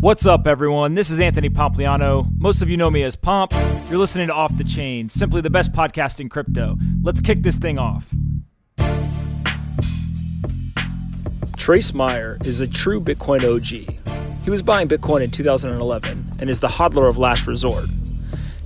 What's 0.00 0.24
up, 0.24 0.46
everyone? 0.46 0.94
This 0.94 1.10
is 1.10 1.20
Anthony 1.20 1.50
Pompliano. 1.50 2.26
Most 2.38 2.62
of 2.62 2.70
you 2.70 2.78
know 2.78 2.90
me 2.90 3.02
as 3.02 3.16
Pomp. 3.16 3.52
You're 3.90 3.98
listening 3.98 4.28
to 4.28 4.32
Off 4.32 4.56
the 4.56 4.64
Chain, 4.64 5.10
simply 5.10 5.42
the 5.42 5.50
best 5.50 5.72
podcast 5.72 6.20
in 6.20 6.30
crypto. 6.30 6.78
Let's 7.02 7.20
kick 7.20 7.42
this 7.42 7.58
thing 7.58 7.78
off. 7.78 8.10
Trace 11.58 11.92
Mayer 11.92 12.38
is 12.46 12.62
a 12.62 12.66
true 12.66 12.98
Bitcoin 12.98 13.44
OG. 13.44 14.42
He 14.42 14.48
was 14.48 14.62
buying 14.62 14.88
Bitcoin 14.88 15.20
in 15.20 15.30
2011 15.30 16.36
and 16.38 16.48
is 16.48 16.60
the 16.60 16.68
hodler 16.68 17.06
of 17.06 17.18
last 17.18 17.46
resort. 17.46 17.90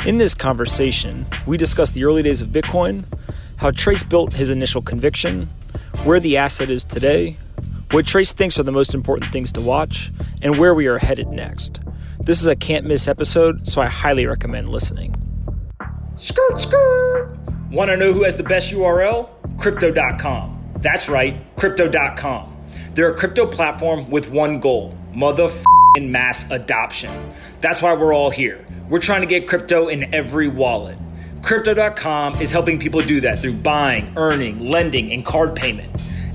In 0.06 0.18
this 0.18 0.36
conversation, 0.36 1.26
we 1.48 1.56
discuss 1.56 1.90
the 1.90 2.04
early 2.04 2.22
days 2.22 2.42
of 2.42 2.50
Bitcoin, 2.50 3.06
how 3.56 3.72
Trace 3.72 4.04
built 4.04 4.34
his 4.34 4.50
initial 4.50 4.82
conviction, 4.82 5.50
where 6.04 6.20
the 6.20 6.36
asset 6.36 6.70
is 6.70 6.84
today, 6.84 7.38
what 7.94 8.06
Trace 8.06 8.32
thinks 8.32 8.58
are 8.58 8.64
the 8.64 8.72
most 8.72 8.92
important 8.92 9.30
things 9.30 9.52
to 9.52 9.60
watch, 9.60 10.10
and 10.42 10.58
where 10.58 10.74
we 10.74 10.88
are 10.88 10.98
headed 10.98 11.28
next. 11.28 11.80
This 12.18 12.40
is 12.40 12.48
a 12.48 12.56
can't 12.56 12.84
miss 12.84 13.06
episode, 13.06 13.68
so 13.68 13.80
I 13.80 13.86
highly 13.86 14.26
recommend 14.26 14.68
listening. 14.68 15.14
Skirt, 16.16 16.58
skirt! 16.58 17.38
Want 17.70 17.92
to 17.92 17.96
know 17.96 18.12
who 18.12 18.24
has 18.24 18.34
the 18.34 18.42
best 18.42 18.72
URL? 18.72 19.28
Crypto.com. 19.58 20.72
That's 20.78 21.08
right, 21.08 21.36
Crypto.com. 21.54 22.56
They're 22.94 23.12
a 23.12 23.16
crypto 23.16 23.46
platform 23.46 24.10
with 24.10 24.28
one 24.28 24.58
goal 24.58 24.98
motherfucking 25.14 26.08
mass 26.08 26.50
adoption. 26.50 27.32
That's 27.60 27.80
why 27.80 27.94
we're 27.94 28.12
all 28.12 28.30
here. 28.30 28.66
We're 28.88 28.98
trying 28.98 29.20
to 29.20 29.26
get 29.28 29.46
crypto 29.46 29.86
in 29.86 30.12
every 30.12 30.48
wallet. 30.48 30.98
Crypto.com 31.42 32.40
is 32.40 32.50
helping 32.50 32.80
people 32.80 33.02
do 33.02 33.20
that 33.20 33.38
through 33.38 33.54
buying, 33.54 34.12
earning, 34.16 34.68
lending, 34.68 35.12
and 35.12 35.24
card 35.24 35.54
payment. 35.54 35.94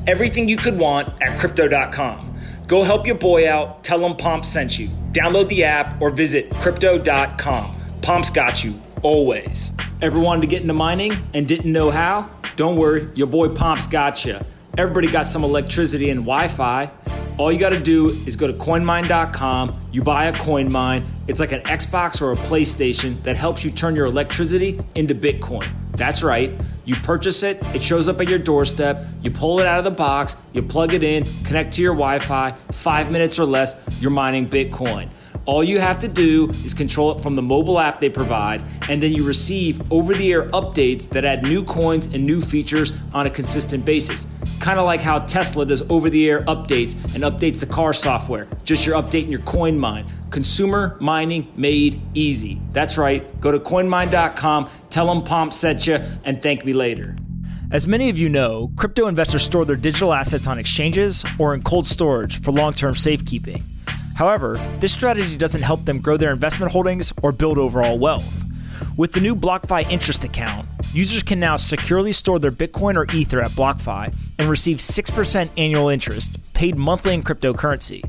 Everything 0.09 0.49
you 0.49 0.57
could 0.57 0.75
want 0.75 1.07
at 1.21 1.37
crypto.com. 1.37 2.35
Go 2.65 2.81
help 2.81 3.05
your 3.05 3.13
boy 3.13 3.47
out. 3.47 3.83
Tell 3.83 4.03
him 4.03 4.17
Pomp 4.17 4.43
sent 4.43 4.79
you. 4.79 4.87
Download 5.11 5.47
the 5.49 5.63
app 5.63 6.01
or 6.01 6.09
visit 6.09 6.49
crypto.com. 6.49 7.75
Pomp's 8.01 8.31
got 8.31 8.63
you 8.63 8.81
always. 9.03 9.71
Ever 10.01 10.19
wanted 10.19 10.41
to 10.41 10.47
get 10.47 10.63
into 10.63 10.73
mining 10.73 11.13
and 11.35 11.47
didn't 11.47 11.71
know 11.71 11.91
how? 11.91 12.27
Don't 12.55 12.75
worry, 12.75 13.07
your 13.13 13.27
boy 13.27 13.49
Pomp's 13.49 13.85
got 13.85 14.25
you. 14.25 14.39
Everybody 14.79 15.11
got 15.11 15.27
some 15.27 15.43
electricity 15.43 16.09
and 16.09 16.21
Wi 16.21 16.47
Fi. 16.47 16.89
All 17.37 17.51
you 17.51 17.59
got 17.59 17.71
to 17.71 17.79
do 17.81 18.11
is 18.25 18.37
go 18.37 18.47
to 18.47 18.53
coinmine.com. 18.53 19.77
You 19.91 20.01
buy 20.01 20.27
a 20.27 20.33
coin 20.39 20.71
mine. 20.71 21.03
It's 21.27 21.41
like 21.41 21.51
an 21.51 21.59
Xbox 21.63 22.21
or 22.21 22.31
a 22.31 22.37
PlayStation 22.37 23.21
that 23.23 23.35
helps 23.35 23.65
you 23.65 23.71
turn 23.71 23.93
your 23.93 24.05
electricity 24.05 24.79
into 24.95 25.13
Bitcoin. 25.13 25.67
That's 25.97 26.23
right. 26.23 26.53
You 26.85 26.95
purchase 26.95 27.43
it, 27.43 27.61
it 27.75 27.83
shows 27.83 28.07
up 28.07 28.21
at 28.21 28.29
your 28.29 28.39
doorstep, 28.39 29.05
you 29.21 29.31
pull 29.31 29.59
it 29.59 29.65
out 29.65 29.79
of 29.79 29.83
the 29.83 29.91
box, 29.91 30.37
you 30.53 30.61
plug 30.61 30.93
it 30.93 31.03
in, 31.03 31.25
connect 31.43 31.73
to 31.73 31.81
your 31.81 31.93
Wi 31.93 32.19
Fi, 32.19 32.51
five 32.71 33.11
minutes 33.11 33.37
or 33.37 33.43
less, 33.43 33.75
you're 33.99 34.11
mining 34.11 34.49
Bitcoin. 34.49 35.09
All 35.49 35.63
you 35.63 35.79
have 35.79 35.97
to 36.01 36.07
do 36.07 36.51
is 36.63 36.75
control 36.75 37.11
it 37.11 37.21
from 37.21 37.33
the 37.33 37.41
mobile 37.41 37.79
app 37.79 37.99
they 37.99 38.09
provide, 38.11 38.61
and 38.87 39.01
then 39.01 39.13
you 39.13 39.23
receive 39.23 39.91
over 39.91 40.13
the 40.13 40.31
air 40.31 40.43
updates 40.49 41.09
that 41.09 41.25
add 41.25 41.41
new 41.41 41.63
coins 41.63 42.05
and 42.13 42.23
new 42.23 42.39
features 42.39 42.93
on 43.15 43.25
a 43.25 43.31
consistent 43.31 43.83
basis. 43.83 44.27
Kind 44.59 44.77
of 44.77 44.85
like 44.85 45.01
how 45.01 45.17
Tesla 45.17 45.65
does 45.65 45.81
over 45.89 46.07
the 46.07 46.29
air 46.29 46.43
updates 46.43 46.93
and 47.15 47.23
updates 47.23 47.59
the 47.59 47.65
car 47.65 47.93
software. 47.93 48.47
Just 48.63 48.85
you're 48.85 48.95
updating 48.95 49.31
your 49.31 49.39
coin 49.39 49.79
mine. 49.79 50.05
Consumer 50.29 50.97
mining 51.01 51.51
made 51.55 51.99
easy. 52.13 52.61
That's 52.71 52.99
right. 52.99 53.41
Go 53.41 53.51
to 53.51 53.59
coinmine.com, 53.59 54.69
tell 54.91 55.07
them 55.07 55.23
Pomp 55.23 55.51
sent 55.51 55.87
you, 55.87 55.97
and 56.25 56.43
thank 56.43 56.63
me 56.63 56.73
later. 56.73 57.15
As 57.71 57.87
many 57.87 58.09
of 58.09 58.19
you 58.19 58.29
know, 58.29 58.71
crypto 58.75 59.07
investors 59.07 59.45
store 59.45 59.65
their 59.65 59.75
digital 59.75 60.13
assets 60.13 60.45
on 60.45 60.59
exchanges 60.59 61.25
or 61.39 61.55
in 61.55 61.63
cold 61.63 61.87
storage 61.87 62.39
for 62.39 62.51
long 62.51 62.73
term 62.73 62.95
safekeeping. 62.95 63.63
However, 64.19 64.59
this 64.81 64.91
strategy 64.91 65.37
doesn't 65.37 65.61
help 65.61 65.85
them 65.85 66.01
grow 66.01 66.17
their 66.17 66.33
investment 66.33 66.73
holdings 66.73 67.13
or 67.23 67.31
build 67.31 67.57
overall 67.57 67.97
wealth. 67.97 68.43
With 68.97 69.13
the 69.13 69.21
new 69.21 69.33
BlockFi 69.33 69.89
interest 69.89 70.25
account, 70.25 70.67
users 70.93 71.23
can 71.23 71.39
now 71.39 71.55
securely 71.55 72.11
store 72.11 72.37
their 72.37 72.51
Bitcoin 72.51 72.97
or 72.97 73.09
Ether 73.15 73.41
at 73.41 73.51
BlockFi 73.51 74.13
and 74.37 74.49
receive 74.49 74.79
6% 74.79 75.49
annual 75.57 75.87
interest 75.87 76.53
paid 76.53 76.77
monthly 76.77 77.13
in 77.13 77.23
cryptocurrency. 77.23 78.01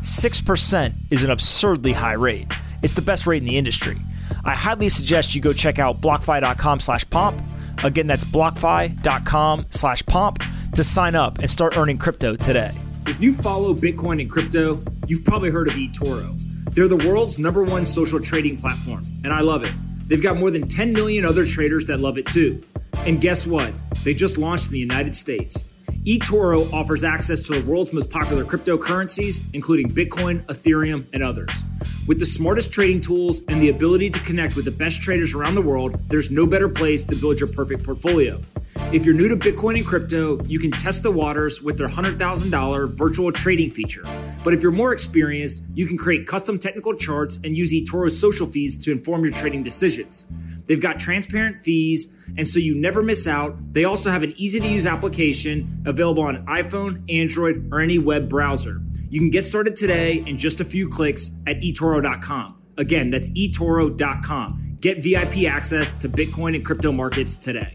6% 0.00 0.94
is 1.10 1.22
an 1.22 1.30
absurdly 1.30 1.92
high 1.92 2.14
rate. 2.14 2.50
It's 2.82 2.94
the 2.94 3.02
best 3.02 3.26
rate 3.26 3.42
in 3.42 3.46
the 3.46 3.58
industry. 3.58 3.98
I 4.46 4.54
highly 4.54 4.88
suggest 4.88 5.34
you 5.34 5.42
go 5.42 5.52
check 5.52 5.78
out 5.78 6.00
blockfi.com 6.00 6.80
slash 6.80 7.10
pomp. 7.10 7.42
Again, 7.84 8.06
that's 8.06 8.24
blockfi.com 8.24 9.66
slash 9.68 10.06
pomp 10.06 10.42
to 10.76 10.82
sign 10.82 11.14
up 11.14 11.40
and 11.40 11.50
start 11.50 11.76
earning 11.76 11.98
crypto 11.98 12.36
today. 12.36 12.72
If 13.08 13.22
you 13.22 13.32
follow 13.32 13.72
Bitcoin 13.72 14.20
and 14.20 14.30
crypto, 14.30 14.84
you've 15.06 15.24
probably 15.24 15.50
heard 15.50 15.66
of 15.66 15.72
eToro. 15.74 16.38
They're 16.74 16.88
the 16.88 17.08
world's 17.08 17.38
number 17.38 17.64
one 17.64 17.86
social 17.86 18.20
trading 18.20 18.58
platform, 18.58 19.02
and 19.24 19.32
I 19.32 19.40
love 19.40 19.64
it. 19.64 19.72
They've 20.06 20.22
got 20.22 20.36
more 20.36 20.50
than 20.50 20.68
10 20.68 20.92
million 20.92 21.24
other 21.24 21.46
traders 21.46 21.86
that 21.86 22.00
love 22.00 22.18
it 22.18 22.26
too. 22.26 22.62
And 23.06 23.18
guess 23.18 23.46
what? 23.46 23.72
They 24.04 24.12
just 24.12 24.36
launched 24.36 24.66
in 24.66 24.72
the 24.72 24.78
United 24.78 25.14
States 25.14 25.68
eToro 26.04 26.72
offers 26.72 27.04
access 27.04 27.42
to 27.42 27.60
the 27.60 27.66
world's 27.66 27.92
most 27.92 28.08
popular 28.08 28.44
cryptocurrencies, 28.44 29.42
including 29.52 29.90
Bitcoin, 29.90 30.42
Ethereum, 30.44 31.06
and 31.12 31.22
others. 31.22 31.64
With 32.06 32.18
the 32.18 32.26
smartest 32.26 32.72
trading 32.72 33.02
tools 33.02 33.44
and 33.48 33.60
the 33.60 33.68
ability 33.68 34.08
to 34.10 34.18
connect 34.20 34.56
with 34.56 34.64
the 34.64 34.70
best 34.70 35.02
traders 35.02 35.34
around 35.34 35.54
the 35.54 35.62
world, 35.62 36.00
there's 36.08 36.30
no 36.30 36.46
better 36.46 36.68
place 36.68 37.04
to 37.04 37.14
build 37.14 37.40
your 37.40 37.48
perfect 37.50 37.84
portfolio. 37.84 38.40
If 38.90 39.04
you're 39.04 39.14
new 39.14 39.28
to 39.28 39.36
Bitcoin 39.36 39.76
and 39.76 39.86
crypto, 39.86 40.42
you 40.44 40.58
can 40.58 40.70
test 40.70 41.02
the 41.02 41.10
waters 41.10 41.60
with 41.60 41.76
their 41.76 41.88
$100,000 41.88 42.94
virtual 42.94 43.30
trading 43.30 43.68
feature. 43.68 44.02
But 44.42 44.54
if 44.54 44.62
you're 44.62 44.72
more 44.72 44.94
experienced, 44.94 45.62
you 45.74 45.86
can 45.86 45.98
create 45.98 46.26
custom 46.26 46.58
technical 46.58 46.94
charts 46.94 47.38
and 47.44 47.54
use 47.54 47.70
eToro's 47.70 48.18
social 48.18 48.46
feeds 48.46 48.82
to 48.86 48.90
inform 48.90 49.24
your 49.24 49.32
trading 49.34 49.62
decisions. 49.62 50.26
They've 50.64 50.80
got 50.80 50.98
transparent 50.98 51.58
fees, 51.58 52.32
and 52.38 52.48
so 52.48 52.60
you 52.60 52.74
never 52.74 53.02
miss 53.02 53.28
out. 53.28 53.58
They 53.74 53.84
also 53.84 54.08
have 54.08 54.22
an 54.22 54.32
easy 54.38 54.58
to 54.58 54.66
use 54.66 54.86
application 54.86 55.82
available 55.84 56.22
on 56.22 56.46
iPhone, 56.46 57.04
Android, 57.12 57.68
or 57.70 57.80
any 57.80 57.98
web 57.98 58.30
browser. 58.30 58.80
You 59.10 59.20
can 59.20 59.28
get 59.28 59.44
started 59.44 59.76
today 59.76 60.24
in 60.26 60.38
just 60.38 60.62
a 60.62 60.64
few 60.64 60.88
clicks 60.88 61.30
at 61.46 61.60
eToro.com. 61.60 62.62
Again, 62.78 63.10
that's 63.10 63.28
eToro.com. 63.28 64.78
Get 64.80 65.02
VIP 65.02 65.44
access 65.44 65.92
to 65.92 66.08
Bitcoin 66.08 66.54
and 66.54 66.64
crypto 66.64 66.90
markets 66.90 67.36
today. 67.36 67.74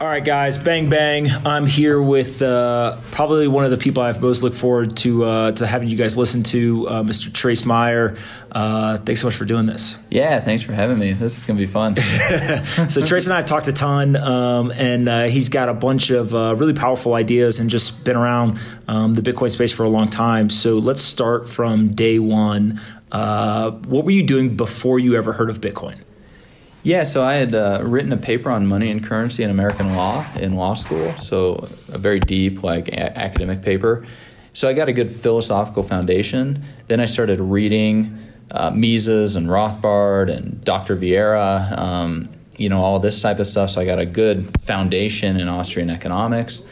All 0.00 0.08
right, 0.08 0.24
guys, 0.24 0.58
bang 0.58 0.88
bang! 0.88 1.28
I'm 1.46 1.66
here 1.66 2.02
with 2.02 2.42
uh, 2.42 2.98
probably 3.12 3.46
one 3.46 3.64
of 3.64 3.70
the 3.70 3.76
people 3.76 4.02
I've 4.02 4.20
most 4.20 4.42
looked 4.42 4.56
forward 4.56 4.96
to 4.98 5.24
uh, 5.24 5.52
to 5.52 5.66
having 5.66 5.88
you 5.88 5.96
guys 5.96 6.16
listen 6.16 6.42
to, 6.44 6.88
uh, 6.88 7.02
Mr. 7.04 7.32
Trace 7.32 7.64
Mayer. 7.64 8.16
Uh, 8.52 8.98
thanks 8.98 9.20
so 9.20 9.28
much 9.28 9.36
for 9.36 9.44
doing 9.44 9.66
this. 9.66 9.96
Yeah, 10.10 10.40
thanks 10.40 10.64
for 10.64 10.72
having 10.74 10.98
me. 10.98 11.12
This 11.12 11.38
is 11.38 11.44
gonna 11.44 11.58
be 11.58 11.66
fun. 11.66 11.96
so 12.88 13.06
Trace 13.06 13.26
and 13.26 13.34
I 13.34 13.42
talked 13.42 13.68
a 13.68 13.72
ton, 13.72 14.16
um, 14.16 14.72
and 14.72 15.08
uh, 15.08 15.22
he's 15.24 15.48
got 15.48 15.68
a 15.68 15.74
bunch 15.74 16.10
of 16.10 16.34
uh, 16.34 16.56
really 16.56 16.74
powerful 16.74 17.14
ideas 17.14 17.60
and 17.60 17.70
just 17.70 18.04
been 18.04 18.16
around 18.16 18.58
um, 18.88 19.14
the 19.14 19.22
Bitcoin 19.22 19.50
space 19.50 19.72
for 19.72 19.84
a 19.84 19.88
long 19.88 20.08
time. 20.08 20.50
So 20.50 20.78
let's 20.78 21.02
start 21.02 21.48
from 21.48 21.94
day 21.94 22.18
one. 22.18 22.80
what 23.10 24.04
were 24.04 24.10
you 24.10 24.24
doing 24.24 24.56
before 24.56 24.98
you 24.98 25.16
ever 25.16 25.32
heard 25.32 25.50
of 25.50 25.60
Bitcoin? 25.60 25.98
Yeah, 26.84 27.04
so 27.04 27.24
I 27.24 27.36
had 27.36 27.54
uh, 27.54 27.80
written 27.82 28.12
a 28.12 28.16
paper 28.18 28.50
on 28.50 28.66
money 28.66 28.90
and 28.90 29.02
currency 29.02 29.42
in 29.42 29.48
American 29.48 29.96
law 29.96 30.22
in 30.36 30.54
law 30.54 30.74
school, 30.74 31.10
so 31.12 31.66
a 31.90 31.96
very 31.96 32.20
deep, 32.20 32.62
like 32.62 32.88
a- 32.88 33.18
academic 33.18 33.62
paper. 33.62 34.04
So 34.52 34.68
I 34.68 34.74
got 34.74 34.90
a 34.90 34.92
good 34.92 35.10
philosophical 35.10 35.82
foundation. 35.82 36.62
Then 36.88 37.00
I 37.00 37.06
started 37.06 37.40
reading 37.40 38.18
uh, 38.50 38.70
Mises 38.70 39.34
and 39.34 39.46
Rothbard 39.48 40.30
and 40.30 40.62
Dr. 40.62 40.94
Vieira, 40.94 41.76
um, 41.76 42.28
you 42.58 42.68
know, 42.68 42.82
all 42.82 43.00
this 43.00 43.18
type 43.22 43.38
of 43.38 43.46
stuff. 43.46 43.70
So 43.70 43.80
I 43.80 43.86
got 43.86 43.98
a 43.98 44.06
good 44.06 44.54
foundation 44.60 45.40
in 45.40 45.48
Austrian 45.48 45.88
economics. 45.88 46.64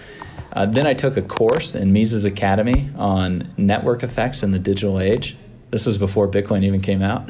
Uh, 0.53 0.67
then 0.67 0.87
I 0.87 0.93
took 0.93 1.17
a 1.17 1.23
course 1.23 1.75
in 1.75 1.91
Mises 1.91 2.27
Academy 2.27 2.91
on 2.97 3.51
network 3.57 4.03
effects 4.03 4.43
in 4.43 4.51
the 4.51 4.59
digital 4.59 5.01
age. 5.01 5.39
This 5.73 5.87
was 5.87 5.99
before 5.99 6.29
Bitcoin 6.29 6.63
even 6.65 6.81
came 6.81 7.03
out. 7.03 7.29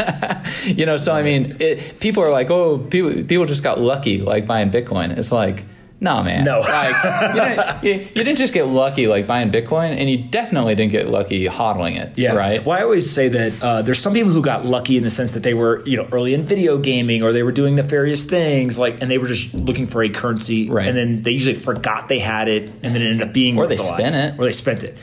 you 0.64 0.86
know, 0.86 0.96
so 0.96 1.12
I 1.12 1.22
mean, 1.22 1.56
it, 1.60 2.00
people 2.00 2.22
are 2.22 2.30
like, 2.30 2.50
oh, 2.50 2.78
people, 2.78 3.12
people 3.24 3.44
just 3.44 3.62
got 3.62 3.80
lucky 3.80 4.18
like 4.20 4.46
buying 4.46 4.70
Bitcoin. 4.70 5.16
It's 5.18 5.32
like, 5.32 5.64
No, 6.00 6.22
man. 6.22 6.44
No. 6.44 6.60
like 6.60 6.94
you 7.34 7.40
didn't, 7.40 7.82
you, 7.84 7.92
you 7.92 8.24
didn't 8.24 8.38
just 8.38 8.54
get 8.54 8.66
lucky 8.68 9.06
like 9.08 9.26
buying 9.26 9.50
Bitcoin, 9.50 9.96
and 9.96 10.08
you 10.08 10.18
definitely 10.30 10.74
didn't 10.76 10.92
get 10.92 11.08
lucky 11.08 11.46
hodling 11.46 12.00
it. 12.00 12.16
Yeah. 12.16 12.34
Right. 12.34 12.64
Well, 12.64 12.78
I 12.78 12.82
always 12.82 13.10
say 13.10 13.28
that 13.28 13.62
uh, 13.62 13.82
there's 13.82 13.98
some 14.00 14.12
people 14.12 14.30
who 14.30 14.42
got 14.42 14.64
lucky 14.64 14.96
in 14.96 15.02
the 15.02 15.10
sense 15.10 15.32
that 15.32 15.42
they 15.42 15.54
were, 15.54 15.84
you 15.86 15.96
know, 15.96 16.08
early 16.12 16.34
in 16.34 16.42
video 16.42 16.78
gaming 16.78 17.22
or 17.24 17.32
they 17.32 17.42
were 17.42 17.52
doing 17.52 17.74
nefarious 17.76 18.24
things, 18.24 18.78
like, 18.78 19.00
and 19.02 19.10
they 19.10 19.18
were 19.18 19.26
just 19.28 19.54
looking 19.54 19.86
for 19.86 20.02
a 20.04 20.08
currency, 20.08 20.70
Right. 20.70 20.86
and 20.88 20.96
then 20.96 21.22
they 21.24 21.32
usually 21.32 21.54
forgot 21.56 22.08
they 22.08 22.20
had 22.20 22.46
it, 22.48 22.64
and 22.82 22.94
then 22.94 23.02
it 23.02 23.10
ended 23.10 23.26
up 23.28 23.32
being 23.34 23.56
Or 23.56 23.62
worth 23.62 23.70
they 23.70 23.76
a 23.76 23.82
lot. 23.82 23.94
spent 23.98 24.14
it. 24.14 24.38
or 24.40 24.44
they 24.44 24.52
spent 24.52 24.84
it. 24.84 24.96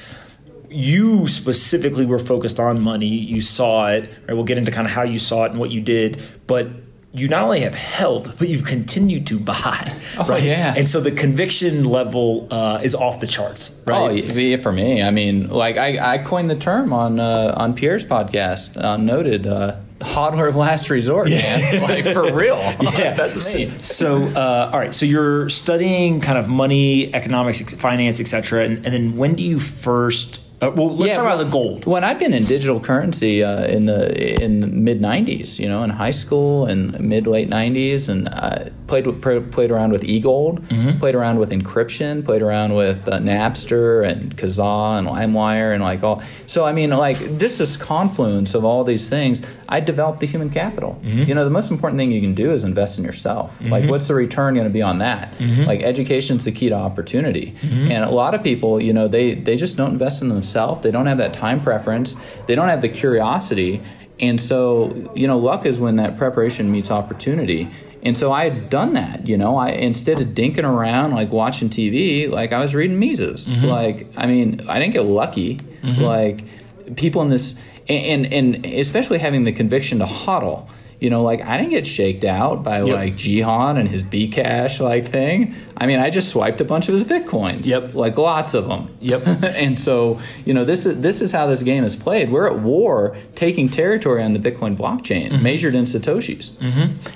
You 0.69 1.27
specifically 1.27 2.05
were 2.05 2.19
focused 2.19 2.59
on 2.59 2.81
money. 2.81 3.07
You 3.07 3.41
saw 3.41 3.87
it. 3.87 4.09
Right? 4.27 4.33
We'll 4.33 4.43
get 4.43 4.57
into 4.57 4.71
kind 4.71 4.85
of 4.87 4.93
how 4.93 5.03
you 5.03 5.19
saw 5.19 5.45
it 5.45 5.51
and 5.51 5.59
what 5.59 5.71
you 5.71 5.81
did, 5.81 6.21
but. 6.47 6.67
You 7.11 7.27
not 7.27 7.41
only 7.45 7.61
have 7.61 7.73
held, 7.73 8.37
but 8.37 8.49
you've 8.49 8.65
continued 8.65 9.25
to 9.27 9.39
buy, 9.39 9.93
Oh, 10.19 10.25
right? 10.25 10.43
yeah. 10.43 10.75
And 10.77 10.87
so 10.87 11.01
the 11.01 11.09
conviction 11.09 11.83
level 11.85 12.47
uh, 12.51 12.81
is 12.83 12.93
off 12.93 13.19
the 13.19 13.25
charts, 13.25 13.75
right? 13.87 13.97
Oh, 13.97 14.09
yeah, 14.11 14.57
for 14.57 14.71
me, 14.71 15.01
I 15.01 15.09
mean, 15.09 15.49
like 15.49 15.77
I, 15.77 16.13
I 16.13 16.17
coined 16.19 16.51
the 16.51 16.55
term 16.55 16.93
on 16.93 17.19
uh, 17.19 17.55
on 17.57 17.73
Pierre's 17.73 18.05
podcast, 18.05 18.79
uh, 18.79 18.97
noted 18.97 19.47
uh, 19.47 19.77
hodler 20.01 20.47
of 20.49 20.55
last 20.55 20.91
resort, 20.91 21.31
man. 21.31 21.81
like 21.89 22.05
for 22.05 22.31
real. 22.31 22.57
yeah, 22.79 23.15
that's 23.15 23.55
me. 23.55 23.71
So, 23.81 24.25
uh, 24.27 24.69
all 24.71 24.77
right. 24.77 24.93
So 24.93 25.07
you're 25.07 25.49
studying 25.49 26.21
kind 26.21 26.37
of 26.37 26.47
money, 26.47 27.11
economics, 27.15 27.59
finance, 27.73 28.19
etc. 28.19 28.65
And, 28.65 28.85
and 28.85 28.93
then 28.93 29.17
when 29.17 29.33
do 29.33 29.41
you 29.41 29.57
first? 29.57 30.41
Uh, 30.61 30.71
well, 30.75 30.93
let's 30.93 31.11
Yeah, 31.11 31.17
talk 31.17 31.25
about 31.25 31.37
the 31.37 31.49
gold. 31.49 31.85
When 31.85 32.03
I've 32.03 32.19
been 32.19 32.33
in 32.33 32.43
digital 32.45 32.79
currency 32.81 33.43
uh, 33.43 33.63
in 33.65 33.85
the 33.85 34.43
in 34.43 34.59
the 34.59 34.67
mid 34.67 34.99
'90s, 35.01 35.57
you 35.57 35.69
know, 35.69 35.83
in 35.83 35.89
high 35.89 36.11
school 36.11 36.65
and 36.65 36.99
mid 36.99 37.27
late 37.27 37.49
'90s, 37.49 38.09
and 38.09 38.27
uh, 38.29 38.65
played 38.87 39.07
with, 39.07 39.21
played 39.51 39.71
around 39.71 39.91
with 39.93 40.03
eGold, 40.03 40.59
Mm-hmm. 40.69 40.99
played 40.99 41.15
around 41.15 41.39
with 41.39 41.51
encryption, 41.51 42.23
played 42.25 42.41
around 42.41 42.73
with 42.75 43.07
uh, 43.07 43.19
Napster 43.19 44.05
and 44.05 44.35
Kazaa 44.35 44.99
and 44.99 45.07
LimeWire 45.07 45.73
and 45.73 45.81
like 45.81 46.03
all. 46.03 46.21
So 46.45 46.65
I 46.65 46.73
mean, 46.73 46.89
like 46.89 47.17
just 47.37 47.57
this 47.59 47.77
confluence 47.77 48.53
of 48.53 48.65
all 48.65 48.83
these 48.83 49.07
things, 49.09 49.41
I 49.69 49.79
developed 49.79 50.19
the 50.19 50.27
human 50.27 50.49
capital. 50.49 50.99
Mm-hmm. 51.03 51.23
You 51.23 51.35
know, 51.35 51.45
the 51.45 51.49
most 51.51 51.71
important 51.71 51.97
thing 51.99 52.11
you 52.11 52.21
can 52.21 52.35
do 52.35 52.51
is 52.51 52.63
invest 52.65 52.99
in 52.99 53.05
yourself. 53.05 53.59
Like, 53.61 53.89
what's 53.89 54.07
the 54.07 54.15
return 54.15 54.55
going 54.55 54.67
to 54.67 54.73
be 54.73 54.81
on 54.81 54.97
that? 54.99 55.35
Mm-hmm. 55.37 55.63
Like, 55.63 55.83
education's 55.83 56.43
the 56.45 56.51
key 56.51 56.69
to 56.69 56.75
opportunity. 56.75 57.55
And 57.61 58.03
a 58.03 58.09
lot 58.09 58.33
of 58.35 58.43
people, 58.43 58.81
you 58.81 58.91
know, 58.93 59.07
they 59.07 59.35
they 59.35 59.55
just 59.55 59.77
don't 59.77 59.91
invest 59.91 60.21
in 60.21 60.27
themselves. 60.29 60.48
They 60.81 60.91
don't 60.91 61.05
have 61.05 61.17
that 61.17 61.33
time 61.33 61.61
preference. 61.61 62.15
They 62.47 62.55
don't 62.55 62.67
have 62.67 62.81
the 62.81 62.89
curiosity. 62.89 63.81
And 64.19 64.39
so, 64.39 65.11
you 65.15 65.27
know, 65.27 65.37
luck 65.37 65.65
is 65.65 65.79
when 65.79 65.95
that 65.97 66.17
preparation 66.17 66.71
meets 66.71 66.91
opportunity. 66.91 67.69
And 68.03 68.17
so 68.17 68.31
I 68.31 68.45
had 68.45 68.69
done 68.69 68.93
that, 68.93 69.27
you 69.27 69.37
know. 69.37 69.57
I 69.57 69.69
instead 69.69 70.21
of 70.21 70.29
dinking 70.29 70.63
around 70.63 71.11
like 71.11 71.31
watching 71.31 71.69
TV, 71.69 72.29
like 72.29 72.53
I 72.53 72.59
was 72.59 72.73
reading 72.73 72.99
Mises. 72.99 73.47
Mm-hmm. 73.47 73.65
Like, 73.65 74.07
I 74.15 74.25
mean, 74.25 74.61
I 74.69 74.79
didn't 74.79 74.93
get 74.93 75.05
lucky. 75.05 75.57
Mm-hmm. 75.57 76.01
Like 76.01 76.95
people 76.95 77.21
in 77.21 77.29
this 77.29 77.55
and, 77.87 78.25
and 78.25 78.55
and 78.55 78.65
especially 78.65 79.19
having 79.19 79.43
the 79.43 79.51
conviction 79.51 79.99
to 79.99 80.05
hodl. 80.05 80.69
You 80.99 81.09
know, 81.09 81.23
like 81.23 81.41
I 81.41 81.57
didn't 81.57 81.69
get 81.71 81.87
shaked 81.87 82.25
out 82.25 82.61
by 82.63 82.79
Yep. 82.83 82.95
like 82.95 83.13
Jihan 83.15 83.79
and 83.79 83.87
his 83.87 84.03
Bcash 84.03 84.79
like 84.81 85.05
thing. 85.05 85.55
I 85.77 85.87
mean, 85.87 85.97
I 85.99 86.09
just 86.09 86.27
swiped 86.29 86.59
a 86.59 86.65
bunch 86.65 86.89
of 86.89 86.93
his 86.93 87.05
bitcoins. 87.05 87.65
Yep. 87.65 87.93
like 87.93 88.17
lots 88.17 88.53
of 88.53 88.67
them. 88.67 88.93
Yep. 88.99 89.21
and 89.43 89.79
so, 89.79 90.19
you 90.45 90.53
know, 90.53 90.65
this 90.65 90.85
is 90.85 90.99
this 90.99 91.21
is 91.21 91.31
how 91.31 91.45
this 91.47 91.63
game 91.63 91.85
is 91.85 91.95
played. 91.95 92.31
We're 92.31 92.47
at 92.47 92.59
war, 92.59 93.15
taking 93.35 93.69
territory 93.69 94.21
on 94.23 94.33
the 94.33 94.39
Bitcoin 94.39 94.75
blockchain, 94.75 95.31
Mm-hmm. 95.31 95.43
measured 95.43 95.75
in 95.75 95.85
satoshis. 95.85 96.51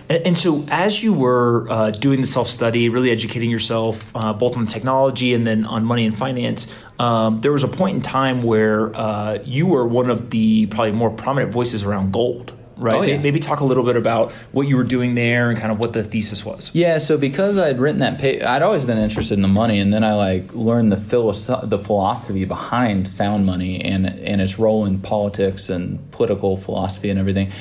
And, 0.09 0.27
and 0.27 0.38
so, 0.38 0.65
as 0.69 1.03
you 1.03 1.13
were 1.13 1.68
uh, 1.69 1.91
doing 1.91 2.21
the 2.21 2.27
self 2.27 2.47
study, 2.47 2.88
really 2.89 3.12
educating 3.12 3.50
yourself, 3.50 4.09
uh, 4.15 4.31
both 4.33 4.56
on 4.56 4.65
technology 4.65 5.33
and 5.33 5.45
then 5.45 5.65
on 5.65 5.83
money 5.83 6.06
and 6.06 6.18
finance, 6.18 6.74
um, 7.00 7.41
there 7.41 7.51
was 7.51 7.63
a 7.63 7.68
point 7.68 7.95
in 7.97 8.01
time 8.01 8.41
where 8.41 8.95
uh, 8.95 9.39
you 9.44 9.68
were 9.68 9.86
one 9.86 10.09
of 10.09 10.29
the 10.29 10.68
probably 10.68 10.94
more 10.94 11.09
prominent 11.09 11.51
voices 11.51 11.83
around 11.83 12.13
gold. 12.13 12.53
Right. 12.77 12.95
Oh, 12.95 13.01
yeah. 13.01 13.17
Maybe 13.17 13.39
talk 13.39 13.59
a 13.59 13.65
little 13.65 13.83
bit 13.83 13.95
about 13.95 14.31
what 14.51 14.67
you 14.67 14.75
were 14.77 14.83
doing 14.83 15.15
there 15.15 15.49
and 15.49 15.59
kind 15.59 15.71
of 15.71 15.79
what 15.79 15.93
the 15.93 16.03
thesis 16.03 16.43
was. 16.43 16.71
Yeah, 16.73 16.97
so 16.97 17.17
because 17.17 17.57
I'd 17.57 17.79
written 17.79 17.99
that 17.99 18.19
paper, 18.19 18.45
I'd 18.45 18.61
always 18.63 18.85
been 18.85 18.97
interested 18.97 19.35
in 19.35 19.41
the 19.41 19.47
money, 19.47 19.79
and 19.79 19.93
then 19.93 20.03
I 20.03 20.13
like 20.13 20.53
learned 20.53 20.91
the 20.91 20.97
philosoph- 20.97 21.69
the 21.69 21.79
philosophy 21.79 22.45
behind 22.45 23.07
sound 23.07 23.45
money 23.45 23.81
and 23.83 24.07
and 24.07 24.41
its 24.41 24.57
role 24.57 24.85
in 24.85 24.99
politics 24.99 25.69
and 25.69 25.99
political 26.11 26.57
philosophy 26.57 27.09
and 27.09 27.19
everything. 27.19 27.51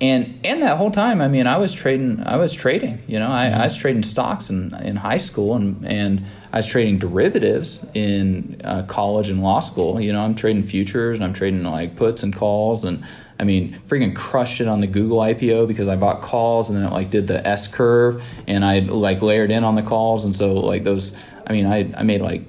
And 0.00 0.40
and 0.44 0.60
that 0.62 0.76
whole 0.76 0.90
time, 0.90 1.20
I 1.20 1.28
mean, 1.28 1.46
I 1.46 1.56
was 1.56 1.72
trading. 1.72 2.22
I 2.26 2.36
was 2.36 2.52
trading. 2.54 3.02
You 3.06 3.18
know, 3.18 3.28
I, 3.28 3.46
I 3.46 3.62
was 3.64 3.76
trading 3.76 4.02
stocks 4.02 4.50
in 4.50 4.74
in 4.82 4.96
high 4.96 5.18
school, 5.18 5.54
and 5.54 5.86
and 5.86 6.22
I 6.52 6.56
was 6.56 6.66
trading 6.66 6.98
derivatives 6.98 7.86
in 7.94 8.60
uh, 8.64 8.82
college 8.84 9.28
and 9.28 9.42
law 9.42 9.60
school. 9.60 10.00
You 10.00 10.12
know, 10.12 10.20
I'm 10.20 10.34
trading 10.34 10.62
futures 10.64 11.16
and 11.16 11.24
I'm 11.24 11.32
trading 11.32 11.62
like 11.64 11.96
puts 11.96 12.22
and 12.22 12.34
calls 12.34 12.84
and. 12.84 13.04
I 13.38 13.44
mean, 13.44 13.80
freaking 13.86 14.14
crushed 14.14 14.60
it 14.60 14.68
on 14.68 14.80
the 14.80 14.86
Google 14.86 15.18
IPO 15.18 15.66
because 15.66 15.88
I 15.88 15.96
bought 15.96 16.22
calls 16.22 16.70
and 16.70 16.78
then 16.78 16.86
it 16.86 16.92
like 16.92 17.10
did 17.10 17.26
the 17.26 17.46
S 17.46 17.66
curve 17.66 18.24
and 18.46 18.64
I 18.64 18.78
like 18.80 19.22
layered 19.22 19.50
in 19.50 19.64
on 19.64 19.74
the 19.74 19.82
calls 19.82 20.24
and 20.24 20.34
so 20.34 20.54
like 20.54 20.84
those. 20.84 21.16
I 21.46 21.52
mean, 21.52 21.66
I 21.66 21.92
I 21.96 22.02
made 22.04 22.20
like 22.20 22.42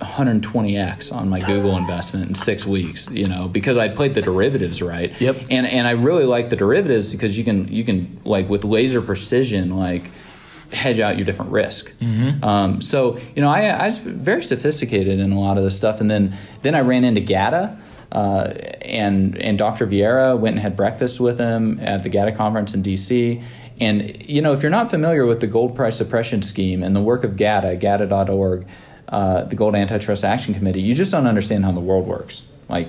120x 0.00 1.14
on 1.14 1.28
my 1.28 1.40
Google 1.40 1.76
investment 1.76 2.28
in 2.28 2.34
six 2.34 2.66
weeks, 2.66 3.10
you 3.10 3.28
know, 3.28 3.48
because 3.48 3.78
I 3.78 3.88
played 3.88 4.14
the 4.14 4.22
derivatives 4.22 4.82
right. 4.82 5.18
Yep. 5.20 5.36
And 5.50 5.66
and 5.66 5.86
I 5.86 5.92
really 5.92 6.24
like 6.24 6.50
the 6.50 6.56
derivatives 6.56 7.12
because 7.12 7.38
you 7.38 7.44
can 7.44 7.68
you 7.68 7.84
can 7.84 8.20
like 8.24 8.48
with 8.48 8.64
laser 8.64 9.02
precision 9.02 9.76
like 9.76 10.10
hedge 10.72 11.00
out 11.00 11.16
your 11.16 11.24
different 11.24 11.50
risk. 11.50 11.92
Um, 12.42 12.80
so 12.80 13.18
you 13.34 13.42
know, 13.42 13.48
I, 13.48 13.66
I 13.66 13.86
was 13.86 13.98
very 13.98 14.42
sophisticated 14.42 15.18
in 15.18 15.32
a 15.32 15.38
lot 15.38 15.58
of 15.58 15.64
this 15.64 15.76
stuff, 15.76 16.00
and 16.00 16.10
then 16.10 16.36
then 16.62 16.74
I 16.74 16.80
ran 16.80 17.04
into 17.04 17.20
GATA. 17.20 17.78
Uh, 18.12 18.54
and 18.82 19.36
and 19.38 19.56
Dr. 19.56 19.86
Vieira 19.86 20.38
went 20.38 20.54
and 20.54 20.60
had 20.60 20.76
breakfast 20.76 21.20
with 21.20 21.38
him 21.38 21.78
at 21.80 22.02
the 22.02 22.08
GATA 22.08 22.32
conference 22.32 22.74
in 22.74 22.82
D.C. 22.82 23.42
And 23.80 24.28
you 24.28 24.42
know, 24.42 24.52
if 24.52 24.62
you're 24.62 24.70
not 24.70 24.90
familiar 24.90 25.26
with 25.26 25.40
the 25.40 25.46
gold 25.46 25.74
price 25.74 25.96
suppression 25.96 26.42
scheme 26.42 26.82
and 26.82 26.94
the 26.94 27.00
work 27.00 27.24
of 27.24 27.36
GATA, 27.36 27.76
GATA.org, 27.76 28.66
uh, 29.08 29.44
the 29.44 29.56
Gold 29.56 29.74
Antitrust 29.74 30.24
Action 30.24 30.54
Committee, 30.54 30.82
you 30.82 30.94
just 30.94 31.12
don't 31.12 31.26
understand 31.26 31.64
how 31.64 31.72
the 31.72 31.80
world 31.80 32.06
works. 32.06 32.46
Like, 32.68 32.88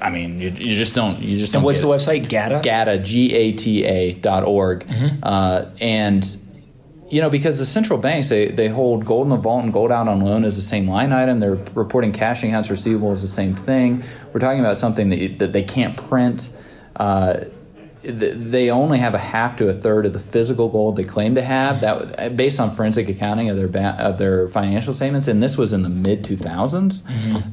I 0.00 0.10
mean, 0.10 0.40
you, 0.40 0.50
you 0.50 0.76
just 0.76 0.94
don't. 0.94 1.20
You 1.20 1.38
just 1.38 1.52
don't. 1.52 1.60
And 1.60 1.64
what's 1.64 1.80
the 1.80 1.90
it. 1.90 1.96
website? 1.96 2.28
GATA? 2.28 2.60
GATA, 2.62 2.98
G 2.98 3.34
A 3.34 3.52
T 3.52 3.84
A 3.84 4.12
dot 4.14 4.44
org. 4.44 4.86
Uh, 5.22 5.66
and, 5.80 6.24
you 7.10 7.20
know, 7.20 7.30
because 7.30 7.58
the 7.58 7.66
central 7.66 7.98
banks, 7.98 8.28
they, 8.30 8.48
they 8.50 8.68
hold 8.68 9.04
gold 9.04 9.26
in 9.26 9.30
the 9.30 9.36
vault 9.36 9.64
and 9.64 9.72
gold 9.72 9.92
out 9.92 10.08
on 10.08 10.20
loan 10.20 10.44
as 10.44 10.56
the 10.56 10.62
same 10.62 10.88
line 10.88 11.12
item. 11.12 11.38
They're 11.40 11.58
reporting 11.74 12.12
cash 12.12 12.42
and 12.42 12.50
accounts 12.50 12.70
receivable 12.70 13.12
as 13.12 13.22
the 13.22 13.28
same 13.28 13.54
thing. 13.54 14.02
We're 14.32 14.40
talking 14.40 14.60
about 14.60 14.76
something 14.78 15.10
that, 15.10 15.38
that 15.38 15.52
they 15.52 15.62
can't 15.62 15.96
print. 15.96 16.50
Uh, 16.96 17.44
they 18.02 18.70
only 18.70 18.98
have 18.98 19.14
a 19.14 19.18
half 19.18 19.56
to 19.56 19.68
a 19.68 19.72
third 19.72 20.04
of 20.04 20.12
the 20.12 20.18
physical 20.18 20.68
gold 20.68 20.96
they 20.96 21.04
claim 21.04 21.34
to 21.36 21.42
have 21.42 21.80
that 21.80 22.36
based 22.36 22.60
on 22.60 22.70
forensic 22.70 23.08
accounting 23.08 23.48
of 23.48 23.56
their 23.56 23.66
ba- 23.68 23.96
of 23.98 24.18
their 24.18 24.46
financial 24.48 24.92
statements 24.92 25.26
and 25.26 25.42
this 25.42 25.56
was 25.56 25.72
in 25.72 25.80
the 25.80 25.88
mid 25.88 26.22
2000s 26.22 27.02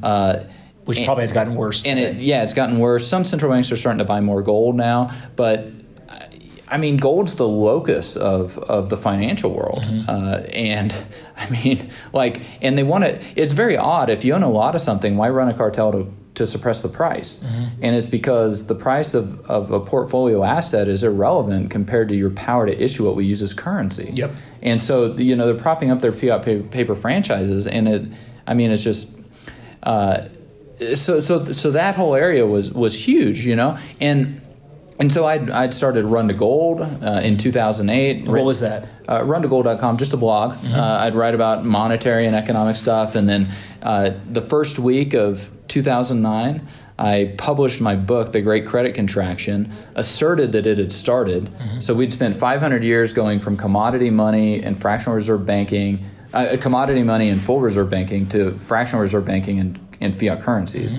uh, 0.02 0.44
Which 0.84 0.98
and- 0.98 1.06
probably 1.06 1.22
has 1.22 1.32
gotten 1.32 1.54
worse. 1.54 1.82
and 1.86 1.98
it, 1.98 2.16
yeah, 2.16 2.42
it's 2.42 2.52
gotten 2.52 2.78
worse. 2.80 3.08
Some 3.08 3.24
central 3.24 3.50
banks 3.50 3.72
are 3.72 3.76
starting 3.76 3.98
to 4.00 4.04
buy 4.04 4.20
more 4.20 4.42
gold 4.42 4.76
now, 4.76 5.10
but 5.36 5.68
I 6.72 6.78
mean, 6.78 6.96
gold's 6.96 7.34
the 7.34 7.46
locus 7.46 8.16
of, 8.16 8.56
of 8.58 8.88
the 8.88 8.96
financial 8.96 9.52
world, 9.52 9.84
uh, 10.08 10.42
and 10.54 10.94
I 11.36 11.50
mean, 11.50 11.90
like, 12.14 12.40
and 12.62 12.78
they 12.78 12.82
want 12.82 13.04
to. 13.04 13.20
It's 13.36 13.52
very 13.52 13.76
odd 13.76 14.08
if 14.08 14.24
you 14.24 14.32
own 14.32 14.42
a 14.42 14.50
lot 14.50 14.74
of 14.74 14.80
something, 14.80 15.16
why 15.16 15.28
run 15.28 15.48
a 15.48 15.54
cartel 15.54 15.92
to 15.92 16.12
to 16.34 16.46
suppress 16.46 16.80
the 16.80 16.88
price? 16.88 17.38
And 17.82 17.94
it's 17.94 18.08
because 18.08 18.66
the 18.66 18.74
price 18.74 19.12
of, 19.12 19.38
of 19.50 19.70
a 19.70 19.80
portfolio 19.80 20.42
asset 20.42 20.88
is 20.88 21.02
irrelevant 21.02 21.70
compared 21.70 22.08
to 22.08 22.14
your 22.14 22.30
power 22.30 22.64
to 22.64 22.82
issue 22.82 23.04
what 23.04 23.16
we 23.16 23.26
use 23.26 23.42
as 23.42 23.52
currency. 23.52 24.12
Yep. 24.14 24.30
And 24.62 24.80
so, 24.80 25.14
you 25.16 25.36
know, 25.36 25.44
they're 25.44 25.62
propping 25.62 25.90
up 25.90 26.00
their 26.00 26.14
fiat 26.14 26.42
pa- 26.42 26.66
paper 26.70 26.94
franchises, 26.94 27.66
and 27.66 27.86
it, 27.86 28.02
I 28.46 28.54
mean, 28.54 28.70
it's 28.70 28.82
just. 28.82 29.18
Uh, 29.82 30.28
so 30.94 31.20
so 31.20 31.52
so 31.52 31.70
that 31.70 31.94
whole 31.94 32.14
area 32.14 32.46
was 32.46 32.72
was 32.72 32.98
huge, 32.98 33.46
you 33.46 33.54
know, 33.54 33.78
and 34.00 34.41
and 35.02 35.10
so 35.10 35.26
I'd, 35.26 35.50
I'd 35.50 35.74
started 35.74 36.04
Run 36.04 36.28
to 36.28 36.34
Gold 36.34 36.80
uh, 36.80 37.20
in 37.24 37.36
2008. 37.36 38.24
What 38.24 38.44
was 38.44 38.60
that? 38.60 38.88
Uh, 39.08 39.22
runtogold.com, 39.22 39.96
just 39.96 40.14
a 40.14 40.16
blog. 40.16 40.52
Uh, 40.64 40.98
I'd 41.00 41.16
write 41.16 41.34
about 41.34 41.64
monetary 41.64 42.24
and 42.24 42.36
economic 42.36 42.76
stuff, 42.76 43.16
and 43.16 43.28
then 43.28 43.48
uh, 43.82 44.12
the 44.30 44.40
first 44.40 44.78
week 44.78 45.12
of 45.12 45.50
2009. 45.66 46.64
I 47.00 47.34
published 47.36 47.80
my 47.80 47.96
book, 47.96 48.30
The 48.30 48.42
Great 48.42 48.64
Credit 48.64 48.94
Contraction, 48.94 49.72
asserted 49.96 50.52
that 50.52 50.68
it 50.68 50.78
had 50.78 50.92
started. 50.92 51.50
So 51.82 51.94
we'd 51.94 52.12
spent 52.12 52.36
500 52.36 52.84
years 52.84 53.12
going 53.12 53.40
from 53.40 53.56
commodity 53.56 54.10
money 54.10 54.62
and 54.62 54.80
fractional 54.80 55.16
reserve 55.16 55.44
banking, 55.44 56.04
uh, 56.32 56.56
commodity 56.60 57.02
money 57.02 57.28
and 57.30 57.40
full 57.42 57.60
reserve 57.60 57.90
banking 57.90 58.28
to 58.28 58.52
fractional 58.52 59.00
reserve 59.02 59.24
banking 59.24 59.58
and, 59.58 59.80
and 60.00 60.16
fiat 60.16 60.42
currencies 60.42 60.98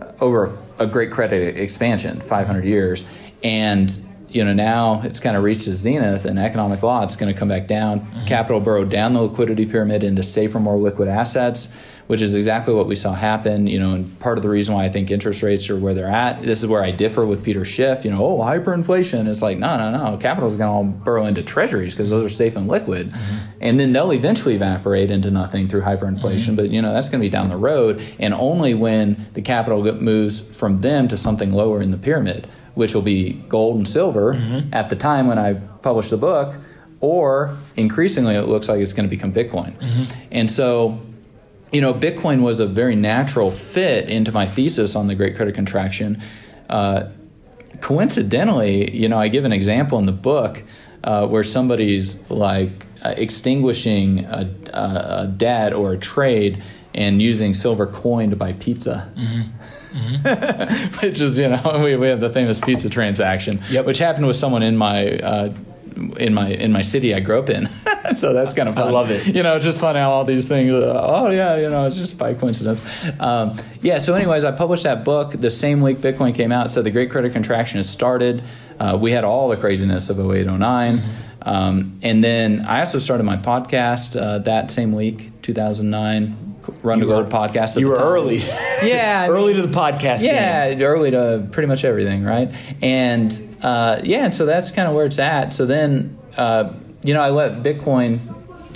uh, 0.00 0.12
over 0.20 0.46
a, 0.78 0.84
a 0.84 0.86
great 0.86 1.12
credit 1.12 1.56
expansion, 1.56 2.20
500 2.20 2.64
years. 2.64 3.04
And 3.42 3.90
you 4.28 4.44
know 4.44 4.52
now 4.52 5.00
it's 5.02 5.20
kind 5.20 5.36
of 5.36 5.42
reached 5.42 5.66
a 5.68 5.72
zenith 5.72 6.26
and 6.26 6.38
economic 6.38 6.82
law 6.82 7.02
it's 7.02 7.16
going 7.16 7.32
to 7.32 7.38
come 7.38 7.48
back 7.48 7.66
down. 7.66 8.00
Mm-hmm. 8.00 8.26
Capital 8.26 8.60
burrowed 8.60 8.90
down 8.90 9.12
the 9.12 9.22
liquidity 9.22 9.66
pyramid 9.66 10.04
into 10.04 10.22
safer 10.22 10.60
more 10.60 10.76
liquid 10.76 11.08
assets 11.08 11.68
which 12.08 12.20
is 12.20 12.34
exactly 12.34 12.74
what 12.74 12.86
we 12.86 12.94
saw 12.94 13.14
happen 13.14 13.66
you 13.66 13.78
know 13.78 13.92
and 13.92 14.18
part 14.18 14.36
of 14.36 14.42
the 14.42 14.48
reason 14.48 14.74
why 14.74 14.84
i 14.84 14.88
think 14.88 15.10
interest 15.10 15.42
rates 15.42 15.70
are 15.70 15.76
where 15.76 15.94
they're 15.94 16.08
at 16.08 16.42
this 16.42 16.62
is 16.62 16.66
where 16.66 16.82
i 16.82 16.90
differ 16.90 17.24
with 17.24 17.44
peter 17.44 17.64
schiff 17.64 18.04
you 18.04 18.10
know 18.10 18.24
oh 18.24 18.38
hyperinflation. 18.48 19.26
It's 19.26 19.42
like 19.42 19.58
no 19.58 19.76
no 19.76 19.90
no. 19.90 20.16
Capital 20.16 20.48
is 20.48 20.56
going 20.56 20.68
to 20.68 20.72
all 20.72 20.84
burrow 20.84 21.26
into 21.26 21.42
treasuries 21.42 21.94
because 21.94 22.10
those 22.10 22.24
are 22.24 22.28
safe 22.28 22.56
and 22.56 22.68
liquid. 22.68 23.10
Mm-hmm. 23.10 23.36
And 23.60 23.80
then 23.80 23.92
they'll 23.92 24.12
eventually 24.12 24.54
evaporate 24.54 25.10
into 25.10 25.30
nothing 25.30 25.68
through 25.68 25.82
hyperinflation. 25.82 26.20
Mm-hmm. 26.20 26.56
But 26.56 26.70
you 26.70 26.82
know 26.82 26.92
that's 26.92 27.08
going 27.08 27.20
to 27.20 27.26
be 27.26 27.30
down 27.30 27.48
the 27.48 27.56
road. 27.56 28.02
And 28.18 28.34
only 28.34 28.74
when 28.74 29.26
the 29.34 29.42
capital 29.42 29.82
moves 29.94 30.40
from 30.40 30.78
them 30.78 31.08
to 31.08 31.16
something 31.16 31.52
lower 31.52 31.80
in 31.80 31.90
the 31.90 31.98
pyramid 31.98 32.48
which 32.74 32.94
will 32.94 33.02
be 33.02 33.32
gold 33.48 33.76
and 33.76 33.88
silver 33.88 34.34
mm-hmm. 34.34 34.72
at 34.72 34.88
the 34.88 34.94
time 34.94 35.26
when 35.26 35.36
I 35.36 35.54
publish 35.54 36.10
the 36.10 36.16
book, 36.16 36.56
or 37.00 37.56
increasingly 37.76 38.36
it 38.36 38.42
looks 38.42 38.68
like 38.68 38.80
it's 38.80 38.92
going 38.92 39.08
to 39.08 39.10
become 39.10 39.32
Bitcoin. 39.32 39.74
And 40.30 40.48
so, 40.48 40.96
you 41.72 41.80
know, 41.80 41.92
Bitcoin 41.94 42.42
was 42.42 42.60
a 42.60 42.66
very 42.66 42.96
natural 42.96 43.50
fit 43.50 44.08
into 44.08 44.32
my 44.32 44.46
thesis 44.46 44.96
on 44.96 45.06
the 45.06 45.14
Great 45.14 45.36
Credit 45.36 45.54
Contraction. 45.54 46.22
Uh, 46.68 47.08
coincidentally, 47.80 48.90
you 48.96 49.08
know, 49.08 49.18
I 49.18 49.28
give 49.28 49.44
an 49.44 49.52
example 49.52 49.98
in 49.98 50.06
the 50.06 50.12
book 50.12 50.62
uh, 51.04 51.26
where 51.26 51.42
somebody's 51.44 52.28
like 52.30 52.70
uh, 53.02 53.14
extinguishing 53.16 54.24
a, 54.24 54.50
a, 54.72 54.80
a 55.22 55.34
debt 55.36 55.72
or 55.74 55.92
a 55.92 55.98
trade 55.98 56.62
and 56.94 57.22
using 57.22 57.54
silver 57.54 57.86
coin 57.86 58.30
to 58.30 58.36
buy 58.36 58.52
pizza. 58.54 59.12
which 61.02 61.20
is 61.20 61.38
you 61.38 61.48
know 61.48 61.80
we, 61.84 61.96
we 61.96 62.08
have 62.08 62.20
the 62.20 62.30
famous 62.30 62.60
pizza 62.60 62.88
transaction, 62.90 63.60
Yep. 63.70 63.86
which 63.86 63.98
happened 63.98 64.26
with 64.26 64.36
someone 64.36 64.62
in 64.62 64.76
my. 64.76 65.18
In 66.18 66.34
my 66.34 66.48
in 66.48 66.72
my 66.72 66.82
city 66.82 67.14
I 67.14 67.20
grew 67.20 67.38
up 67.38 67.50
in, 67.50 67.68
so 68.14 68.32
that's 68.32 68.54
kind 68.54 68.68
of 68.68 68.74
fun. 68.74 68.92
love 68.92 69.10
it. 69.10 69.26
You 69.26 69.42
know, 69.42 69.58
just 69.58 69.80
fun 69.80 69.96
how 69.96 70.10
all 70.10 70.24
these 70.24 70.48
things. 70.48 70.72
Uh, 70.72 71.00
oh 71.02 71.30
yeah, 71.30 71.56
you 71.56 71.68
know, 71.68 71.86
it's 71.86 71.98
just 71.98 72.18
by 72.18 72.34
coincidence. 72.34 72.82
Um, 73.20 73.54
yeah. 73.82 73.98
So, 73.98 74.14
anyways, 74.14 74.44
I 74.44 74.52
published 74.52 74.84
that 74.84 75.04
book 75.04 75.32
the 75.32 75.50
same 75.50 75.80
week 75.80 75.98
Bitcoin 75.98 76.34
came 76.34 76.52
out. 76.52 76.70
So 76.70 76.82
the 76.82 76.90
Great 76.90 77.10
Credit 77.10 77.32
Contraction 77.32 77.78
has 77.78 77.88
started. 77.88 78.42
Uh, 78.78 78.96
we 79.00 79.10
had 79.10 79.24
all 79.24 79.48
the 79.48 79.56
craziness 79.56 80.10
of 80.10 80.18
08, 80.20 80.46
09. 80.46 80.58
Mm-hmm. 80.98 81.08
Um, 81.42 81.98
and 82.02 82.22
then 82.22 82.64
I 82.66 82.80
also 82.80 82.98
started 82.98 83.24
my 83.24 83.36
podcast 83.36 84.20
uh, 84.20 84.38
that 84.40 84.70
same 84.70 84.92
week, 84.92 85.30
2009. 85.42 86.47
Run 86.82 87.00
to 87.00 87.06
were- 87.06 87.22
Gold 87.22 87.30
podcast. 87.30 87.76
at 87.76 87.80
You 87.80 87.86
the 87.86 87.90
were 87.90 87.96
time. 87.96 88.06
early. 88.06 88.38
Yeah, 88.82 89.26
early 89.28 89.54
mean- 89.54 89.62
to 89.62 89.68
the 89.68 89.76
podcast 89.76 90.22
yeah, 90.22 90.74
game. 90.74 90.82
early 90.82 91.10
to 91.10 91.48
pretty 91.50 91.66
much 91.66 91.84
everything, 91.84 92.22
right? 92.24 92.54
And 92.82 93.32
uh, 93.62 94.00
yeah, 94.04 94.24
and 94.24 94.32
so 94.34 94.46
that's 94.46 94.70
kind 94.72 94.88
of 94.88 94.94
where 94.94 95.04
it's 95.04 95.18
at. 95.18 95.52
So 95.52 95.66
then, 95.66 96.16
uh, 96.36 96.72
you 97.02 97.14
know, 97.14 97.20
I 97.22 97.30
let 97.30 97.62
Bitcoin. 97.62 98.20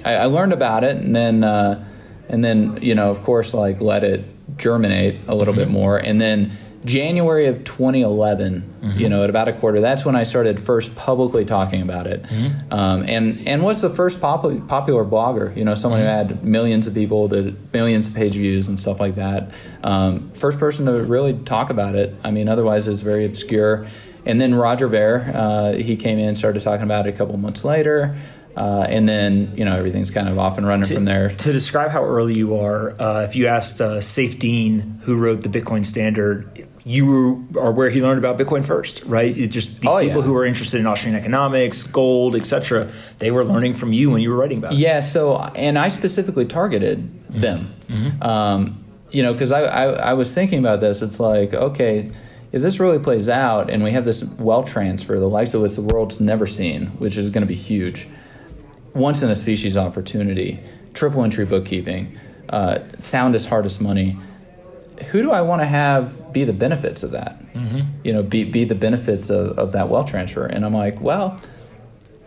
I, 0.04 0.14
I 0.14 0.24
learned 0.26 0.52
about 0.52 0.82
it, 0.84 0.96
and 0.96 1.14
then, 1.14 1.44
uh, 1.44 1.84
and 2.28 2.42
then, 2.42 2.78
you 2.82 2.94
know, 2.94 3.10
of 3.10 3.22
course, 3.22 3.54
like 3.54 3.80
let 3.80 4.02
it 4.04 4.24
germinate 4.58 5.20
a 5.28 5.34
little 5.34 5.54
bit 5.54 5.68
more, 5.68 5.96
and 5.98 6.20
then. 6.20 6.52
January 6.84 7.46
of 7.46 7.62
2011, 7.64 8.96
you 8.96 9.08
know, 9.08 9.22
at 9.22 9.30
about 9.30 9.46
a 9.48 9.52
quarter, 9.52 9.80
that's 9.80 10.04
when 10.04 10.16
I 10.16 10.24
started 10.24 10.58
first 10.58 10.94
publicly 10.96 11.44
talking 11.44 11.80
about 11.82 12.06
it. 12.06 12.24
Um, 12.70 13.02
and 13.02 13.46
and 13.46 13.62
was 13.62 13.82
the 13.82 13.90
first 13.90 14.20
pop- 14.20 14.66
popular 14.66 15.04
blogger, 15.04 15.56
you 15.56 15.64
know, 15.64 15.74
someone 15.74 16.00
who 16.00 16.06
had 16.06 16.44
millions 16.44 16.86
of 16.88 16.94
people, 16.94 17.28
that 17.28 17.72
millions 17.72 18.08
of 18.08 18.14
page 18.14 18.32
views 18.34 18.68
and 18.68 18.78
stuff 18.80 18.98
like 18.98 19.14
that. 19.14 19.52
Um, 19.84 20.30
first 20.32 20.58
person 20.58 20.86
to 20.86 21.04
really 21.04 21.34
talk 21.34 21.70
about 21.70 21.94
it. 21.94 22.14
I 22.24 22.30
mean, 22.32 22.48
otherwise 22.48 22.88
it's 22.88 23.02
very 23.02 23.26
obscure. 23.26 23.86
And 24.26 24.40
then 24.40 24.54
Roger 24.54 24.88
Ver, 24.88 25.32
uh, 25.34 25.72
he 25.74 25.96
came 25.96 26.18
in 26.18 26.28
and 26.28 26.38
started 26.38 26.62
talking 26.62 26.84
about 26.84 27.06
it 27.06 27.14
a 27.14 27.16
couple 27.16 27.36
months 27.36 27.64
later. 27.64 28.16
Uh, 28.56 28.86
and 28.88 29.08
then, 29.08 29.52
you 29.56 29.64
know, 29.64 29.76
everything's 29.76 30.10
kind 30.10 30.28
of 30.28 30.38
off 30.38 30.58
and 30.58 30.66
running 30.66 30.84
from 30.84 31.04
there. 31.06 31.30
To 31.30 31.52
describe 31.52 31.90
how 31.90 32.04
early 32.04 32.34
you 32.34 32.56
are, 32.58 32.90
uh, 33.00 33.22
if 33.22 33.34
you 33.34 33.46
asked 33.46 33.80
uh, 33.80 33.98
Saifedean, 33.98 35.00
who 35.00 35.16
wrote 35.16 35.40
the 35.40 35.48
Bitcoin 35.48 35.84
Standard, 35.86 36.68
you 36.84 37.06
were, 37.06 37.60
are 37.60 37.72
where 37.72 37.90
he 37.90 38.02
learned 38.02 38.18
about 38.18 38.38
Bitcoin 38.38 38.66
first, 38.66 39.04
right? 39.04 39.36
It 39.36 39.48
just 39.48 39.80
these 39.80 39.90
Oh, 39.90 40.00
people 40.00 40.18
yeah. 40.18 40.22
who 40.26 40.34
are 40.36 40.44
interested 40.44 40.80
in 40.80 40.86
Austrian 40.86 41.16
economics, 41.16 41.84
gold, 41.84 42.34
etc. 42.34 42.90
They 43.18 43.30
were 43.30 43.44
learning 43.44 43.74
from 43.74 43.92
you 43.92 44.10
when 44.10 44.20
you 44.20 44.30
were 44.30 44.36
writing 44.36 44.58
about 44.58 44.72
it. 44.72 44.78
Yeah, 44.78 45.00
so 45.00 45.38
and 45.38 45.78
I 45.78 45.88
specifically 45.88 46.44
targeted 46.44 47.08
them. 47.30 47.74
Um, 48.20 48.78
you 49.10 49.22
know, 49.22 49.32
because 49.32 49.52
I, 49.52 49.60
I 49.62 49.84
I 50.10 50.14
was 50.14 50.34
thinking 50.34 50.58
about 50.58 50.80
this. 50.80 51.02
It's 51.02 51.20
like 51.20 51.54
okay, 51.54 52.10
if 52.50 52.62
this 52.62 52.80
really 52.80 52.98
plays 52.98 53.28
out, 53.28 53.70
and 53.70 53.84
we 53.84 53.92
have 53.92 54.04
this 54.04 54.24
wealth 54.24 54.70
transfer, 54.70 55.18
the 55.18 55.28
likes 55.28 55.54
of 55.54 55.62
which 55.62 55.76
the 55.76 55.82
world's 55.82 56.20
never 56.20 56.46
seen, 56.46 56.86
which 56.98 57.16
is 57.16 57.30
going 57.30 57.42
to 57.42 57.46
be 57.48 57.54
huge, 57.54 58.08
once 58.94 59.22
in 59.22 59.30
a 59.30 59.36
species 59.36 59.76
opportunity, 59.76 60.58
triple 60.94 61.22
entry 61.22 61.44
bookkeeping, 61.44 62.18
uh, 62.48 62.80
hard 63.48 63.66
as 63.66 63.80
money. 63.80 64.18
Who 65.10 65.22
do 65.22 65.30
I 65.30 65.42
want 65.42 65.62
to 65.62 65.66
have 65.66 66.21
be 66.32 66.44
the 66.44 66.52
benefits 66.52 67.02
of 67.02 67.12
that? 67.12 67.38
Mm-hmm. 67.54 67.80
You 68.04 68.12
know, 68.12 68.22
be 68.22 68.44
be 68.44 68.64
the 68.64 68.74
benefits 68.74 69.30
of, 69.30 69.58
of 69.58 69.72
that 69.72 69.88
wealth 69.88 70.10
transfer. 70.10 70.46
And 70.46 70.64
I'm 70.64 70.74
like, 70.74 71.00
well, 71.00 71.38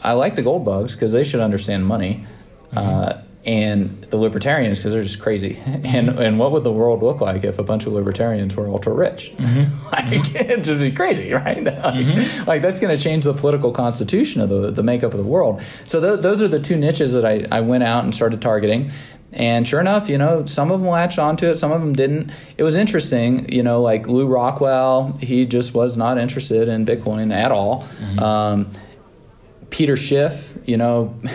I 0.01 0.13
like 0.13 0.35
the 0.35 0.43
gold 0.43 0.65
bugs 0.65 0.95
because 0.95 1.13
they 1.13 1.23
should 1.23 1.41
understand 1.41 1.85
money, 1.85 2.25
mm-hmm. 2.67 2.77
uh, 2.77 3.21
and 3.45 4.01
the 4.05 4.17
libertarians 4.17 4.79
because 4.79 4.93
they're 4.93 5.03
just 5.03 5.19
crazy. 5.19 5.57
and 5.65 6.09
and 6.19 6.39
what 6.39 6.51
would 6.51 6.63
the 6.63 6.71
world 6.71 7.01
look 7.01 7.21
like 7.21 7.43
if 7.43 7.59
a 7.59 7.63
bunch 7.63 7.85
of 7.85 7.93
libertarians 7.93 8.55
were 8.55 8.67
ultra 8.67 8.93
rich? 8.93 9.33
Mm-hmm. 9.37 9.85
like 9.91 10.35
it'd 10.49 10.79
be 10.79 10.91
crazy, 10.91 11.31
right? 11.33 11.63
like, 11.63 12.47
like, 12.47 12.61
that's 12.61 12.79
going 12.79 12.95
to 12.95 13.01
change 13.01 13.23
the 13.23 13.33
political 13.33 13.71
constitution 13.71 14.41
of 14.41 14.49
the 14.49 14.71
the 14.71 14.83
makeup 14.83 15.13
of 15.13 15.17
the 15.17 15.25
world. 15.25 15.61
So 15.85 15.99
th- 15.99 16.21
those 16.21 16.43
are 16.43 16.47
the 16.47 16.59
two 16.59 16.75
niches 16.77 17.13
that 17.13 17.25
I, 17.25 17.45
I 17.51 17.61
went 17.61 17.83
out 17.83 18.03
and 18.03 18.13
started 18.13 18.41
targeting. 18.41 18.91
And 19.35 19.67
sure 19.67 19.81
enough, 19.81 20.07
you 20.09 20.17
know, 20.17 20.45
some 20.45 20.71
of 20.71 20.79
them 20.79 20.89
latched 20.89 21.19
onto 21.19 21.47
it, 21.47 21.57
some 21.57 21.71
of 21.71 21.81
them 21.81 21.93
didn't. 21.93 22.31
It 22.57 22.63
was 22.63 22.75
interesting, 22.77 23.51
you 23.51 23.63
know, 23.63 23.81
like 23.81 24.07
Lew 24.07 24.27
Rockwell, 24.27 25.17
he 25.21 25.45
just 25.45 25.73
was 25.73 25.97
not 25.97 26.17
interested 26.17 26.69
in 26.69 26.85
Bitcoin 26.85 27.33
at 27.33 27.51
all. 27.51 27.85
Um, 28.17 28.71
Peter 29.69 29.97
Schiff, 29.97 30.57
you 30.65 30.77
know, 30.77 31.13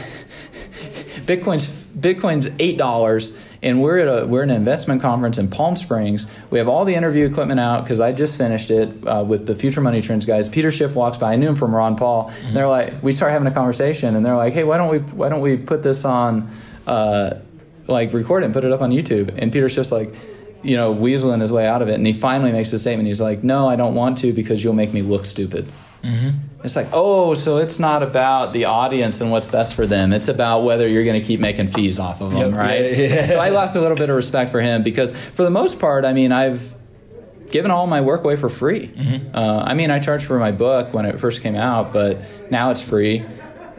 Bitcoin's 1.26 1.69
Bitcoin's 1.69 2.49
eight 2.59 2.78
dollars, 2.78 3.37
and 3.62 3.83
we're 3.83 3.99
at 3.99 4.23
a 4.23 4.26
we're 4.26 4.42
at 4.42 4.49
an 4.49 4.57
investment 4.57 5.02
conference 5.02 5.37
in 5.37 5.49
Palm 5.49 5.76
Springs. 5.76 6.26
We 6.50 6.59
have 6.59 6.69
all 6.69 6.85
the 6.87 6.95
interview 6.95 7.26
equipment 7.26 7.61
out 7.61 7.85
because 7.85 8.00
I 8.00 8.12
just 8.12 8.38
finished 8.38 8.71
it 8.71 9.07
uh, 9.07 9.25
with 9.26 9.47
the 9.47 9.54
Future 9.54 9.83
Money 9.83 10.00
Trends 10.00 10.25
guys. 10.25 10.49
Peter 10.49 10.71
Schiff 10.71 10.95
walks 10.95 11.19
by. 11.19 11.35
I 11.35 11.37
knew 11.37 11.49
him 11.49 11.57
from 11.57 11.75
Ron 11.75 11.97
Paul. 11.97 12.33
And 12.42 12.57
they're 12.57 12.69
like, 12.69 13.02
we 13.02 13.12
start 13.12 13.33
having 13.33 13.47
a 13.47 13.52
conversation, 13.52 14.16
and 14.16 14.25
they're 14.25 14.37
like, 14.37 14.54
hey, 14.54 14.64
why 14.64 14.78
don't 14.78 14.88
we 14.90 14.99
why 15.00 15.28
don't 15.28 15.42
we 15.42 15.59
put 15.59 15.83
this 15.83 16.07
on, 16.07 16.50
uh, 16.87 17.35
like 17.90 18.12
record 18.12 18.42
it 18.42 18.47
and 18.47 18.54
put 18.54 18.64
it 18.64 18.73
up 18.73 18.80
on 18.80 18.90
YouTube? 18.90 19.35
And 19.37 19.52
Peter's 19.52 19.75
just 19.75 19.92
like. 19.92 20.12
You 20.62 20.76
know, 20.76 20.94
weaseling 20.94 21.40
his 21.40 21.50
way 21.50 21.66
out 21.66 21.80
of 21.80 21.88
it, 21.88 21.94
and 21.94 22.06
he 22.06 22.12
finally 22.12 22.52
makes 22.52 22.70
a 22.75 22.78
statement. 22.78 23.06
He's 23.06 23.18
like, 23.18 23.42
"No, 23.42 23.66
I 23.66 23.76
don't 23.76 23.94
want 23.94 24.18
to 24.18 24.35
because 24.35 24.62
you'll 24.62 24.75
make 24.75 24.92
me 24.92 25.00
look 25.00 25.25
stupid." 25.25 25.66
It's 26.62 26.76
like, 26.76 26.88
oh, 26.92 27.32
so 27.32 27.56
it's 27.56 27.78
not 27.78 28.02
about 28.02 28.52
the 28.52 28.66
audience 28.66 29.23
and 29.23 29.30
what's 29.30 29.49
best 29.49 29.75
for 29.75 29.87
them. 29.87 30.12
It's 30.12 30.28
about 30.28 30.64
whether 30.64 30.87
you're 30.87 31.04
going 31.04 31.18
to 31.20 31.26
keep 31.26 31.40
making 31.40 31.68
fees 31.68 31.99
off 31.99 32.20
of 32.20 32.32
them, 32.32 32.50
Yep, 32.52 32.59
right? 32.59 32.80
yeah, 32.82 32.97
yeah. 32.99 33.26
So 33.28 33.38
I 33.38 33.49
lost 33.49 33.76
a 33.76 33.80
little 33.80 33.97
bit 33.97 34.11
of 34.11 34.16
respect 34.16 34.50
for 34.50 34.61
him 34.61 34.82
because, 34.82 35.16
for 35.16 35.42
the 35.44 35.50
most 35.50 35.78
part, 35.78 36.04
I 36.04 36.12
mean, 36.12 36.32
I've 36.32 36.75
given 37.50 37.70
all 37.70 37.87
my 37.87 38.02
work 38.02 38.23
away 38.23 38.37
for 38.37 38.50
free. 38.50 38.88
Mm-hmm. 38.88 39.35
Uh, 39.35 39.62
I 39.64 39.73
mean, 39.73 39.90
I 39.90 39.99
charged 39.99 40.26
for 40.26 40.38
my 40.38 40.52
book 40.52 40.92
when 40.92 41.06
it 41.06 41.18
first 41.18 41.40
came 41.40 41.56
out, 41.56 41.92
but 41.92 42.18
now 42.50 42.70
it's 42.70 42.82
free. 42.82 43.25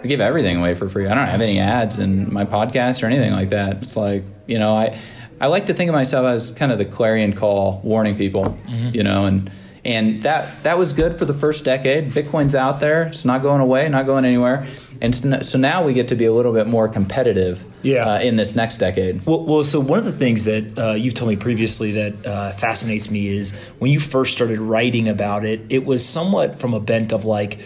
I 0.03 0.07
give 0.07 0.19
everything 0.21 0.57
away 0.57 0.73
for 0.73 0.89
free. 0.89 1.07
I 1.07 1.13
don't 1.13 1.27
have 1.27 1.41
any 1.41 1.59
ads 1.59 1.99
in 1.99 2.33
my 2.33 2.45
podcast 2.45 3.03
or 3.03 3.05
anything 3.07 3.31
like 3.31 3.49
that. 3.49 3.77
It's 3.83 3.95
like, 3.95 4.23
you 4.47 4.57
know, 4.59 4.73
I 4.75 4.97
I 5.39 5.47
like 5.47 5.67
to 5.67 5.73
think 5.73 5.89
of 5.89 5.93
myself 5.95 6.25
as 6.25 6.51
kind 6.51 6.71
of 6.71 6.77
the 6.77 6.85
clarion 6.85 7.33
call 7.33 7.81
warning 7.83 8.15
people, 8.15 8.43
Mm-hmm. 8.43 8.89
you 8.95 9.03
know, 9.03 9.25
and 9.25 9.51
and 9.83 10.21
that 10.23 10.61
that 10.63 10.77
was 10.77 10.93
good 10.93 11.15
for 11.15 11.25
the 11.25 11.33
first 11.33 11.65
decade. 11.65 12.11
Bitcoin's 12.11 12.53
out 12.55 12.79
there; 12.79 13.03
it's 13.03 13.25
not 13.25 13.41
going 13.41 13.61
away, 13.61 13.89
not 13.89 14.05
going 14.05 14.25
anywhere, 14.25 14.67
and 15.01 15.15
so 15.15 15.41
so 15.41 15.57
now 15.57 15.83
we 15.83 15.93
get 15.93 16.07
to 16.09 16.15
be 16.15 16.25
a 16.25 16.31
little 16.33 16.53
bit 16.53 16.67
more 16.67 16.87
competitive, 16.87 17.65
Yeah. 17.81 18.05
uh, 18.07 18.19
in 18.19 18.35
this 18.35 18.55
next 18.55 18.77
decade. 18.77 19.25
Well, 19.25 19.43
well, 19.43 19.63
so 19.63 19.79
one 19.79 19.97
of 19.97 20.05
the 20.05 20.11
things 20.11 20.45
that 20.45 20.77
uh, 20.77 20.91
you've 20.93 21.15
told 21.15 21.29
me 21.29 21.35
previously 21.35 21.91
that 21.93 22.25
uh, 22.27 22.51
fascinates 22.53 23.09
me 23.09 23.27
is 23.29 23.51
when 23.79 23.89
you 23.91 23.99
first 23.99 24.33
started 24.33 24.59
writing 24.59 25.09
about 25.09 25.45
it, 25.45 25.61
it 25.69 25.83
was 25.85 26.07
somewhat 26.07 26.59
from 26.59 26.75
a 26.75 26.79
bent 26.79 27.11
of 27.11 27.25
like, 27.25 27.57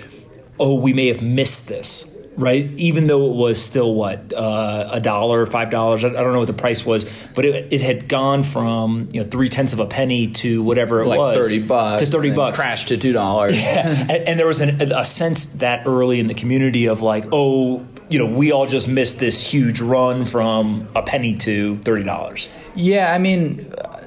oh, 0.58 0.76
we 0.80 0.94
may 0.94 1.08
have 1.08 1.22
missed 1.22 1.68
this, 1.68 2.15
right? 2.38 2.70
Even 2.78 3.08
though 3.08 3.30
it 3.32 3.36
was 3.36 3.62
still 3.64 3.94
what 3.94 4.34
uh, 4.34 4.90
a 4.92 5.00
dollar, 5.00 5.46
five 5.46 5.70
dollars, 5.70 6.04
I 6.04 6.10
I 6.10 6.12
don't 6.24 6.34
know 6.34 6.40
what 6.40 6.48
the 6.48 6.54
price 6.54 6.86
was, 6.86 7.06
but 7.34 7.46
it, 7.46 7.72
it 7.74 7.82
had 7.82 8.08
gone 8.08 8.44
from 8.44 9.10
you 9.14 9.24
know 9.24 9.28
three 9.30 9.50
tenths 9.50 9.74
of 9.74 9.80
a 9.80 9.86
penny 9.88 10.28
to 10.28 10.64
whatever 10.64 11.02
it 11.02 11.08
Like 11.08 11.18
was 11.20 11.36
thirty 11.36 11.62
bucks 11.62 12.04
to 12.04 12.08
thirty 12.10 12.32
bucks, 12.32 12.60
crashed 12.60 12.90
to 12.90 12.98
two 12.98 13.14
dollars. 13.14 13.56
and, 13.58 14.12
and 14.12 14.40
there 14.40 14.48
was 14.48 14.62
an, 14.62 14.82
a 14.92 15.06
sense 15.06 15.46
that 15.58 15.86
early 15.88 16.20
in 16.20 16.28
the 16.28 16.34
community 16.34 16.88
of 16.88 17.02
like, 17.02 17.26
oh, 17.32 17.86
you 18.10 18.20
know, 18.20 18.26
we 18.28 18.52
all 18.52 18.66
just 18.68 18.88
missed 18.88 19.20
this 19.20 19.46
huge 19.46 19.80
run 19.82 20.26
from 20.26 20.88
a 20.96 21.02
penny 21.02 21.36
to 21.38 21.78
thirty 21.78 22.04
dollars. 22.04 22.50
Yeah, 22.76 23.14
I 23.14 23.18
mean, 23.20 23.72
uh, 23.78 24.02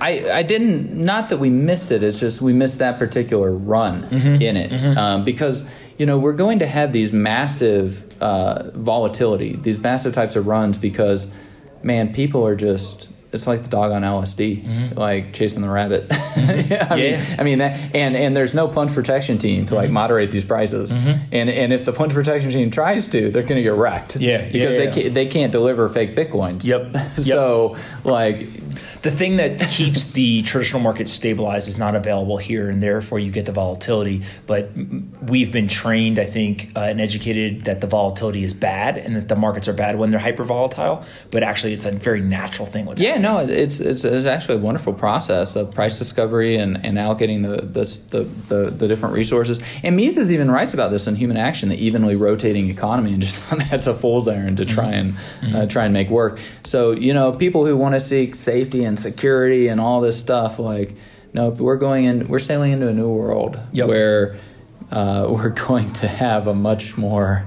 I, 0.00 0.30
I 0.30 0.42
didn't 0.42 0.92
not 0.96 1.28
that 1.30 1.38
we 1.38 1.50
missed 1.50 1.90
it 1.90 2.02
it's 2.04 2.20
just 2.20 2.40
we 2.40 2.52
missed 2.52 2.78
that 2.78 2.98
particular 2.98 3.50
run 3.52 4.04
Mm-hmm. 4.04 4.40
in 4.40 4.56
it 4.56 4.96
um, 4.96 5.24
because 5.24 5.64
you 6.00 6.06
know 6.06 6.18
we're 6.18 6.32
going 6.44 6.58
to 6.60 6.66
have 6.66 6.92
these 6.92 7.12
massive 7.12 8.04
uh, 8.22 8.70
volatility 8.74 9.56
these 9.56 9.78
massive 9.80 10.12
types 10.14 10.34
of 10.36 10.46
runs 10.46 10.78
because 10.78 11.26
man 11.82 12.12
people 12.14 12.44
are 12.46 12.56
just 12.56 13.10
it's 13.32 13.46
like 13.46 13.62
the 13.62 13.68
dog 13.68 13.92
on 13.92 14.02
LSD 14.02 14.96
like 14.96 15.32
chasing 15.32 15.62
the 15.62 15.68
rabbit 15.68 16.06
yeah, 16.10 16.16
I 16.18 16.18
Mm-hmm. 16.40 16.70
Yeah. 16.70 16.96
mean, 16.96 17.20
I 17.38 17.42
mean 17.44 17.58
that 17.58 17.94
and 17.94 18.16
and 18.16 18.36
there's 18.36 18.54
no 18.54 18.66
plunge 18.66 18.92
protection 18.92 19.38
team 19.38 19.66
to 19.66 19.74
like 19.74 19.84
Mm-hmm. 19.86 19.94
moderate 19.94 20.30
these 20.32 20.44
prices 20.44 20.90
and 20.90 21.48
and 21.50 21.72
if 21.72 21.84
the 21.84 21.92
plunge 21.92 22.12
protection 22.12 22.50
team 22.50 22.70
tries 22.70 23.08
to 23.10 23.30
they're 23.30 23.42
going 23.50 23.56
to 23.56 23.62
get 23.62 23.74
wrecked 23.74 24.16
Yeah, 24.16 24.40
yeah, 24.40 24.46
because 24.52 24.74
yeah. 24.78 24.90
they 24.90 24.90
can't, 25.02 25.14
they 25.14 25.26
can't 25.26 25.52
deliver 25.52 25.88
fake 25.88 26.16
bitcoins 26.16 26.64
Yep. 26.64 26.92
Yep. 26.94 27.04
so 27.18 27.76
like 28.04 28.48
the 29.02 29.10
thing 29.10 29.36
that 29.36 29.60
keeps 29.68 30.06
the 30.06 30.42
traditional 30.42 30.80
market 30.80 31.08
stabilized 31.08 31.68
is 31.68 31.78
not 31.78 31.94
available 31.94 32.36
here, 32.36 32.68
and 32.68 32.82
therefore 32.82 33.18
you 33.18 33.30
get 33.30 33.46
the 33.46 33.52
volatility. 33.52 34.22
But 34.46 34.70
we've 35.22 35.52
been 35.52 35.68
trained, 35.68 36.18
I 36.18 36.24
think, 36.24 36.72
uh, 36.76 36.80
and 36.80 37.00
educated 37.00 37.64
that 37.64 37.80
the 37.80 37.86
volatility 37.86 38.44
is 38.44 38.54
bad 38.54 38.98
and 38.98 39.16
that 39.16 39.28
the 39.28 39.36
markets 39.36 39.68
are 39.68 39.72
bad 39.72 39.98
when 39.98 40.10
they're 40.10 40.20
hyper 40.20 40.44
volatile. 40.44 41.04
But 41.30 41.42
actually, 41.42 41.72
it's 41.72 41.84
a 41.84 41.92
very 41.92 42.20
natural 42.20 42.66
thing. 42.66 42.86
What's 42.86 43.00
Yeah, 43.00 43.18
no, 43.18 43.38
it's, 43.38 43.80
it's 43.80 44.04
it's 44.04 44.26
actually 44.26 44.56
a 44.56 44.60
wonderful 44.60 44.92
process 44.92 45.56
of 45.56 45.72
price 45.74 45.98
discovery 45.98 46.56
and, 46.56 46.84
and 46.84 46.98
allocating 46.98 47.42
the 47.42 47.66
the, 47.66 47.84
the 48.10 48.24
the 48.48 48.70
the 48.70 48.88
different 48.88 49.14
resources. 49.14 49.60
And 49.82 49.96
Mises 49.96 50.32
even 50.32 50.50
writes 50.50 50.74
about 50.74 50.90
this 50.90 51.06
in 51.06 51.16
Human 51.16 51.36
Action, 51.36 51.68
the 51.68 51.84
evenly 51.84 52.16
rotating 52.16 52.68
economy, 52.70 53.12
and 53.12 53.22
just 53.22 53.48
that's 53.70 53.86
a 53.86 53.94
fool's 53.94 54.28
errand 54.28 54.56
to 54.58 54.64
try 54.64 54.90
and 54.90 55.16
uh, 55.54 55.66
try 55.66 55.84
and 55.84 55.94
make 55.94 56.10
work. 56.10 56.38
So 56.64 56.92
you 56.92 57.14
know, 57.14 57.32
people 57.32 57.66
who 57.66 57.76
want 57.76 57.94
to 57.94 58.00
seek 58.00 58.34
safety 58.70 58.84
and 58.84 58.98
security 58.98 59.68
and 59.68 59.80
all 59.80 60.00
this 60.00 60.18
stuff, 60.18 60.58
like 60.58 60.94
no, 61.32 61.48
we're 61.50 61.76
going 61.76 62.04
in, 62.04 62.28
we're 62.28 62.38
sailing 62.38 62.72
into 62.72 62.88
a 62.88 62.92
new 62.92 63.08
world 63.08 63.58
Yep. 63.72 63.88
where 63.88 64.36
uh, 64.92 65.26
we're 65.30 65.48
going 65.50 65.92
to 65.94 66.06
have 66.08 66.46
a 66.46 66.54
much 66.54 66.96
more 66.96 67.46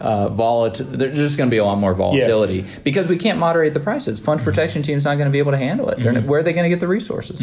uh, 0.00 0.28
volatile. 0.30 0.86
There's 0.86 1.16
just 1.16 1.36
going 1.38 1.48
to 1.48 1.54
be 1.54 1.58
a 1.58 1.64
lot 1.64 1.78
more 1.78 1.94
volatility 1.94 2.64
because 2.84 3.06
we 3.08 3.16
can't 3.18 3.38
moderate 3.38 3.74
the 3.74 3.80
prices. 3.80 4.18
Plunge 4.20 4.42
protection 4.42 4.82
team's 4.82 5.04
not 5.04 5.14
going 5.16 5.26
to 5.26 5.30
be 5.32 5.38
able 5.38 5.52
to 5.52 5.58
handle 5.58 5.88
it. 5.90 5.98
Not- 5.98 6.24
where 6.24 6.40
are 6.40 6.42
they 6.42 6.52
going 6.54 6.64
to 6.64 6.70
get 6.70 6.80
the 6.80 6.88
resources? 6.88 7.40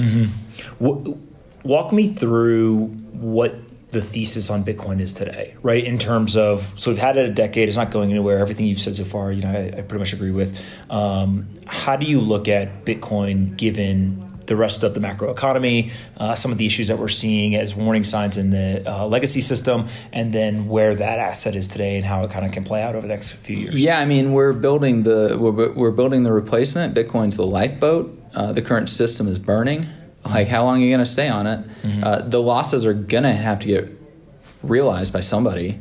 W- 0.79 1.17
walk 1.63 1.93
me 1.93 2.07
through 2.07 2.87
what 3.13 3.55
the 3.89 4.01
thesis 4.01 4.49
on 4.49 4.63
Bitcoin 4.63 4.99
is 4.99 5.13
today, 5.13 5.55
right? 5.63 5.83
In 5.83 5.97
terms 5.97 6.37
of, 6.37 6.71
so 6.75 6.91
we've 6.91 6.99
had 6.99 7.17
it 7.17 7.27
a 7.27 7.33
decade, 7.33 7.67
it's 7.67 7.77
not 7.77 7.91
going 7.91 8.11
anywhere. 8.11 8.39
Everything 8.39 8.67
you've 8.67 8.79
said 8.79 8.95
so 8.95 9.03
far, 9.03 9.31
you 9.31 9.41
know, 9.41 9.49
I, 9.49 9.79
I 9.79 9.81
pretty 9.81 9.99
much 9.99 10.13
agree 10.13 10.31
with. 10.31 10.61
Um, 10.91 11.49
how 11.65 11.95
do 11.95 12.05
you 12.05 12.19
look 12.19 12.47
at 12.47 12.85
Bitcoin 12.85 13.57
given 13.57 14.29
the 14.45 14.55
rest 14.55 14.83
of 14.83 14.95
the 14.95 14.99
macroeconomy, 14.99 15.91
uh, 16.17 16.35
some 16.35 16.51
of 16.51 16.57
the 16.57 16.65
issues 16.65 16.87
that 16.87 16.97
we're 16.97 17.07
seeing 17.07 17.55
as 17.55 17.75
warning 17.75 18.03
signs 18.03 18.35
in 18.35 18.49
the 18.49 18.83
uh, 18.85 19.05
legacy 19.05 19.41
system, 19.41 19.87
and 20.11 20.33
then 20.33 20.67
where 20.67 20.95
that 20.95 21.19
asset 21.19 21.55
is 21.55 21.67
today 21.67 21.97
and 21.97 22.05
how 22.05 22.23
it 22.23 22.31
kind 22.31 22.45
of 22.45 22.51
can 22.51 22.63
play 22.63 22.81
out 22.81 22.95
over 22.95 23.07
the 23.07 23.13
next 23.13 23.33
few 23.33 23.55
years? 23.55 23.75
Yeah, 23.75 23.99
I 23.99 24.05
mean 24.05 24.33
we're 24.33 24.53
building 24.53 25.03
the 25.03 25.37
we're, 25.39 25.71
we're 25.73 25.91
building 25.91 26.23
the 26.23 26.33
replacement. 26.33 26.95
Bitcoin's 26.95 27.37
the 27.37 27.45
lifeboat. 27.45 28.19
Uh, 28.33 28.51
the 28.51 28.61
current 28.61 28.89
system 28.89 29.27
is 29.27 29.37
burning. 29.39 29.87
Like 30.25 30.47
how 30.47 30.63
long 30.65 30.77
are 30.81 30.85
you 30.85 30.89
going 30.91 31.05
to 31.05 31.11
stay 31.11 31.27
on 31.29 31.47
it? 31.47 31.65
Uh, 32.03 32.21
the 32.27 32.41
losses 32.41 32.85
are 32.85 32.93
going 32.93 33.23
to 33.23 33.33
have 33.33 33.59
to 33.59 33.67
get 33.67 33.87
realized 34.63 35.13
by 35.13 35.21
somebody 35.21 35.79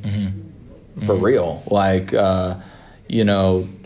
for 1.07 1.15
real. 1.17 1.63
Like 1.67 2.15
uh, 2.15 2.57
you 3.09 3.25
know. 3.25 3.69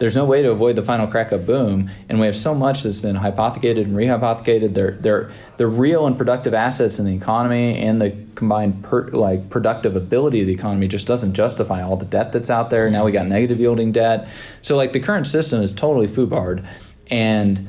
There's 0.00 0.16
no 0.16 0.24
way 0.24 0.40
to 0.40 0.50
avoid 0.50 0.76
the 0.76 0.82
final 0.82 1.06
crack 1.06 1.30
of 1.30 1.44
boom, 1.44 1.90
and 2.08 2.18
we 2.18 2.24
have 2.24 2.34
so 2.34 2.54
much 2.54 2.84
that's 2.84 3.02
been 3.02 3.16
hypothecated 3.16 3.86
and 3.86 3.94
rehypothecated. 3.94 4.72
They're 4.72 4.92
they're 4.92 5.28
the 5.58 5.66
real 5.66 6.06
and 6.06 6.16
productive 6.16 6.54
assets 6.54 6.98
in 6.98 7.04
the 7.04 7.12
economy 7.14 7.76
and 7.76 8.00
the 8.00 8.16
combined 8.34 8.82
per, 8.82 9.08
like 9.08 9.50
productive 9.50 9.96
ability 9.96 10.40
of 10.40 10.46
the 10.46 10.54
economy 10.54 10.88
just 10.88 11.06
doesn't 11.06 11.34
justify 11.34 11.82
all 11.82 11.98
the 11.98 12.06
debt 12.06 12.32
that's 12.32 12.48
out 12.48 12.70
there. 12.70 12.88
Now 12.88 13.04
we 13.04 13.12
got 13.12 13.26
negative 13.26 13.60
yielding 13.60 13.92
debt, 13.92 14.26
so 14.62 14.74
like 14.74 14.92
the 14.92 15.00
current 15.00 15.26
system 15.26 15.62
is 15.62 15.74
totally 15.74 16.06
foobarred, 16.06 16.66
and 17.10 17.68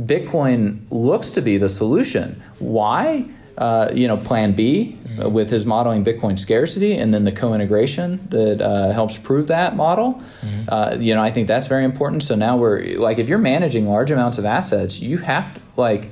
Bitcoin 0.00 0.80
looks 0.90 1.30
to 1.30 1.40
be 1.42 1.58
the 1.58 1.68
solution. 1.68 2.42
Why? 2.58 3.26
Uh, 3.58 3.90
you 3.92 4.08
know, 4.08 4.16
Plan 4.16 4.54
B 4.54 4.98
uh, 5.22 5.28
with 5.28 5.50
his 5.50 5.66
modeling 5.66 6.02
Bitcoin 6.02 6.38
scarcity, 6.38 6.96
and 6.96 7.12
then 7.12 7.24
the 7.24 7.32
co-integration 7.32 8.26
that 8.30 8.62
uh, 8.62 8.92
helps 8.92 9.18
prove 9.18 9.46
that 9.48 9.76
model. 9.76 10.22
Uh, 10.68 10.96
you 10.98 11.14
know, 11.14 11.22
I 11.22 11.30
think 11.30 11.48
that's 11.48 11.66
very 11.66 11.84
important. 11.84 12.22
So 12.22 12.34
now 12.34 12.56
we're 12.56 12.96
like, 12.98 13.18
if 13.18 13.28
you're 13.28 13.38
managing 13.38 13.86
large 13.86 14.10
amounts 14.10 14.38
of 14.38 14.46
assets, 14.46 15.00
you 15.00 15.18
have 15.18 15.54
to 15.54 15.60
like. 15.76 16.08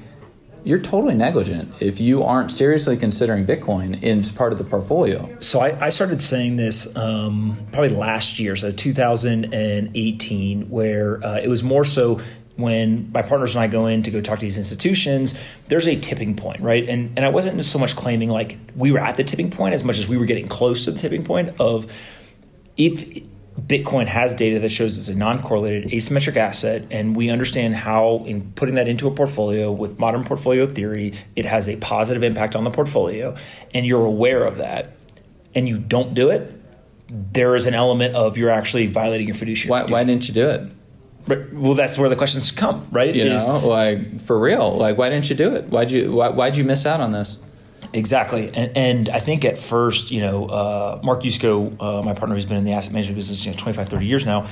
You're 0.63 0.79
totally 0.79 1.15
negligent 1.15 1.73
if 1.81 2.03
you 2.03 2.23
aren't 2.23 2.53
seriously 2.53 2.95
considering 2.95 3.47
Bitcoin 3.47 4.03
in 4.03 4.23
part 4.23 4.53
of 4.53 4.59
the 4.59 4.65
portfolio. 4.65 5.35
So 5.39 5.61
I, 5.61 5.87
I 5.87 5.89
started 5.89 6.21
saying 6.21 6.57
this 6.57 6.95
um, 6.97 7.57
probably 7.73 7.97
last 7.97 8.39
year, 8.39 8.55
so 8.57 8.71
2018, 8.71 10.69
where 10.69 11.25
uh, 11.25 11.39
it 11.39 11.49
was 11.49 11.63
more 11.63 11.87
so 11.87 12.21
when 12.61 13.11
my 13.13 13.23
partners 13.23 13.55
and 13.55 13.63
I 13.63 13.67
go 13.67 13.87
in 13.87 14.03
to 14.03 14.11
go 14.11 14.21
talk 14.21 14.39
to 14.39 14.45
these 14.45 14.59
institutions, 14.59 15.39
there's 15.69 15.87
a 15.87 15.97
tipping 15.97 16.37
point, 16.37 16.61
right? 16.61 16.89
And 16.89 17.13
and 17.17 17.25
I 17.25 17.29
wasn't 17.29 17.65
so 17.65 17.79
much 17.79 17.97
claiming 17.97 18.29
like 18.29 18.59
we 18.77 18.93
were 18.93 19.01
at 19.01 19.17
the 19.17 19.25
tipping 19.25 19.51
point 19.51 19.75
as 19.75 19.85
much 19.85 19.99
as 19.99 20.09
we 20.09 20.17
were 20.17 20.27
getting 20.27 20.49
close 20.49 20.85
to 20.85 20.93
the 20.93 20.99
tipping 20.99 21.25
point 21.25 21.61
of 21.61 21.93
if 22.77 23.23
Bitcoin 23.59 24.07
has 24.07 24.35
data 24.35 24.59
that 24.61 24.71
shows 24.71 24.97
it's 24.97 25.09
a 25.09 25.15
non-correlated 25.15 25.91
asymmetric 25.91 26.37
asset, 26.37 26.85
and 26.91 27.15
we 27.15 27.29
understand 27.31 27.75
how 27.75 28.25
in 28.27 28.53
putting 28.53 28.77
that 28.77 28.89
into 28.89 29.07
a 29.07 29.11
portfolio 29.11 29.71
with 29.71 29.99
modern 29.99 30.25
portfolio 30.25 30.67
theory, 30.67 31.13
it 31.37 31.45
has 31.45 31.69
a 31.69 31.77
positive 31.77 32.23
impact 32.23 32.57
on 32.57 32.65
the 32.65 32.71
portfolio, 32.71 33.37
and 33.75 33.85
you're 33.85 34.05
aware 34.05 34.47
of 34.47 34.57
that, 34.57 34.93
and 35.55 35.69
you 35.69 35.79
don't 35.79 36.15
do 36.15 36.31
it, 36.31 36.55
there 37.09 37.55
is 37.55 37.67
an 37.67 37.75
element 37.75 38.15
of 38.15 38.39
you're 38.39 38.51
actually 38.51 38.87
violating 38.87 39.27
your 39.27 39.35
fiduciary. 39.35 39.71
Why, 39.71 39.85
why 39.91 40.05
didn't 40.05 40.29
you 40.29 40.35
do 40.35 40.49
it? 40.49 40.71
Right. 41.27 41.53
Well, 41.53 41.75
that's 41.75 41.99
where 41.99 42.09
the 42.09 42.17
questions 42.17 42.51
come, 42.51 42.87
right? 42.91 43.15
You 43.15 43.25
Is- 43.25 43.47
know, 43.47 43.59
like 43.59 44.21
for 44.21 44.39
real. 44.39 44.75
Like, 44.77 44.97
why 44.99 45.09
didn't 45.11 45.29
you 45.31 45.37
do 45.37 45.55
it? 45.55 45.67
Why'd 45.67 45.91
you 45.91 46.13
why, 46.13 46.31
Why'd 46.31 46.57
you 46.57 46.65
miss 46.65 46.87
out 46.87 47.01
on 47.01 47.11
this? 47.13 47.39
Exactly, 47.93 48.51
and, 48.55 48.77
and 48.77 49.09
I 49.09 49.19
think 49.19 49.45
at 49.45 49.59
first, 49.59 50.11
you 50.13 50.21
know, 50.21 50.47
uh, 50.47 51.01
Mark 51.03 51.23
Yusko, 51.23 51.77
uh, 51.81 52.03
my 52.03 52.15
partner 52.15 52.37
who's 52.37 52.47
been 52.47 52.57
in 52.57 52.65
the 52.65 52.73
asset 52.73 52.93
management 52.93 53.17
business, 53.17 53.45
you 53.45 53.51
know, 53.51 53.59
25, 53.59 53.89
30 53.89 54.07
years 54.07 54.25
now, 54.25 54.47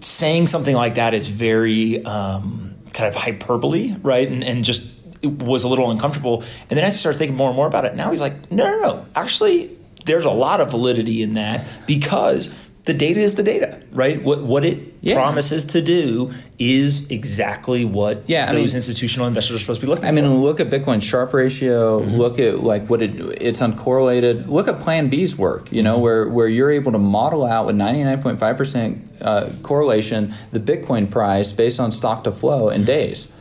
saying 0.00 0.46
something 0.48 0.74
like 0.74 0.96
that 0.96 1.14
is 1.14 1.28
very 1.28 2.04
um, 2.04 2.74
kind 2.92 3.08
of 3.08 3.14
hyperbole, 3.14 3.94
right? 4.02 4.28
And, 4.28 4.42
and 4.42 4.64
just 4.64 4.90
it 5.22 5.30
was 5.30 5.64
a 5.64 5.68
little 5.68 5.90
uncomfortable. 5.90 6.42
And 6.68 6.78
then 6.78 6.84
as 6.84 6.94
I 6.94 6.96
started 6.96 7.18
thinking 7.18 7.36
more 7.36 7.48
and 7.48 7.56
more 7.56 7.66
about 7.66 7.84
it, 7.84 7.94
now 7.94 8.10
he's 8.10 8.20
like, 8.20 8.50
no, 8.50 8.64
no, 8.64 8.80
no. 8.80 9.06
Actually, 9.14 9.76
there's 10.06 10.24
a 10.24 10.30
lot 10.30 10.60
of 10.60 10.70
validity 10.70 11.22
in 11.22 11.34
that 11.34 11.66
because 11.86 12.54
the 12.84 12.94
data 12.94 13.20
is 13.20 13.34
the 13.34 13.42
data, 13.42 13.78
right? 13.92 14.22
What 14.24 14.42
what 14.42 14.64
it 14.64 14.78
Yeah. 15.02 15.14
promises 15.14 15.64
to 15.66 15.82
do 15.82 16.30
is 16.58 17.06
exactly 17.10 17.84
what 17.84 18.22
Yeah, 18.26 18.46
those 18.52 18.72
mean- 18.72 18.76
institutional 18.76 19.26
investors 19.28 19.56
are 19.56 19.58
supposed 19.58 19.80
to 19.80 19.86
be 19.86 19.90
looking 19.90 20.06
I 20.06 20.08
for. 20.08 20.14
mean, 20.14 20.42
look 20.42 20.60
at 20.60 20.70
Bitcoin 20.70 21.00
Sharpe 21.02 21.34
ratio. 21.34 22.00
Mm-hmm. 22.00 22.16
Look 22.16 22.38
at 22.38 22.64
like 22.64 22.88
what 22.88 23.02
it 23.02 23.12
it's 23.40 23.60
uncorrelated. 23.60 24.48
Look 24.48 24.66
at 24.68 24.80
Plan 24.80 25.08
B's 25.08 25.36
work. 25.36 25.68
You 25.70 25.82
know, 25.82 25.94
Mm-hmm. 25.94 26.02
where 26.02 26.28
where 26.28 26.48
you're 26.48 26.70
able 26.70 26.92
to 26.92 26.98
model 26.98 27.44
out 27.44 27.66
with 27.66 27.76
99.5 27.76 28.56
percent 28.56 28.98
uh, 29.20 29.50
correlation 29.62 30.32
the 30.52 30.60
Bitcoin 30.60 31.10
price 31.10 31.52
based 31.52 31.78
on 31.80 31.92
stock 31.92 32.24
to 32.24 32.32
flow 32.32 32.68
Mm-hmm. 32.70 32.76
in 32.76 32.84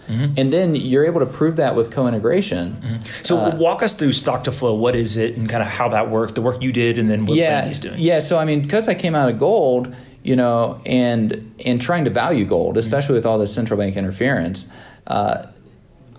days, 0.10 0.30
and 0.38 0.52
then 0.52 0.76
you're 0.76 1.06
able 1.06 1.20
to 1.20 1.26
prove 1.26 1.56
that 1.58 1.76
with 1.76 1.92
co-integration. 1.92 3.00
So 3.24 3.38
Uh, 3.38 3.56
walk 3.58 3.84
us 3.84 3.94
through 3.94 4.14
stock 4.14 4.44
to 4.46 4.52
flow. 4.52 4.74
What 4.74 4.96
is 4.96 5.18
it, 5.18 5.38
and 5.38 5.50
kind 5.50 5.62
of 5.64 5.70
how 5.70 5.90
that 5.90 6.10
worked, 6.10 6.36
the 6.36 6.42
work 6.42 6.62
you 6.62 6.72
did, 6.72 6.98
and 6.98 7.10
then 7.10 7.26
what 7.26 7.38
yeah, 7.38 7.62
Brandy's 7.62 7.80
doing. 7.80 8.00
Yeah, 8.00 8.20
so 8.20 8.38
I 8.38 8.46
mean, 8.46 8.62
because 8.62 8.88
I 8.88 8.94
came 8.96 9.16
out 9.16 9.30
of 9.30 9.38
gold, 9.38 9.94
you 10.24 10.36
know, 10.36 10.82
and 10.86 11.52
and 11.66 11.82
trying 11.82 12.06
to 12.06 12.12
value 12.12 12.46
gold, 12.46 12.78
especially 12.78 13.16
with 13.16 13.26
all 13.26 13.40
this 13.40 13.54
central 13.54 13.78
bank 13.80 13.96
interference, 13.96 14.68
uh, 15.08 15.46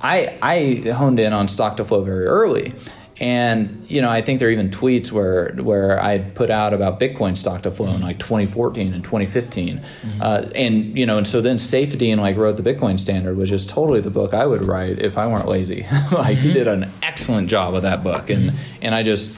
I 0.03 0.39
I 0.43 0.91
honed 0.93 1.19
in 1.19 1.33
on 1.33 1.49
stock 1.49 1.77
to 1.77 1.85
flow 1.85 2.03
very 2.03 2.27
early. 2.27 2.73
And 3.21 3.85
you 3.87 4.01
know, 4.01 4.09
I 4.09 4.23
think 4.23 4.39
there 4.39 4.49
are 4.49 4.51
even 4.51 4.71
tweets 4.71 5.13
where 5.13 5.53
where 5.57 6.03
I 6.03 6.19
put 6.19 6.49
out 6.49 6.73
about 6.73 6.99
Bitcoin 6.99 7.37
stock 7.37 7.63
to 7.63 7.71
flow 7.71 7.95
in 7.95 8.01
like 8.01 8.19
2014 8.19 8.95
and 8.95 9.05
2015, 9.05 9.83
uh, 10.23 10.49
and 10.55 10.97
you 10.97 11.05
know, 11.05 11.19
and 11.19 11.27
so 11.27 11.43
then 11.43 11.57
Saifedean 11.57 12.19
like 12.19 12.39
wrote 12.39 12.57
the 12.57 12.63
Bitcoin 12.63 12.99
Standard, 12.99 13.37
which 13.37 13.53
is 13.53 13.67
totally 13.67 14.01
the 14.01 14.11
book 14.11 14.33
I 14.33 14.47
would 14.47 14.67
write 14.67 15.01
if 15.01 15.19
I 15.19 15.27
weren't 15.27 15.47
lazy. 15.47 15.87
like 16.13 16.39
he 16.39 16.55
did 16.55 16.67
an 16.67 16.91
excellent 17.03 17.51
job 17.51 17.75
with 17.75 17.83
that 17.83 18.03
book, 18.03 18.31
and 18.31 18.53
and 18.81 18.95
I 18.95 19.03
just 19.03 19.33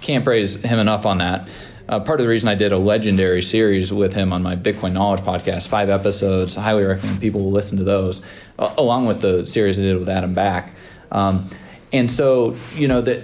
can't 0.00 0.24
praise 0.24 0.56
him 0.56 0.78
enough 0.78 1.04
on 1.04 1.18
that. 1.18 1.46
Uh, 1.90 2.00
part 2.00 2.20
of 2.20 2.24
the 2.24 2.28
reason 2.28 2.48
I 2.48 2.54
did 2.54 2.72
a 2.72 2.78
legendary 2.78 3.42
series 3.42 3.92
with 3.92 4.12
him 4.14 4.32
on 4.32 4.42
my 4.42 4.56
Bitcoin 4.56 4.92
Knowledge 4.92 5.20
podcast, 5.20 5.68
five 5.68 5.90
episodes. 5.90 6.56
I 6.56 6.62
highly 6.62 6.84
recommend 6.84 7.20
people 7.20 7.50
listen 7.50 7.78
to 7.78 7.84
those, 7.84 8.22
uh, 8.58 8.74
along 8.76 9.06
with 9.06 9.20
the 9.20 9.46
series 9.46 9.78
I 9.78 9.82
did 9.82 9.98
with 9.98 10.08
Adam 10.08 10.34
Back. 10.34 10.74
Um, 11.10 11.48
and 11.92 12.10
so, 12.10 12.56
you 12.74 12.88
know, 12.88 13.00
that 13.02 13.22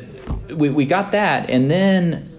we, 0.55 0.70
we 0.70 0.87
got 0.87 1.12
that, 1.12 1.50
and 1.50 1.70
then 1.70 2.31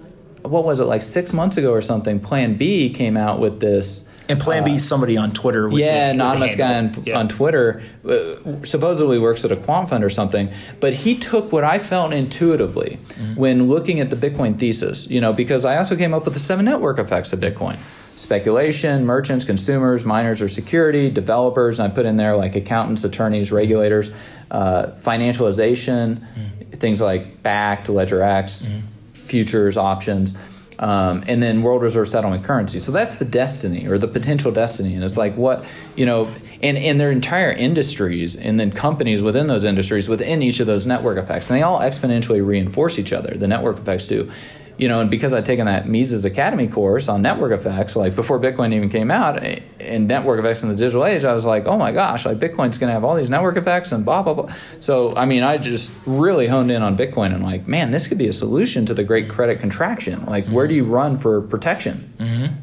what 0.42 0.64
was 0.64 0.78
it 0.80 0.84
like 0.84 1.02
six 1.02 1.32
months 1.32 1.56
ago 1.56 1.72
or 1.72 1.80
something? 1.80 2.20
Plan 2.20 2.56
B 2.56 2.90
came 2.90 3.16
out 3.16 3.40
with 3.40 3.58
this 3.58 4.06
And 4.28 4.38
Plan 4.38 4.62
B 4.64 4.74
is 4.74 4.86
somebody 4.86 5.16
on 5.16 5.32
Twitter. 5.32 5.68
With 5.68 5.80
yeah, 5.80 6.06
the 6.08 6.14
anonymous 6.14 6.54
guy 6.54 6.76
on. 6.78 7.02
Yeah. 7.04 7.18
on 7.18 7.28
Twitter 7.28 7.82
uh, 8.08 8.36
supposedly 8.64 9.18
works 9.18 9.44
at 9.44 9.50
a 9.50 9.56
quant 9.56 9.88
fund 9.88 10.04
or 10.04 10.08
something. 10.10 10.52
But 10.78 10.94
he 10.94 11.18
took 11.18 11.50
what 11.50 11.64
I 11.64 11.78
felt 11.80 12.12
intuitively 12.12 12.98
Mm-hmm. 13.16 13.34
when 13.34 13.68
looking 13.68 13.98
at 14.00 14.10
the 14.10 14.16
Bitcoin 14.16 14.58
thesis, 14.58 15.08
you 15.10 15.20
know, 15.20 15.32
because 15.32 15.64
I 15.64 15.78
also 15.78 15.96
came 15.96 16.12
up 16.14 16.24
with 16.26 16.34
the 16.34 16.40
seven 16.40 16.64
network 16.64 16.98
effects 16.98 17.32
of 17.32 17.40
Bitcoin 17.40 17.78
speculation, 18.16 19.04
merchants, 19.06 19.44
consumers, 19.44 20.04
miners 20.04 20.42
or 20.42 20.48
security, 20.48 21.10
developers, 21.10 21.78
and 21.78 21.90
I 21.90 21.94
put 21.94 22.06
in 22.06 22.16
there 22.16 22.36
like 22.36 22.56
accountants, 22.56 23.04
attorneys, 23.04 23.52
regulators, 23.52 24.10
uh, 24.50 24.86
financialization, 24.98 26.18
Mm-hmm. 26.20 26.70
things 26.72 27.00
like 27.00 27.42
Bakkt, 27.42 27.88
ledger 27.88 28.22
X, 28.22 28.68
futures, 29.14 29.76
options. 29.76 30.36
Um, 30.78 31.24
and 31.26 31.42
then 31.42 31.62
world 31.62 31.80
reserve 31.80 32.06
settlement 32.06 32.44
currency. 32.44 32.80
So 32.80 32.92
that's 32.92 33.14
the 33.14 33.24
destiny 33.24 33.86
or 33.86 33.96
the 33.96 34.08
potential 34.08 34.52
destiny. 34.52 34.94
And 34.94 35.02
it's 35.02 35.16
like 35.16 35.34
what, 35.34 35.64
you 35.96 36.04
know, 36.04 36.28
and, 36.62 36.76
and 36.76 37.00
their 37.00 37.10
entire 37.10 37.50
industries 37.50 38.36
and 38.36 38.60
then 38.60 38.70
companies 38.72 39.22
within 39.22 39.46
those 39.46 39.64
industries 39.64 40.06
within 40.06 40.42
each 40.42 40.60
of 40.60 40.66
those 40.66 40.84
network 40.84 41.16
effects. 41.16 41.48
And 41.48 41.58
they 41.58 41.62
all 41.62 41.80
exponentially 41.80 42.46
reinforce 42.46 42.98
each 42.98 43.14
other. 43.14 43.38
The 43.38 43.48
network 43.48 43.78
effects 43.78 44.06
do. 44.06 44.30
You 44.78 44.88
know, 44.88 45.00
and 45.00 45.10
because 45.10 45.32
I'd 45.32 45.46
taken 45.46 45.64
that 45.66 45.88
Mises 45.88 46.26
Academy 46.26 46.68
course 46.68 47.08
on 47.08 47.22
network 47.22 47.52
effects, 47.58 47.96
like 47.96 48.14
before 48.14 48.38
Bitcoin 48.38 48.74
even 48.74 48.90
came 48.90 49.10
out, 49.10 49.42
eh, 49.42 49.60
and 49.80 50.06
network 50.06 50.38
effects 50.38 50.62
in 50.62 50.68
the 50.68 50.74
digital 50.76 51.06
age, 51.06 51.24
I 51.24 51.32
was 51.32 51.46
like, 51.46 51.64
oh 51.64 51.78
my 51.78 51.92
gosh, 51.92 52.26
like 52.26 52.38
Bitcoin's 52.38 52.76
going 52.76 52.88
to 52.88 52.92
have 52.92 53.02
all 53.02 53.16
these 53.16 53.30
network 53.30 53.56
effects 53.56 53.92
and 53.92 54.04
blah, 54.04 54.22
blah, 54.22 54.34
blah. 54.34 54.54
So, 54.80 55.16
I 55.16 55.24
mean, 55.24 55.42
I 55.42 55.56
just 55.56 55.90
really 56.04 56.46
honed 56.46 56.70
in 56.70 56.82
on 56.82 56.94
Bitcoin 56.94 57.32
and 57.34 57.42
like, 57.42 57.66
man, 57.66 57.90
this 57.90 58.06
could 58.06 58.18
be 58.18 58.28
a 58.28 58.34
solution 58.34 58.84
to 58.86 58.92
the 58.92 59.02
great 59.02 59.30
credit 59.30 59.60
contraction. 59.60 60.26
Like, 60.26 60.46
where 60.48 60.66
do 60.68 60.74
you 60.74 60.84
run 60.84 61.16
for 61.16 61.40
protection 61.40 62.12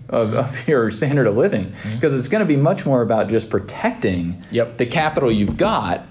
of, 0.10 0.34
of 0.36 0.68
your 0.68 0.92
standard 0.92 1.26
of 1.26 1.36
living? 1.36 1.74
Because 1.96 2.16
it's 2.16 2.28
going 2.28 2.42
to 2.42 2.48
be 2.48 2.58
much 2.58 2.86
more 2.86 3.02
about 3.02 3.28
just 3.30 3.50
protecting 3.50 4.44
Yep. 4.52 4.78
the 4.78 4.86
capital 4.86 5.32
you've 5.32 5.58
got 5.58 6.06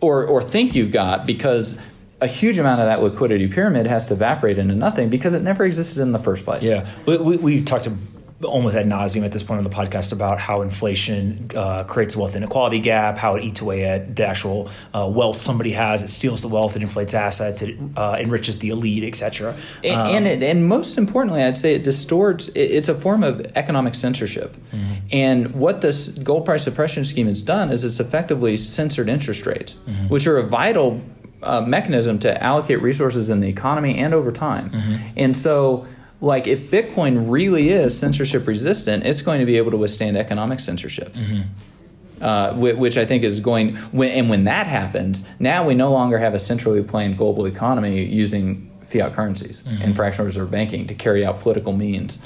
or, 0.00 0.24
or 0.24 0.40
think 0.42 0.74
you've 0.74 0.90
got 0.92 1.26
because 1.26 1.76
a 2.20 2.26
huge 2.26 2.58
amount 2.58 2.80
of 2.80 2.86
that 2.86 3.02
liquidity 3.02 3.46
pyramid 3.48 3.86
has 3.86 4.08
to 4.08 4.14
evaporate 4.14 4.58
into 4.58 4.74
nothing 4.74 5.08
because 5.08 5.34
it 5.34 5.42
never 5.42 5.64
existed 5.64 6.00
in 6.02 6.12
the 6.12 6.18
first 6.18 6.44
place. 6.44 6.62
Yeah, 6.64 6.86
we, 7.06 7.16
we, 7.18 7.36
we've 7.36 7.64
talked 7.64 7.84
to 7.84 7.96
almost 8.44 8.76
ad 8.76 8.86
nauseum 8.86 9.24
at 9.24 9.32
this 9.32 9.42
point 9.42 9.58
on 9.58 9.64
the 9.64 9.70
podcast 9.70 10.12
about 10.12 10.38
how 10.38 10.62
inflation 10.62 11.50
uh, 11.56 11.82
creates 11.82 12.14
a 12.14 12.18
wealth 12.20 12.36
inequality 12.36 12.78
gap, 12.78 13.18
how 13.18 13.34
it 13.34 13.42
eats 13.42 13.60
away 13.60 13.84
at 13.84 14.14
the 14.14 14.24
actual 14.24 14.70
uh, 14.94 15.10
wealth 15.12 15.36
somebody 15.38 15.72
has. 15.72 16.02
It 16.04 16.08
steals 16.08 16.42
the 16.42 16.46
wealth, 16.48 16.76
it 16.76 16.82
inflates 16.82 17.14
assets, 17.14 17.62
it 17.62 17.76
uh, 17.96 18.16
enriches 18.20 18.58
the 18.60 18.68
elite, 18.70 19.02
etc. 19.02 19.56
And, 19.82 20.16
and, 20.16 20.26
it, 20.28 20.42
and 20.44 20.68
most 20.68 20.98
importantly, 20.98 21.42
I'd 21.42 21.56
say 21.56 21.74
it 21.74 21.82
distorts. 21.82 22.46
it- 22.50 22.70
It's 22.70 22.88
a 22.88 22.94
form 22.94 23.24
of 23.24 23.40
economic 23.56 23.96
censorship. 23.96 24.56
And 25.10 25.54
what 25.54 25.80
this 25.80 26.08
gold 26.10 26.44
price 26.44 26.62
suppression 26.62 27.02
scheme 27.02 27.26
has 27.26 27.42
done 27.42 27.70
is 27.70 27.82
it's 27.82 27.98
effectively 27.98 28.56
censored 28.56 29.08
interest 29.08 29.46
rates, 29.46 29.78
which 30.08 30.26
are 30.28 30.38
a 30.38 30.44
vital 30.44 31.00
uh, 31.42 31.60
mechanism 31.60 32.18
to 32.20 32.42
allocate 32.42 32.82
resources 32.82 33.30
in 33.30 33.40
the 33.40 33.48
economy 33.48 33.98
and 33.98 34.14
over 34.14 34.32
time. 34.32 34.70
Mm-hmm. 34.70 34.96
And 35.16 35.36
so, 35.36 35.86
like, 36.20 36.46
if 36.46 36.70
Bitcoin 36.70 37.30
really 37.30 37.70
is 37.70 37.96
censorship 37.96 38.46
resistant, 38.46 39.06
it's 39.06 39.22
going 39.22 39.40
to 39.40 39.46
be 39.46 39.56
able 39.56 39.70
to 39.70 39.76
withstand 39.76 40.16
economic 40.16 40.60
censorship. 40.60 41.14
Mm-hmm. 41.14 41.42
Uh, 42.20 42.52
which 42.54 42.98
I 42.98 43.06
think 43.06 43.22
is 43.22 43.38
going, 43.38 43.76
when, 43.92 44.10
and 44.10 44.28
when 44.28 44.40
that 44.40 44.66
happens, 44.66 45.22
now 45.38 45.64
we 45.64 45.76
no 45.76 45.92
longer 45.92 46.18
have 46.18 46.34
a 46.34 46.38
centrally 46.40 46.82
planned 46.82 47.16
global 47.16 47.46
economy 47.46 48.02
using 48.02 48.68
fiat 48.82 49.12
currencies 49.12 49.62
mm-hmm. 49.62 49.82
and 49.82 49.94
fractional 49.94 50.24
reserve 50.24 50.50
banking 50.50 50.88
to 50.88 50.94
carry 50.94 51.24
out 51.24 51.38
political 51.38 51.72
means, 51.72 52.18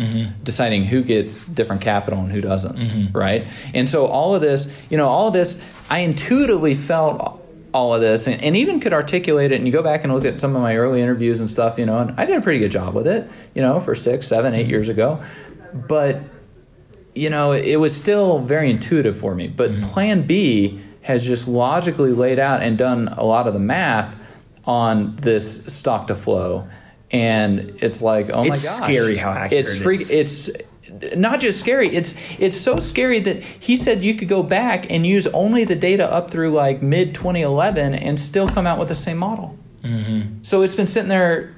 deciding 0.45 0.85
who 0.85 1.03
gets 1.03 1.45
different 1.49 1.83
capital 1.83 2.21
and 2.21 2.33
who 2.33 2.41
doesn't, 2.41 3.13
right? 3.13 3.45
And 3.75 3.87
so 3.87 4.07
all 4.07 4.35
of 4.35 4.41
this, 4.41 4.75
you 4.89 4.97
know, 4.97 5.09
all 5.09 5.27
of 5.27 5.35
this, 5.35 5.63
I 5.91 5.99
intuitively 5.99 6.75
felt 6.75 7.42
all 7.73 7.95
of 7.95 8.01
this 8.01 8.27
and, 8.27 8.43
and 8.43 8.57
even 8.57 8.81
could 8.81 8.93
articulate 8.93 9.53
it 9.53 9.57
and 9.57 9.67
you 9.67 9.73
go 9.73 9.83
back 9.83 10.05
and 10.05 10.13
look 10.13 10.25
at 10.25 10.41
some 10.41 10.55
of 10.55 10.63
my 10.63 10.77
early 10.77 11.01
interviews 11.01 11.41
and 11.41 11.49
stuff 11.49 11.79
you 11.79 11.87
know 11.87 11.99
and 11.99 12.13
i 12.21 12.25
did 12.25 12.37
a 12.37 12.41
pretty 12.41 12.59
good 12.59 12.71
job 12.71 12.95
with 12.95 13.07
it 13.07 13.29
you 13.55 13.63
know 13.63 13.81
for 13.81 13.95
six 13.95 14.27
seven 14.27 14.55
eight 14.55 14.67
years 14.67 14.89
ago 14.89 15.23
but 15.73 16.21
you 17.15 17.29
know, 17.31 17.53
it 17.53 17.77
was 17.77 17.95
still 17.95 18.39
very 18.39 18.71
intuitive 18.71 19.17
for 19.17 19.35
me. 19.35 19.49
But 19.49 19.71
mm-hmm. 19.71 19.89
Plan 19.91 20.27
B 20.27 20.81
has 21.03 21.25
just 21.25 21.49
logically 21.49 22.13
laid 22.13 22.39
out 22.39 22.63
and 22.63 22.79
done 22.79 23.09
a 23.09 23.25
lot 23.25 23.47
of 23.47 23.55
the 23.55 23.61
math 23.61 24.17
on 24.65 25.17
this 25.17 25.65
stock 25.67 26.07
to 26.07 26.15
flow, 26.15 26.69
and 27.11 27.77
it's 27.83 28.01
like, 28.01 28.31
oh 28.33 28.45
It's 28.45 28.49
my 28.49 28.55
gosh, 28.55 28.91
scary 28.91 29.17
how 29.17 29.33
accurate 29.33 29.67
it's 29.67 29.77
it 29.77 29.83
freak- 29.83 30.01
is. 30.01 30.11
It's 30.49 30.51
not 31.17 31.41
just 31.41 31.61
scary. 31.61 31.89
It's 31.89 32.15
it's 32.39 32.57
so 32.57 32.77
scary 32.77 33.21
that 33.21 33.43
he 33.43 33.77
said 33.77 34.03
you 34.03 34.15
could 34.15 34.29
go 34.29 34.43
back 34.43 34.91
and 34.91 35.07
use 35.07 35.27
only 35.29 35.65
the 35.65 35.75
data 35.75 36.11
up 36.13 36.31
through 36.31 36.53
like 36.53 36.83
mid 36.83 37.15
2011 37.15 37.95
and 37.95 38.19
still 38.19 38.49
come 38.49 38.67
out 38.67 38.79
with 38.79 38.89
the 38.89 38.95
same 38.95 39.19
model. 39.19 39.59
Mm-hmm. 39.83 40.43
So 40.43 40.63
it's 40.63 40.75
been 40.75 40.87
sitting 40.87 41.09
there 41.09 41.55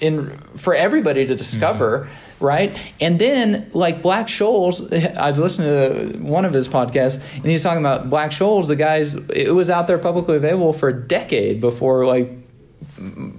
in 0.00 0.38
for 0.56 0.74
everybody 0.74 1.26
to 1.26 1.34
discover, 1.34 2.00
mm-hmm. 2.00 2.44
right? 2.44 2.78
And 3.00 3.18
then 3.18 3.70
like 3.72 4.02
Black 4.02 4.26
Scholes, 4.26 4.92
I 5.16 5.26
was 5.26 5.38
listening 5.38 5.68
to 5.68 6.18
one 6.18 6.44
of 6.44 6.52
his 6.52 6.68
podcasts, 6.68 7.22
and 7.34 7.46
he's 7.46 7.62
talking 7.62 7.80
about 7.80 8.10
Black 8.10 8.30
Scholes. 8.30 8.68
The 8.68 8.76
guys, 8.76 9.14
it 9.14 9.54
was 9.54 9.70
out 9.70 9.86
there 9.86 9.98
publicly 9.98 10.36
available 10.36 10.72
for 10.72 10.88
a 10.88 11.06
decade 11.06 11.60
before 11.60 12.04
like 12.06 12.30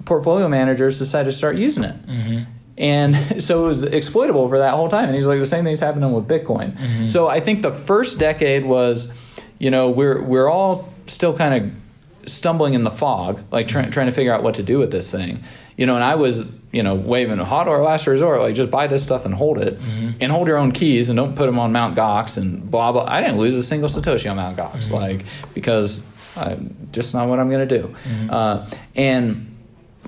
portfolio 0.04 0.48
managers 0.48 0.98
decided 0.98 1.30
to 1.30 1.36
start 1.36 1.56
using 1.56 1.84
it. 1.84 2.06
Mm-hmm. 2.06 2.52
And 2.78 3.42
so 3.42 3.64
it 3.64 3.68
was 3.68 3.84
exploitable 3.84 4.48
for 4.48 4.58
that 4.58 4.74
whole 4.74 4.88
time. 4.88 5.06
And 5.06 5.14
he's 5.14 5.26
like, 5.26 5.38
the 5.38 5.46
same 5.46 5.64
thing's 5.64 5.80
happening 5.80 6.12
with 6.12 6.26
Bitcoin. 6.26 6.76
Mm-hmm. 6.76 7.06
So 7.06 7.28
I 7.28 7.40
think 7.40 7.62
the 7.62 7.72
first 7.72 8.18
decade 8.18 8.64
was, 8.64 9.12
you 9.58 9.70
know, 9.70 9.90
we're 9.90 10.22
we're 10.22 10.48
all 10.48 10.92
still 11.06 11.36
kind 11.36 11.54
of 11.54 12.30
stumbling 12.30 12.74
in 12.74 12.84
the 12.84 12.90
fog, 12.90 13.42
like 13.50 13.68
trying 13.68 13.84
mm-hmm. 13.84 13.92
trying 13.92 14.06
to 14.06 14.12
figure 14.12 14.32
out 14.32 14.42
what 14.42 14.54
to 14.54 14.62
do 14.62 14.78
with 14.78 14.90
this 14.90 15.10
thing. 15.10 15.42
You 15.76 15.86
know, 15.86 15.94
and 15.94 16.04
I 16.04 16.16
was, 16.16 16.44
you 16.72 16.82
know, 16.82 16.94
waving 16.94 17.38
a 17.38 17.44
hot 17.44 17.68
or 17.68 17.82
last 17.82 18.06
resort, 18.06 18.40
like 18.40 18.54
just 18.54 18.70
buy 18.70 18.86
this 18.86 19.02
stuff 19.02 19.24
and 19.24 19.34
hold 19.34 19.58
it, 19.58 19.80
mm-hmm. 19.80 20.10
and 20.20 20.32
hold 20.32 20.48
your 20.48 20.58
own 20.58 20.72
keys 20.72 21.08
and 21.10 21.16
don't 21.16 21.36
put 21.36 21.46
them 21.46 21.58
on 21.58 21.72
Mount 21.72 21.96
Gox 21.96 22.38
and 22.38 22.70
blah 22.70 22.92
blah. 22.92 23.04
I 23.04 23.20
didn't 23.20 23.38
lose 23.38 23.54
a 23.54 23.62
single 23.62 23.88
satoshi 23.88 24.30
on 24.30 24.36
Mount 24.36 24.56
Gox, 24.56 24.90
like 24.92 25.24
because 25.54 26.02
I'm 26.36 26.88
just 26.92 27.14
not 27.14 27.28
what 27.28 27.38
I'm 27.38 27.50
going 27.50 27.66
to 27.66 27.78
do. 27.78 27.94
Uh, 28.30 28.66
and 28.94 29.57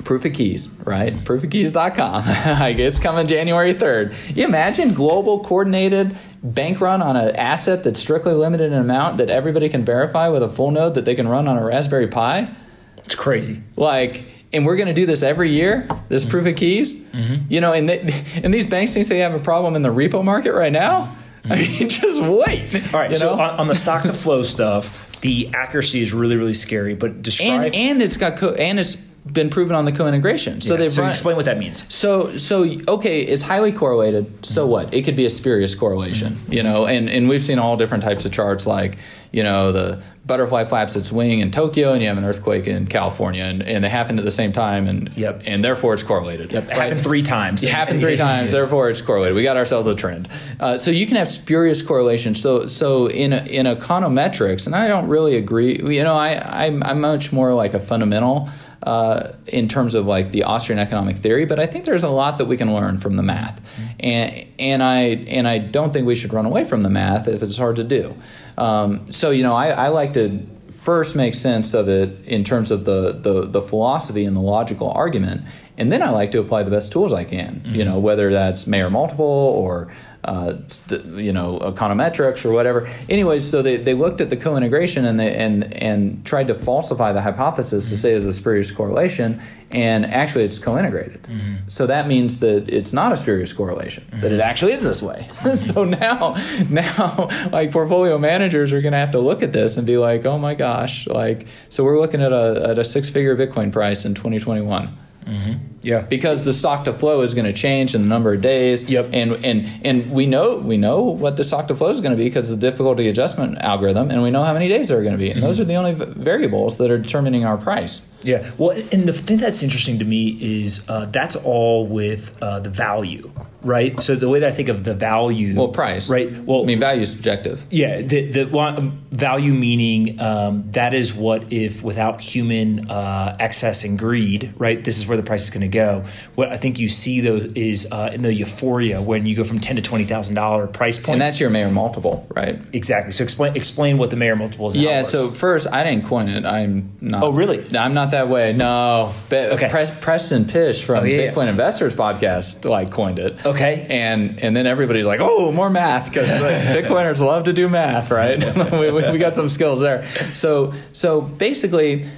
Proof 0.05 0.25
of 0.25 0.33
Keys, 0.33 0.69
right? 0.85 1.15
Proofofkeys.com. 1.15 2.59
like 2.61 2.79
it's 2.79 2.99
coming 2.99 3.27
January 3.27 3.75
3rd. 3.75 4.37
You 4.37 4.45
imagine 4.45 4.95
global 4.95 5.45
coordinated 5.45 6.17
bank 6.43 6.81
run 6.81 7.03
on 7.03 7.17
an 7.17 7.37
asset 7.37 7.85
that's 7.85 8.01
strictly 8.01 8.33
limited 8.33 8.73
in 8.73 8.79
amount 8.79 9.19
that 9.19 9.31
everybody 9.31 9.69
can 9.69 9.85
verify 9.85 10.29
with 10.29 10.43
a 10.43 10.49
full 10.49 10.71
node 10.71 10.95
that 10.95 11.05
they 11.05 11.15
can 11.15 11.29
run 11.29 11.49
on 11.49 11.59
a 11.59 11.65
Raspberry 11.65 12.09
Pi? 12.09 12.55
It's 12.99 13.15
crazy. 13.15 13.63
Like, 13.77 14.25
and 14.53 14.65
we're 14.65 14.77
going 14.77 14.89
to 14.89 14.95
do 14.95 15.07
this 15.07 15.23
every 15.23 15.51
year. 15.51 15.89
This 16.09 16.25
proof 16.25 16.47
of 16.47 16.57
keys, 16.57 16.99
mm-hmm. 16.99 17.45
you 17.49 17.61
know, 17.61 17.73
and 17.73 17.89
they, 17.89 18.01
and 18.43 18.53
these 18.53 18.67
banks 18.67 18.95
think 18.95 19.07
they 19.07 19.19
have 19.19 19.35
a 19.35 19.41
problem 19.41 19.77
in 19.77 19.83
the 19.83 19.91
repo 19.91 20.25
market 20.25 20.53
right 20.53 20.73
now. 20.73 21.17
I 21.45 21.57
mean, 21.57 21.67
mm-hmm. 21.67 21.87
just 21.89 22.21
wait. 22.21 22.95
All 22.95 23.01
right, 23.01 23.11
you 23.11 23.17
so 23.17 23.35
know? 23.37 23.43
on, 23.43 23.61
on 23.61 23.67
the 23.69 23.75
stock 23.75 24.03
to 24.03 24.13
flow 24.13 24.43
stuff, 24.43 25.21
the 25.21 25.51
accuracy 25.55 26.03
is 26.03 26.13
really, 26.13 26.37
really 26.37 26.55
scary. 26.55 26.95
But 26.95 27.23
describe. 27.23 27.63
and 27.63 27.75
and 27.75 28.03
it's 28.03 28.17
got 28.17 28.37
co- 28.37 28.55
and 28.55 28.79
it's 28.79 28.97
been 29.31 29.51
proven 29.51 29.77
on 29.77 29.85
the 29.85 29.93
co-integration. 29.93 30.61
So 30.61 30.75
Yeah, 30.75 30.81
they've 30.81 30.93
so 30.93 31.03
run, 31.03 31.11
explain 31.11 31.37
what 31.37 31.45
that 31.45 31.59
means. 31.59 31.85
So 31.93 32.37
so 32.37 32.65
okay, 32.89 33.21
it's 33.21 33.43
highly 33.43 33.73
correlated. 33.73 34.45
So 34.45 34.67
what? 34.67 34.93
It 34.95 35.03
could 35.05 35.17
be 35.17 35.27
a 35.27 35.31
spurious 35.31 35.75
correlation, 35.75 36.39
you 36.49 36.63
know. 36.63 36.87
And 36.87 37.09
and 37.09 37.29
we've 37.29 37.43
seen 37.45 37.59
all 37.59 37.77
different 37.77 38.03
types 38.03 38.25
of 38.25 38.33
charts, 38.33 38.67
like 38.67 38.97
you 39.33 39.43
know 39.43 39.73
the 39.73 40.03
butterfly 40.27 40.65
flaps 40.65 40.97
its 40.97 41.11
wing 41.13 41.41
in 41.41 41.51
Tokyo, 41.51 41.93
and 41.93 42.03
you 42.03 42.09
have 42.09 42.19
an 42.19 42.25
earthquake 42.25 42.67
in 42.67 42.87
California, 42.87 43.43
and, 43.45 43.63
and 43.63 43.83
they 43.85 43.89
happened 43.89 44.19
at 44.19 44.25
the 44.25 44.31
same 44.31 44.53
time, 44.53 44.87
and 44.87 45.11
Yep. 45.17 45.43
and 45.45 45.63
therefore 45.63 45.93
it's 45.95 46.03
correlated. 46.03 46.53
Yep, 46.53 46.65
it 46.71 46.77
happened 46.77 47.03
three 47.03 47.23
times. 47.23 47.63
It 47.63 47.71
happened 47.71 48.01
three 48.01 48.17
times, 48.29 48.53
therefore 48.53 48.89
it's 48.89 49.01
correlated. 49.01 49.37
We 49.37 49.43
got 49.43 49.57
ourselves 49.57 49.87
a 49.87 49.95
trend. 49.95 50.29
Uh, 50.59 50.79
so 50.79 50.91
you 50.91 51.07
can 51.07 51.17
have 51.17 51.31
spurious 51.31 51.83
correlation. 51.83 52.35
So 52.35 52.67
so 52.69 53.09
in 53.09 53.33
a, 53.33 53.43
in 53.45 53.67
econometrics, 53.67 54.67
and 54.67 54.75
I 54.75 54.89
don't 54.89 55.09
really 55.09 55.37
agree. 55.37 55.79
You 55.79 56.05
know, 56.05 56.15
I 56.15 56.65
I'm, 56.67 56.83
I'm 56.83 57.01
much 57.01 57.33
more 57.33 57.55
like 57.55 57.75
a 57.75 57.81
fundamental 57.81 58.49
uh, 58.83 59.33
in 59.47 59.69
terms 59.69 59.95
of 59.95 60.07
like 60.07 60.33
the 60.33 60.45
Austrian 60.45 60.79
economic 60.79 61.17
theory, 61.17 61.45
but 61.45 61.59
I 61.59 61.67
think 61.67 61.85
there's 61.85 62.05
a 62.05 62.09
lot 62.09 62.39
that 62.39 62.47
we 62.47 62.57
can 62.57 62.73
learn 62.73 62.99
from 62.99 63.17
the 63.17 63.23
math, 63.23 63.61
and 63.99 64.47
and 64.59 64.83
I 64.83 65.01
and 65.03 65.47
I 65.47 65.59
don't 65.59 65.93
think 65.93 66.07
we 66.07 66.15
should 66.15 66.33
run 66.33 66.47
away 66.47 66.65
from 66.65 66.83
the 66.83 66.91
math 66.91 67.29
if 67.29 67.43
it's 67.43 67.59
hard 67.59 67.77
to 67.77 67.85
do. 67.85 68.15
Um, 68.57 69.13
so 69.13 69.31
you 69.31 69.43
know, 69.43 69.55
I, 69.55 69.69
I 69.69 69.89
like 69.89 70.15
to 70.15 70.47
first 70.71 71.15
make 71.15 71.35
sense 71.35 71.75
of 71.75 71.89
it 71.89 72.25
in 72.25 72.43
terms 72.43 72.71
of 72.71 72.85
the, 72.87 73.13
the 73.13 73.47
the 73.47 73.61
philosophy 73.61 74.25
and 74.25 74.35
the 74.35 74.41
logical 74.41 74.91
argument, 74.91 75.43
and 75.77 75.93
then 75.93 76.03
I 76.03 76.11
like 76.11 76.31
to 76.31 76.41
apply 76.41 76.63
the 76.63 76.71
best 76.71 76.91
tools 76.91 77.13
I 77.13 77.25
can. 77.25 77.63
You 77.75 77.85
know, 77.85 77.99
whether 77.99 78.33
that's 78.33 78.67
Mayer 78.67 78.89
multiple 78.89 79.27
or 79.27 79.93
uh, 80.25 80.55
you 80.91 81.33
know, 81.33 81.59
econometrics 81.61 82.45
or 82.45 82.53
whatever. 82.53 82.87
Anyways, 83.09 83.49
so 83.49 83.63
they, 83.63 83.79
they 83.79 83.95
looked 83.95 84.21
at 84.21 84.29
the 84.29 84.37
co-integration 84.37 85.07
and 85.07 85.19
they 85.19 85.35
and 85.35 85.73
and 85.75 86.25
tried 86.27 86.49
to 86.49 86.55
falsify 86.55 87.13
the 87.13 87.23
hypothesis 87.23 87.85
mm-hmm. 87.85 87.91
to 87.91 87.97
say 87.97 88.13
it's 88.13 88.27
a 88.27 88.33
spurious 88.33 88.71
correlation, 88.71 89.41
and 89.73 90.05
actually 90.05 90.45
it's 90.45 90.59
co-integrated. 90.59 91.23
Mm-hmm. 91.23 91.69
So 91.69 91.87
that 91.87 92.07
means 92.07 92.41
that 92.41 92.69
it's 92.69 92.93
not 92.93 93.13
a 93.13 93.17
spurious 93.17 93.55
correlation; 93.55 94.05
mm-hmm. 94.05 94.21
that 94.21 94.33
it 94.33 94.41
actually 94.41 94.73
is 94.73 94.85
this 94.85 95.01
way. 95.01 95.27
so 95.57 95.85
now, 95.85 96.37
now, 96.69 97.29
like 97.51 97.71
portfolio 97.71 98.19
managers 98.19 98.75
are 98.75 98.83
going 98.83 98.93
to 98.93 98.99
have 98.99 99.13
to 99.13 99.21
look 99.21 99.43
at 99.43 99.53
this 99.53 99.79
and 99.79 99.87
be 99.87 99.97
like, 99.97 100.27
"Oh 100.27 100.39
my 100.39 100.55
gosh!" 100.55 101.07
Like, 101.07 101.47
so 101.71 101.83
we're 101.83 101.99
looking 101.99 102.21
at 102.21 102.33
a 102.33 102.67
at 102.69 102.79
a 102.79 102.85
six-figure 102.85 103.37
Bitcoin 103.37 103.73
price 103.73 104.05
in 104.05 104.15
2021. 104.15 104.99
Mm-hmm. 105.25 105.80
Yeah, 105.83 106.03
because 106.03 106.45
the 106.45 106.53
stock 106.53 106.85
to 106.85 106.93
flow 106.93 107.23
is 107.23 107.35
going 107.35 107.47
to 107.47 107.53
change 107.53 107.95
in 107.95 108.03
the 108.03 108.09
number 108.09 108.35
of 108.35 108.41
days. 108.41 108.89
Yep. 108.89 109.11
and 109.13 109.45
and 109.45 109.87
and 109.87 110.11
we 110.11 110.27
know 110.27 110.57
we 110.57 110.77
know 110.77 111.03
what 111.03 111.37
the 111.37 111.45
stock 111.45 111.69
to 111.69 111.75
flow 111.75 111.89
is 111.89 112.01
going 112.01 112.13
to 112.13 112.17
be 112.17 112.25
because 112.25 112.51
of 112.51 112.61
the 112.61 112.71
difficulty 112.71 113.09
adjustment 113.09 113.59
algorithm, 113.59 114.11
and 114.11 114.23
we 114.23 114.31
know 114.31 114.45
how 114.45 114.53
many 114.53 114.69
days 114.69 114.89
they're 114.89 115.03
going 115.03 115.13
to 115.13 115.19
be, 115.19 115.31
and 115.31 115.39
mm-hmm. 115.39 115.47
those 115.47 115.59
are 115.59 115.65
the 115.65 115.75
only 115.75 115.95
variables 115.95 116.79
that 116.79 116.91
are 116.91 116.99
determining 116.99 117.45
our 117.45 117.57
price. 117.57 118.03
Yeah, 118.23 118.51
well, 118.59 118.71
and 118.93 119.09
the 119.09 119.15
thing 119.15 119.39
that's 119.39 119.63
interesting 119.63 119.99
to 120.01 120.05
me 120.05 120.37
is 120.41 120.85
uh, 120.89 121.07
that's 121.07 121.37
all 121.37 121.87
with 121.87 122.37
uh, 122.43 122.61
the 122.61 122.69
value, 122.69 123.31
right? 123.63 124.01
So 124.03 124.15
the 124.15 124.29
way 124.29 124.41
that 124.41 124.53
I 124.53 124.55
think 124.55 124.69
of 124.69 124.85
the 124.85 124.95
value, 124.95 125.57
well, 125.57 125.69
price, 125.69 126.11
right? 126.11 126.31
Well, 126.31 126.63
I 126.63 126.67
mean, 126.67 126.79
value 126.79 127.03
is 127.03 127.13
subjective. 127.13 127.65
Yeah, 127.71 128.03
the 128.03 128.31
the 128.31 128.59
um, 128.59 129.03
value 129.11 129.55
meaning 129.55 130.21
um, 130.21 130.71
that 130.73 130.93
is 130.93 131.15
what 131.15 131.51
if 131.51 131.83
without 131.83 132.21
human 132.21 132.91
uh, 132.91 133.37
excess 133.41 133.85
and 133.85 133.99
greed, 133.99 134.53
right? 134.59 134.85
This 134.85 134.99
is 134.99 135.07
where 135.07 135.17
the 135.17 135.23
price 135.23 135.45
is 135.45 135.51
going 135.51 135.63
to 135.63 135.69
go. 135.71 136.05
What 136.35 136.51
I 136.51 136.57
think 136.57 136.79
you 136.79 136.89
see 136.89 137.21
though 137.21 137.41
is 137.55 137.89
uh, 137.91 138.11
in 138.13 138.23
the 138.23 138.33
euphoria 138.33 139.01
when 139.01 139.27
you 139.27 139.37
go 139.37 139.45
from 139.45 139.59
ten 139.59 139.77
to 139.77 139.83
twenty 139.83 140.05
thousand 140.05 140.35
dollar 140.35 140.67
price 140.67 140.99
points, 140.99 141.09
and 141.09 141.21
that's 141.21 141.41
your 141.41 141.51
Mayer 141.51 141.71
multiple, 141.71 142.27
right? 142.35 142.61
Exactly. 142.73 143.13
So 143.13 143.25
explain 143.25 143.57
explain 143.57 143.99
what 143.99 144.11
the 144.11 144.17
Mayer 144.17 144.37
multiple 144.37 144.69
is. 144.69 144.77
Yeah. 144.77 145.03
So 145.03 145.31
first, 145.31 145.67
I 145.73 145.85
didn't 145.85 146.07
coin 146.07 146.29
it. 146.29 146.47
I'm 146.47 146.97
not. 147.01 147.23
Oh, 147.23 147.33
really? 147.33 147.65
I'm 147.77 147.95
not 147.95 148.11
that 148.13 148.29
way. 148.29 148.53
No, 148.53 149.13
but 149.29 149.53
okay. 149.53 149.69
Pres- 149.69 149.91
Preston 149.91 150.45
Pysh 150.45 150.85
from 150.85 151.05
oh, 151.05 151.07
yeah, 151.07 151.33
Bitcoin 151.33 151.45
yeah. 151.45 151.51
Investors 151.51 151.95
podcast 151.95 152.69
like 152.69 152.91
coined 152.91 153.19
it. 153.19 153.45
Okay, 153.45 153.87
and 153.89 154.41
and 154.41 154.57
then 154.57 154.67
everybody's 154.67 155.07
like, 155.07 155.21
oh, 155.21 155.53
more 155.53 155.71
math 155.71 156.07
because 156.07 156.27
Bitcoiners 156.41 157.19
love 157.21 157.45
to 157.45 157.53
do 157.53 157.69
math, 157.69 158.11
right? 158.11 158.43
we, 158.73 158.91
we, 158.91 159.11
we 159.13 159.19
got 159.19 159.35
some 159.35 159.49
skills 159.49 159.81
there. 159.81 160.07
So 160.35 160.73
so 160.93 161.21
basically, 161.21 162.09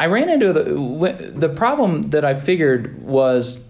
I 0.00 0.06
ran 0.06 0.28
into 0.28 0.52
the 0.52 1.32
the 1.36 1.48
problem 1.48 2.02
that 2.02 2.24
I 2.24 2.34
figured 2.34 3.00
was 3.02 3.60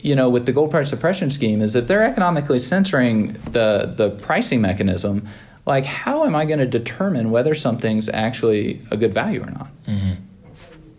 you 0.00 0.14
know, 0.14 0.28
with 0.28 0.46
the 0.46 0.52
gold 0.52 0.70
price 0.70 0.90
suppression 0.90 1.30
scheme 1.30 1.62
is 1.62 1.74
if 1.74 1.88
they're 1.88 2.04
economically 2.04 2.58
censoring 2.58 3.32
the 3.52 3.94
the 3.96 4.10
pricing 4.20 4.60
mechanism, 4.60 5.26
like 5.64 5.86
how 5.86 6.24
am 6.24 6.36
I 6.36 6.44
going 6.44 6.58
to 6.58 6.66
determine 6.66 7.30
whether 7.30 7.54
something's 7.54 8.08
actually 8.10 8.82
a 8.90 8.96
good 8.96 9.14
value 9.14 9.42
or 9.42 9.50
not? 9.50 9.68
Mm-hmm 9.86 10.22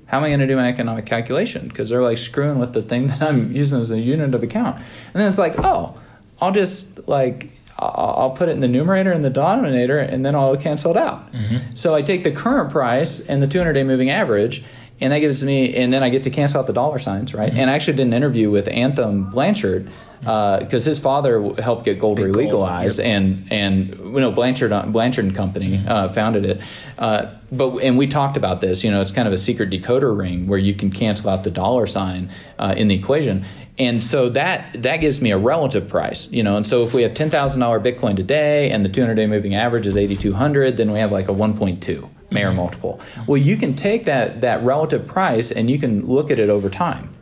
how 0.08 0.17
am 0.17 0.23
I 0.23 0.30
going 0.30 0.39
to 0.39 0.47
do 0.47 0.56
my 0.56 0.69
economic 0.69 1.06
calculation? 1.06 1.67
Because 1.67 1.89
they're 1.89 2.02
like 2.02 2.17
screwing 2.17 2.60
with 2.60 2.73
the 2.73 2.82
thing 2.82 3.08
that 3.08 3.21
I'm 3.21 3.52
using 3.52 3.80
as 3.80 3.91
a 3.91 4.00
unit 4.00 4.34
of 4.34 4.41
account. 4.41 4.78
And 4.78 5.15
then 5.21 5.28
it's 5.28 5.38
like, 5.38 5.56
oh, 5.60 6.00
I'll 6.41 6.52
just 6.52 7.08
like 7.08 7.52
I'll 7.80 8.32
put 8.32 8.50
it 8.50 8.54
in 8.54 8.60
the 8.60 8.68
numerator 8.68 9.12
and 9.12 9.24
the 9.24 9.30
denominator, 9.30 10.00
and 10.00 10.26
then 10.26 10.36
I'll 10.36 10.58
cancel 10.58 10.92
it 10.92 10.98
out. 10.98 11.32
Mm-hmm. 11.32 11.76
So 11.76 11.94
I 11.94 12.02
take 12.02 12.24
the 12.24 12.32
current 12.32 12.72
price 12.72 13.20
and 13.20 13.42
the 13.42 13.48
200 13.48 13.74
day 13.74 13.84
moving 13.84 14.10
average, 14.10 14.63
and 15.00 15.14
that 15.14 15.20
gives 15.20 15.44
me, 15.44 15.76
and 15.76 15.94
then 15.94 16.02
I 16.02 16.10
get 16.10 16.24
to 16.24 16.30
cancel 16.30 16.60
out 16.60 16.66
the 16.66 16.74
dollar 16.74 16.98
signs, 16.98 17.34
right? 17.34 17.52
Mm-hmm. 17.52 17.60
And 17.60 17.70
I 17.70 17.76
actually 17.76 17.98
did 17.98 18.08
an 18.08 18.14
interview 18.14 18.50
with 18.50 18.68
anthem 18.68 19.30
Blanchard 19.30 19.90
because 20.20 20.88
uh, 20.88 20.90
his 20.90 20.98
father 20.98 21.54
helped 21.60 21.86
get 21.86 22.00
gold 22.00 22.18
Big 22.18 22.28
relegalized, 22.28 22.98
gold. 22.98 23.08
and 23.08 23.52
and 23.52 23.90
you 23.90 24.20
know 24.20 24.32
Blanchard 24.32 24.92
Blanchard 24.92 25.26
and 25.26 25.36
Company 25.36 25.78
mm-hmm. 25.78 25.88
uh, 25.88 26.10
founded 26.10 26.46
it. 26.46 26.62
Uh, 26.98 27.36
but 27.52 27.78
and 27.78 27.98
we 27.98 28.08
talked 28.08 28.38
about 28.38 28.60
this. 28.60 28.84
You 28.84 28.90
know, 28.90 29.00
it's 29.00 29.12
kind 29.12 29.28
of 29.28 29.34
a 29.34 29.38
secret 29.38 29.70
decoder 29.70 30.18
ring 30.18 30.48
where 30.48 30.60
you 30.60 30.74
can 30.74 30.90
cancel 30.90 31.30
out 31.30 31.44
the 31.44 31.52
dollar 31.52 31.86
sign 31.86 32.32
uh, 32.58 32.74
in 32.76 32.88
the 32.88 32.96
equation, 32.96 33.46
and 33.78 34.04
so 34.04 34.30
that 34.30 34.82
that 34.82 34.98
gives 34.98 35.22
me 35.22 35.30
a 35.32 35.38
relative 35.38 35.88
price. 35.88 36.32
You 36.32 36.42
know, 36.42 36.58
and 36.58 36.66
so 36.66 36.84
if 36.84 36.96
we 36.96 37.04
have 37.04 37.14
ten 37.14 37.30
thousand 37.30 37.62
dollar 37.62 37.80
Bitcoin 37.80 38.16
today, 38.16 38.72
and 38.72 38.84
the 38.84 38.90
two 38.90 39.02
hundred 39.02 39.16
day 39.16 39.28
moving 39.28 39.54
average 39.54 39.86
is 39.86 39.96
eighty 39.96 40.16
two 40.16 40.34
hundred, 40.34 40.78
then 40.78 40.92
we 40.92 40.98
have 40.98 41.12
like 41.12 41.28
a 41.28 41.34
one 41.34 41.56
point 41.56 41.84
two. 41.84 42.10
Mayer 42.30 42.48
mm-hmm. 42.48 42.58
multiple. 42.58 43.00
Well, 43.26 43.38
you 43.38 43.58
can 43.58 43.74
take 43.74 44.06
that 44.06 44.42
that 44.42 44.63
relative 44.63 45.08
price 45.08 45.52
and 45.52 45.70
you 45.70 45.80
can 45.80 46.06
look 46.08 46.30
at 46.32 46.40
it 46.40 46.50
over 46.50 46.70
time 46.70 47.13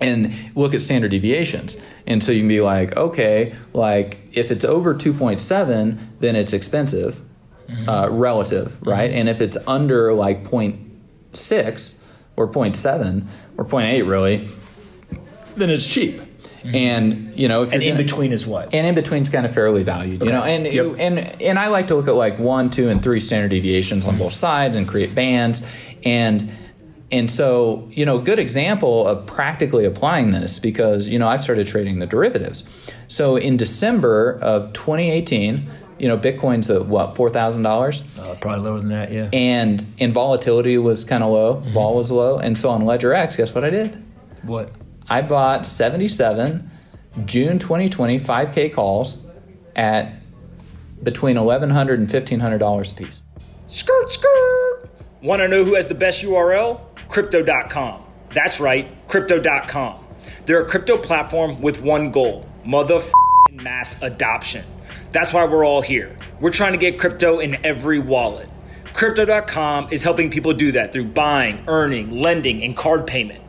and 0.00 0.34
look 0.54 0.74
at 0.74 0.82
standard 0.82 1.10
deviations. 1.10 1.76
And 2.06 2.22
so 2.22 2.32
you 2.32 2.40
can 2.40 2.48
be 2.48 2.60
like, 2.60 2.96
okay, 2.96 3.54
like 3.74 4.18
if 4.32 4.50
it's 4.50 4.64
over 4.64 4.94
2.7, 4.94 5.98
then 6.20 6.36
it's 6.36 6.52
expensive, 6.52 7.20
mm-hmm. 7.68 7.88
uh, 7.88 8.08
relative, 8.08 8.80
right? 8.86 9.10
Mm-hmm. 9.10 9.20
And 9.20 9.28
if 9.28 9.40
it's 9.40 9.58
under 9.66 10.14
like 10.14 10.44
0.6 10.44 11.98
or 12.36 12.48
0.7 12.48 13.26
or 13.58 13.64
0.8, 13.64 14.08
really, 14.08 14.48
then 15.56 15.68
it's 15.70 15.86
cheap. 15.86 16.22
Mm-hmm. 16.62 16.74
And 16.74 17.38
you 17.38 17.48
know, 17.48 17.62
if 17.62 17.72
and 17.72 17.82
in 17.82 17.94
gonna, 17.94 18.02
between 18.02 18.32
is 18.32 18.46
what? 18.46 18.74
And 18.74 18.86
in 18.86 18.94
between 18.94 19.22
is 19.22 19.28
kind 19.28 19.46
of 19.46 19.54
fairly 19.54 19.82
valued, 19.82 20.22
okay. 20.22 20.26
you 20.26 20.32
know. 20.32 20.44
And 20.44 20.66
yep. 20.66 20.96
and 20.98 21.18
and 21.40 21.58
I 21.58 21.68
like 21.68 21.88
to 21.88 21.94
look 21.94 22.08
at 22.08 22.14
like 22.14 22.38
one, 22.38 22.70
two, 22.70 22.88
and 22.88 23.02
three 23.02 23.20
standard 23.20 23.50
deviations 23.50 24.04
on 24.04 24.18
both 24.18 24.34
sides 24.34 24.76
and 24.76 24.86
create 24.86 25.14
bands. 25.14 25.66
And 26.04 26.52
and 27.12 27.30
so, 27.30 27.88
you 27.90 28.06
know, 28.06 28.18
good 28.18 28.38
example 28.38 29.06
of 29.06 29.26
practically 29.26 29.84
applying 29.84 30.30
this 30.30 30.58
because, 30.58 31.08
you 31.08 31.18
know, 31.18 31.26
I've 31.26 31.42
started 31.42 31.66
trading 31.66 31.98
the 31.98 32.06
derivatives. 32.06 32.64
So 33.08 33.36
in 33.36 33.56
December 33.56 34.38
of 34.40 34.72
2018, 34.74 35.68
you 35.98 36.08
know, 36.08 36.16
Bitcoin's 36.16 36.70
at 36.70 36.86
what, 36.86 37.14
$4,000? 37.14 38.18
Uh, 38.18 38.34
probably 38.36 38.64
lower 38.64 38.78
than 38.78 38.88
that, 38.90 39.12
yeah. 39.12 39.28
And, 39.32 39.84
and 39.98 40.14
volatility 40.14 40.78
was 40.78 41.04
kind 41.04 41.24
of 41.24 41.30
low, 41.30 41.56
mm-hmm. 41.56 41.72
vol 41.72 41.96
was 41.96 42.12
low. 42.12 42.38
And 42.38 42.56
so 42.56 42.70
on 42.70 42.86
Ledger 42.86 43.12
X, 43.12 43.36
guess 43.36 43.54
what 43.54 43.64
I 43.64 43.70
did? 43.70 44.02
What? 44.42 44.70
I 45.10 45.22
bought 45.22 45.66
77 45.66 46.70
June 47.24 47.58
2020 47.58 48.20
5K 48.20 48.72
calls 48.72 49.18
at 49.74 50.14
between 51.02 51.36
$1,100 51.36 51.94
and 51.94 52.08
$1,500 52.08 52.92
a 52.92 52.94
piece. 52.94 53.24
Skirt, 53.66 54.10
skirt. 54.10 54.88
Want 55.20 55.40
to 55.42 55.48
know 55.48 55.64
who 55.64 55.74
has 55.74 55.88
the 55.88 55.94
best 55.94 56.22
URL? 56.22 56.80
Crypto.com. 57.08 58.04
That's 58.30 58.60
right, 58.60 58.88
Crypto.com. 59.08 60.06
They're 60.46 60.62
a 60.62 60.68
crypto 60.68 60.96
platform 60.96 61.60
with 61.60 61.82
one 61.82 62.12
goal 62.12 62.46
motherfucking 62.64 63.62
mass 63.62 64.00
adoption. 64.02 64.64
That's 65.12 65.32
why 65.32 65.44
we're 65.44 65.64
all 65.64 65.80
here. 65.80 66.16
We're 66.40 66.50
trying 66.50 66.72
to 66.72 66.78
get 66.78 66.98
crypto 66.98 67.40
in 67.40 67.56
every 67.64 67.98
wallet. 67.98 68.48
Crypto.com 68.92 69.88
is 69.90 70.04
helping 70.04 70.30
people 70.30 70.52
do 70.52 70.72
that 70.72 70.92
through 70.92 71.06
buying, 71.06 71.64
earning, 71.66 72.10
lending, 72.10 72.62
and 72.62 72.76
card 72.76 73.06
payment. 73.06 73.42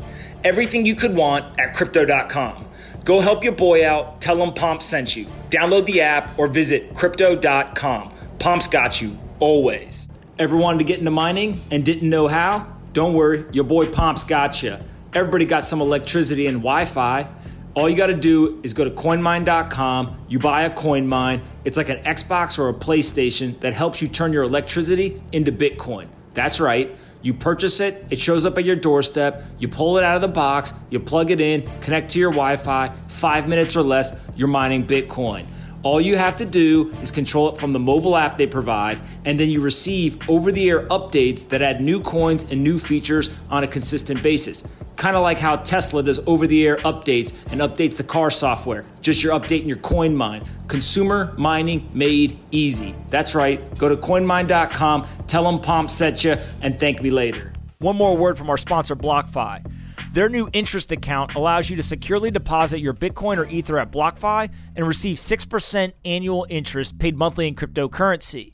Everything 0.44 0.86
you 0.86 0.96
could 0.96 1.16
want 1.16 1.60
at 1.60 1.76
Crypto.com. 1.76 2.66
Go 3.04 3.20
help 3.20 3.44
your 3.44 3.54
boy 3.54 3.88
out. 3.88 4.22
Tell 4.22 4.42
him 4.42 4.54
Pomp 4.54 4.82
sent 4.82 5.16
you. 5.16 5.26
Download 5.50 5.86
the 5.86 6.02
app 6.02 6.38
or 6.38 6.48
visit 6.48 6.96
Crypto.com. 6.96 8.14
Pomp's 8.40 8.68
got 8.68 9.02
you, 9.02 9.18
always. 9.40 10.08
Ever 10.40 10.56
wanted 10.58 10.80
to 10.80 10.84
get 10.84 11.00
into 11.00 11.12
mining 11.12 11.62
and 11.70 11.86
didn't 11.86 12.10
know 12.10 12.28
how? 12.28 12.68
Don't 12.94 13.14
worry, 13.14 13.46
your 13.52 13.64
boy 13.64 13.86
Pomp's 13.88 14.24
got 14.24 14.64
you. 14.64 14.78
Everybody 15.14 15.46
got 15.46 15.64
some 15.64 15.82
electricity 15.82 16.48
and 16.48 16.58
Wi 16.58 16.86
Fi. 16.86 17.28
All 17.74 17.90
you 17.90 17.96
got 17.96 18.08
to 18.08 18.16
do 18.16 18.60
is 18.64 18.74
go 18.74 18.84
to 18.84 18.92
coinmine.com. 18.92 20.26
You 20.28 20.40
buy 20.40 20.64
a 20.64 20.70
coin 20.70 21.08
mine. 21.08 21.42
It's 21.64 21.78
like 21.78 21.90
an 21.90 22.00
Xbox 22.00 22.60
or 22.60 22.68
a 22.70 22.74
PlayStation 22.74 23.60
that 23.62 23.74
helps 23.74 24.02
you 24.02 24.08
turn 24.08 24.34
your 24.34 24.44
electricity 24.44 25.22
into 25.32 25.52
Bitcoin. 25.52 26.08
That's 26.34 26.60
right. 26.60 26.96
You 27.22 27.34
purchase 27.34 27.80
it, 27.80 28.06
it 28.10 28.20
shows 28.20 28.46
up 28.46 28.58
at 28.58 28.66
your 28.66 28.76
doorstep, 28.76 29.44
you 29.60 29.68
pull 29.68 29.98
it 29.98 30.04
out 30.04 30.16
of 30.16 30.22
the 30.22 30.28
box, 30.28 30.74
you 30.90 31.00
plug 31.00 31.30
it 31.30 31.40
in, 31.40 31.70
connect 31.82 32.12
to 32.12 32.20
your 32.20 32.32
Wi 32.32 32.58
Fi, 32.58 32.90
five 33.08 33.48
minutes 33.48 33.76
or 33.76 33.84
less, 33.84 34.16
you're 34.36 34.48
mining 34.48 34.88
Bitcoin. 34.88 35.46
All 35.84 36.00
you 36.00 36.16
have 36.16 36.38
to 36.38 36.46
do 36.46 36.92
is 37.02 37.10
control 37.10 37.50
it 37.50 37.58
from 37.58 37.74
the 37.74 37.80
mobile 37.80 38.16
app 38.16 38.38
they 38.38 38.46
provide, 38.46 39.02
and 39.26 39.40
then 39.40 39.50
you 39.50 39.62
receive 39.62 40.18
over 40.30 40.52
the 40.52 40.70
air 40.70 40.86
updates 40.88 41.50
that 41.50 41.64
add 41.64 41.82
new 41.82 42.00
coins 42.02 42.44
and 42.52 42.64
new 42.64 42.78
features 42.78 43.32
on 43.50 43.64
a 43.64 43.68
consistent 43.68 44.22
basis. 44.22 44.68
Kind 44.96 45.16
of 45.16 45.24
like 45.24 45.40
how 45.40 45.56
Tesla 45.56 46.04
does 46.04 46.20
over 46.28 46.46
the 46.46 46.68
air 46.68 46.78
updates 46.78 47.34
and 47.52 47.62
updates 47.62 47.98
the 47.98 48.04
car 48.04 48.30
software. 48.30 48.86
Just 49.02 49.24
you're 49.24 49.34
updating 49.34 49.68
your 49.68 49.78
coin 49.78 50.16
mine. 50.16 50.44
Consumer 50.68 51.34
mining 51.36 51.90
made 51.96 52.38
easy. 52.52 52.94
That's 53.10 53.34
right. 53.34 53.76
Go 53.80 53.90
to 53.90 53.98
coinmine.com, 53.98 55.08
tell 55.26 55.44
them 55.46 55.60
Pomp 55.60 55.90
sent 55.90 56.24
you, 56.24 56.38
and 56.62 56.80
thank 56.80 57.02
me 57.02 57.10
later. 57.10 57.54
One 57.80 57.96
more 57.96 58.16
word 58.16 58.38
from 58.38 58.52
our 58.52 58.58
sponsor, 58.58 58.96
BlockFi. 58.96 59.66
Their 60.12 60.28
new 60.28 60.50
interest 60.52 60.92
account 60.92 61.36
allows 61.36 61.70
you 61.70 61.78
to 61.78 61.84
securely 61.84 62.32
deposit 62.32 62.80
your 62.80 62.94
Bitcoin 62.94 63.38
or 63.38 63.46
Ether 63.46 63.80
at 63.80 63.94
BlockFi 63.94 64.52
and 64.76 64.86
receive 64.86 65.16
6% 65.16 65.94
annual 66.04 66.46
interest 66.50 67.00
paid 67.00 67.18
monthly 67.18 67.48
in 67.48 67.56
cryptocurrency. 67.56 68.54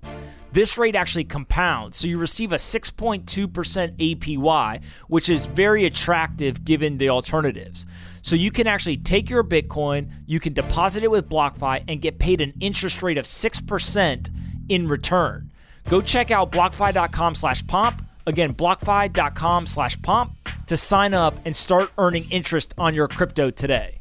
This 0.51 0.77
rate 0.77 0.95
actually 0.95 1.23
compounds, 1.23 1.97
so 1.97 2.07
you 2.07 2.19
receive 2.19 2.51
a 2.51 2.57
6.2% 2.57 3.25
APY, 3.25 4.83
which 5.07 5.29
is 5.29 5.47
very 5.47 5.85
attractive 5.85 6.63
given 6.63 6.99
the 6.99 7.09
alternatives. 7.09 7.87
So 8.21 8.35
you 8.35 8.51
can 8.51 8.67
actually 8.67 8.97
take 8.97 9.27
your 9.29 9.43
Bitcoin, 9.43 10.11
you 10.27 10.39
can 10.39 10.53
deposit 10.53 11.03
it 11.03 11.09
with 11.09 11.27
BlockFi, 11.27 11.83
and 11.87 12.01
get 12.01 12.19
paid 12.19 12.39
an 12.39 12.53
interest 12.59 13.01
rate 13.01 13.17
of 13.17 13.25
6% 13.25 14.29
in 14.69 14.87
return. 14.87 15.51
Go 15.89 16.01
check 16.01 16.29
out 16.29 16.51
blockfi.com 16.51 17.33
slash 17.33 17.65
pomp. 17.65 18.06
Again, 18.27 18.53
blockfi.com 18.53 19.65
slash 19.65 19.99
pomp 20.01 20.33
to 20.67 20.77
sign 20.77 21.13
up 21.13 21.35
and 21.45 21.55
start 21.55 21.89
earning 21.97 22.29
interest 22.29 22.75
on 22.77 22.93
your 22.93 23.07
crypto 23.07 23.49
today. 23.49 23.99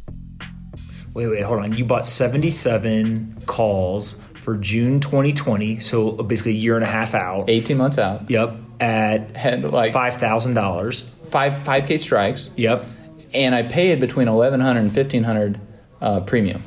Wait, 1.14 1.28
wait, 1.28 1.42
hold 1.42 1.60
on. 1.62 1.72
You 1.72 1.84
bought 1.84 2.04
77 2.04 3.44
calls 3.46 4.20
for 4.42 4.56
June 4.56 5.00
2020, 5.00 5.78
so 5.80 6.10
basically 6.12 6.52
a 6.52 6.56
year 6.56 6.74
and 6.74 6.84
a 6.84 6.88
half 6.88 7.14
out. 7.14 7.48
18 7.48 7.76
months 7.76 7.98
out. 7.98 8.28
Yep, 8.28 8.56
at 8.80 9.36
Had 9.36 9.64
like 9.64 9.94
$5,000. 9.94 11.04
five 11.28 11.52
5K 11.64 11.98
strikes. 11.98 12.50
Yep. 12.56 12.84
And 13.32 13.54
I 13.54 13.62
paid 13.62 14.00
between 14.00 14.30
1100 14.30 14.78
and 14.80 14.94
1500 14.94 15.60
uh, 16.00 16.20
premium. 16.20 16.62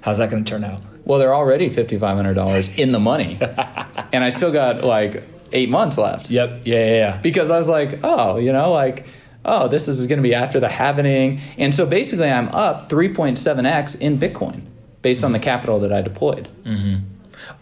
How's 0.00 0.18
that 0.18 0.28
going 0.28 0.44
to 0.44 0.50
turn 0.50 0.64
out? 0.64 0.82
Well, 1.04 1.18
they're 1.20 1.34
already 1.34 1.70
$5,500 1.70 2.78
in 2.78 2.92
the 2.92 2.98
money. 2.98 3.38
and 4.12 4.24
I 4.24 4.28
still 4.28 4.52
got 4.52 4.82
like 4.84 5.22
eight 5.52 5.68
months 5.68 5.98
left. 5.98 6.30
Yep. 6.30 6.62
Yeah, 6.64 6.74
yeah, 6.74 6.94
yeah. 6.94 7.16
because 7.18 7.50
I 7.50 7.58
was 7.58 7.68
like, 7.68 8.00
oh, 8.02 8.38
you 8.38 8.52
know, 8.52 8.72
like, 8.72 9.06
oh, 9.44 9.68
this 9.68 9.88
is 9.88 10.06
going 10.06 10.18
to 10.18 10.22
be 10.22 10.34
after 10.34 10.60
the 10.60 10.68
halvening. 10.68 11.40
And 11.56 11.74
so 11.74 11.86
basically, 11.86 12.30
I'm 12.30 12.48
up 12.48 12.88
3.7x 12.88 14.00
in 14.00 14.18
Bitcoin 14.18 14.62
based 15.02 15.24
on 15.24 15.32
the 15.32 15.38
mm-hmm. 15.38 15.44
capital 15.44 15.80
that 15.80 15.92
I 15.92 16.02
deployed. 16.02 16.48
Mm-hmm. 16.64 17.04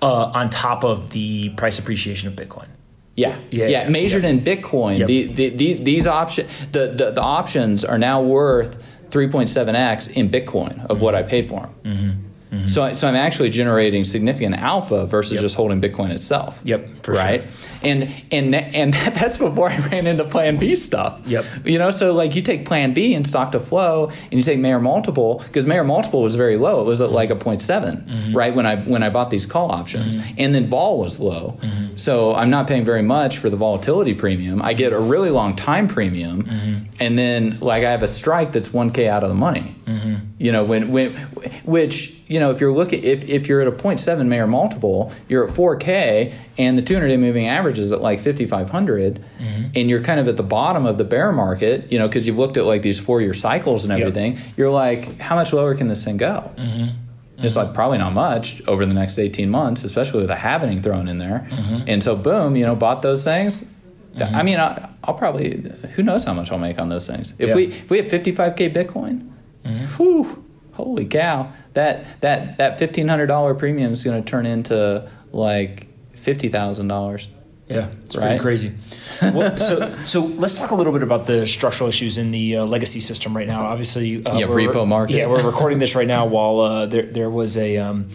Uh, 0.01 0.31
on 0.35 0.51
top 0.51 0.85
of 0.85 1.11
the 1.11 1.51
price 1.51 1.79
appreciation 1.79 2.29
of 2.29 2.35
Bitcoin. 2.35 2.69
Yeah, 3.17 3.39
Yeah, 3.51 3.67
yeah, 3.67 3.69
yeah, 3.69 3.89
measured 3.89 4.25
yeah. 4.25 4.31
in 4.31 4.41
Bitcoin, 4.41 4.99
Yep. 4.99 5.07
the, 5.09 5.27
the, 5.27 5.49
the, 5.51 5.75
these 5.75 6.07
option 6.07 6.49
the, 6.73 6.95
the, 6.97 7.11
the 7.13 7.21
options 7.21 7.85
are 7.85 7.99
now 7.99 8.23
worth 8.23 8.83
3.7x 9.11 10.13
in 10.13 10.31
Bitcoin 10.31 10.85
of 10.87 11.01
what 11.01 11.15
mm-hmm. 11.15 11.27
I 11.27 11.29
paid 11.29 11.47
for 11.49 11.61
them. 11.61 11.75
Mm-hmm. 12.55 12.67
So, 12.67 12.83
I, 12.83 12.93
so 12.93 13.09
I'm 13.09 13.15
actually 13.17 13.51
generating 13.51 14.05
significant 14.05 14.55
alpha 14.57 15.07
versus 15.07 15.35
Yep. 15.35 15.43
just 15.43 15.57
holding 15.57 15.81
Bitcoin 15.81 16.11
itself. 16.11 16.59
Yep, 16.65 17.03
for 17.03 17.13
right. 17.13 17.51
And 17.83 18.13
and 18.31 18.55
and 18.55 18.95
that's 19.15 19.37
before 19.39 19.71
I 19.71 19.79
ran 19.89 20.07
into 20.07 20.25
Plan 20.25 20.57
B 20.57 20.75
stuff. 20.75 21.21
Yep. 21.27 21.45
You 21.65 21.79
know, 21.79 21.91
so 21.91 22.13
like 22.13 22.35
you 22.35 22.43
take 22.43 22.67
Plan 22.67 22.95
B 22.95 23.15
and 23.15 23.27
stock 23.27 23.53
to 23.53 23.61
flow, 23.61 24.09
and 24.09 24.33
you 24.33 24.43
take 24.43 24.59
Mayer 24.59 24.81
multiple 24.81 25.43
because 25.45 25.67
Mayer 25.67 25.85
multiple 25.85 26.23
was 26.23 26.35
very 26.37 26.57
low. 26.57 26.81
It 26.81 26.85
was 26.85 27.01
at 27.01 27.11
like 27.11 27.31
a 27.31 27.37
0.7, 27.37 27.61
mm-hmm. 28.07 28.37
right 28.37 28.55
when 28.55 28.67
I 28.67 28.77
when 28.77 29.03
I 29.03 29.11
bought 29.11 29.31
these 29.31 29.47
call 29.47 29.71
options, 29.71 30.17
mm-hmm. 30.17 30.35
and 30.39 30.55
then 30.55 30.67
vol 30.67 30.99
was 30.99 31.21
low. 31.21 31.59
So 31.97 32.35
I'm 32.35 32.51
not 32.51 32.67
paying 32.67 32.85
very 32.85 33.03
much 33.03 33.39
for 33.39 33.51
the 33.51 33.57
volatility 33.57 34.15
premium. 34.15 34.63
I 34.63 34.75
get 34.75 34.93
a 34.93 34.99
really 34.99 35.31
long 35.31 35.57
time 35.57 35.89
premium, 35.89 36.49
and 37.01 37.19
then 37.19 37.59
like 37.61 37.85
I 37.85 37.91
have 37.91 38.03
a 38.03 38.09
strike 38.09 38.53
that's 38.53 38.69
1k 38.69 39.09
out 39.09 39.23
of 39.23 39.29
the 39.29 39.35
money. 39.35 39.77
You 40.37 40.51
know, 40.51 40.65
when 40.65 40.91
when 40.91 41.15
which 41.65 42.13
you 42.27 42.41
know 42.41 42.51
if 42.51 42.61
you're 42.61 42.73
looking 42.75 43.05
if 43.05 43.29
if 43.29 43.47
you're 43.49 43.61
at 43.61 43.69
a 43.69 43.73
0.7 43.73 44.27
Mayer 44.27 44.49
multiple, 44.49 45.13
you're 45.29 45.47
at 45.47 45.55
4k, 45.55 46.35
and 46.59 46.77
the 46.77 46.83
200 46.83 47.09
day 47.09 47.17
moving 47.17 47.47
average 47.47 47.79
is 47.79 47.93
at 47.93 48.01
like 48.01 48.19
5500, 48.19 49.23
mm-hmm. 49.39 49.65
and 49.77 49.89
you're 49.89 50.03
kind 50.03 50.19
of 50.19 50.27
at 50.27 50.37
the 50.37 50.43
bottom 50.43 50.87
of 50.87 50.99
the 50.99 51.05
bear 51.05 51.31
market. 51.31 51.93
You 51.93 52.01
know, 52.01 52.09
because 52.09 52.27
you've 52.27 52.39
looked 52.39 52.57
at 52.57 52.65
like 52.65 52.83
these 52.83 52.99
four 52.99 53.21
year 53.21 53.33
cycles 53.33 53.85
and 53.85 53.93
Yep. 53.93 54.01
everything. 54.01 54.39
You're 54.57 54.73
like, 54.73 55.21
how 55.21 55.37
much 55.37 55.53
lower 55.53 55.75
can 55.77 55.87
this 55.87 56.05
thing 56.05 56.17
go? 56.17 56.51
Mm-hmm. 56.57 57.45
It's 57.45 57.57
like 57.57 57.73
probably 57.75 57.99
not 57.99 58.13
much 58.13 58.61
over 58.67 58.87
the 58.87 58.95
next 58.95 59.19
18 59.19 59.51
months, 59.51 59.85
especially 59.85 60.23
with 60.23 60.31
a 60.31 60.37
halving 60.37 60.83
thrown 60.83 61.09
in 61.09 61.19
there. 61.19 61.47
Mm-hmm. 61.49 61.85
And 61.89 62.03
so, 62.03 62.17
boom, 62.17 62.57
you 62.57 62.65
know, 62.65 62.75
bought 62.77 63.03
those 63.03 63.23
things. 63.25 63.65
I 64.21 64.45
mean, 64.45 64.61
I, 64.61 64.89
I'll 65.03 65.15
probably, 65.15 65.61
who 65.95 66.03
knows 66.05 66.23
how 66.23 66.33
much 66.33 66.53
I'll 66.53 66.59
make 66.59 66.79
on 66.79 66.89
those 66.89 67.07
things. 67.09 67.35
If 67.39 67.49
Yeah. 67.49 67.55
we 67.57 67.67
if 67.67 67.91
we 67.91 67.97
have 67.99 68.07
55k 68.07 68.73
Bitcoin, 68.73 69.29
whew, 69.65 70.45
holy 70.73 71.07
cow, 71.07 71.53
that 71.75 72.21
that 72.21 72.59
that 72.59 72.79
$1,500 72.79 73.59
premium 73.59 73.93
is 73.93 74.05
going 74.05 74.23
to 74.23 74.29
turn 74.31 74.47
into 74.47 75.09
like 75.33 75.87
$50,000. 76.17 77.29
Yeah, 77.67 77.89
it's 78.05 78.15
Right? 78.17 78.27
pretty 78.27 78.41
crazy. 78.43 78.73
well, 79.23 79.57
so, 79.57 79.97
so 80.05 80.21
let's 80.27 80.59
talk 80.59 80.71
a 80.71 80.75
little 80.75 80.93
bit 80.93 81.03
about 81.03 81.27
the 81.27 81.47
structural 81.47 81.89
issues 81.89 82.19
in 82.19 82.31
the 82.31 82.59
uh, 82.59 82.67
legacy 82.67 83.01
system 83.01 83.35
right 83.35 83.47
now. 83.47 83.65
Obviously, 83.65 84.25
uh, 84.25 84.37
Yeah, 84.37 84.47
repo 84.47 84.87
market. 84.87 85.17
Yeah, 85.17 85.27
we're 85.29 85.43
recording 85.43 85.79
this 85.79 85.95
right 85.95 86.07
now 86.07 86.27
while 86.27 86.61
uh, 86.61 86.87
there 86.87 87.07
there 87.07 87.31
was 87.31 87.57
a. 87.57 87.79
Um, 87.79 88.11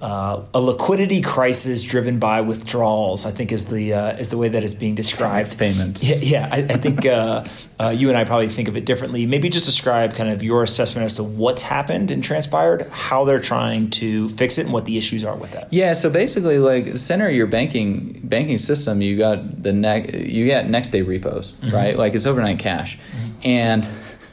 uh, 0.00 0.46
a 0.54 0.60
liquidity 0.60 1.20
crisis 1.20 1.82
driven 1.82 2.18
by 2.18 2.40
withdrawals, 2.40 3.26
I 3.26 3.32
think, 3.32 3.52
is 3.52 3.66
the 3.66 3.92
uh, 3.92 4.12
is 4.16 4.30
the 4.30 4.38
way 4.38 4.48
that 4.48 4.62
it's 4.64 4.72
being 4.72 4.94
described. 4.94 5.50
Tax 5.50 5.54
payments. 5.54 6.02
Yeah, 6.02 6.16
yeah. 6.16 6.48
I, 6.50 6.56
I 6.58 6.76
think 6.78 7.04
uh, 7.04 7.44
uh, 7.78 7.88
you 7.90 8.08
and 8.08 8.16
I 8.16 8.24
probably 8.24 8.48
think 8.48 8.68
of 8.68 8.76
it 8.78 8.86
differently. 8.86 9.26
Maybe 9.26 9.50
just 9.50 9.66
describe 9.66 10.14
kind 10.14 10.30
of 10.30 10.42
your 10.42 10.62
assessment 10.62 11.04
as 11.04 11.14
to 11.16 11.22
what's 11.22 11.60
happened 11.60 12.10
and 12.10 12.24
transpired, 12.24 12.88
how 12.90 13.26
they're 13.26 13.40
trying 13.40 13.90
to 13.90 14.30
fix 14.30 14.56
it, 14.56 14.62
and 14.62 14.72
what 14.72 14.86
the 14.86 14.96
issues 14.96 15.22
are 15.22 15.36
with 15.36 15.50
that. 15.50 15.70
Yeah, 15.70 15.92
so 15.92 16.08
basically, 16.08 16.58
like 16.58 16.96
center 16.96 17.28
of 17.28 17.34
your 17.34 17.46
banking 17.46 18.20
banking 18.24 18.56
system, 18.56 19.02
you 19.02 19.18
got 19.18 19.62
the 19.62 19.72
next 19.74 20.14
you 20.14 20.46
get 20.46 20.70
next 20.70 20.90
day 20.90 21.02
repos, 21.02 21.54
right? 21.70 21.98
Like 21.98 22.14
it's 22.14 22.26
overnight 22.26 22.58
cash, 22.58 22.98
and 23.44 23.86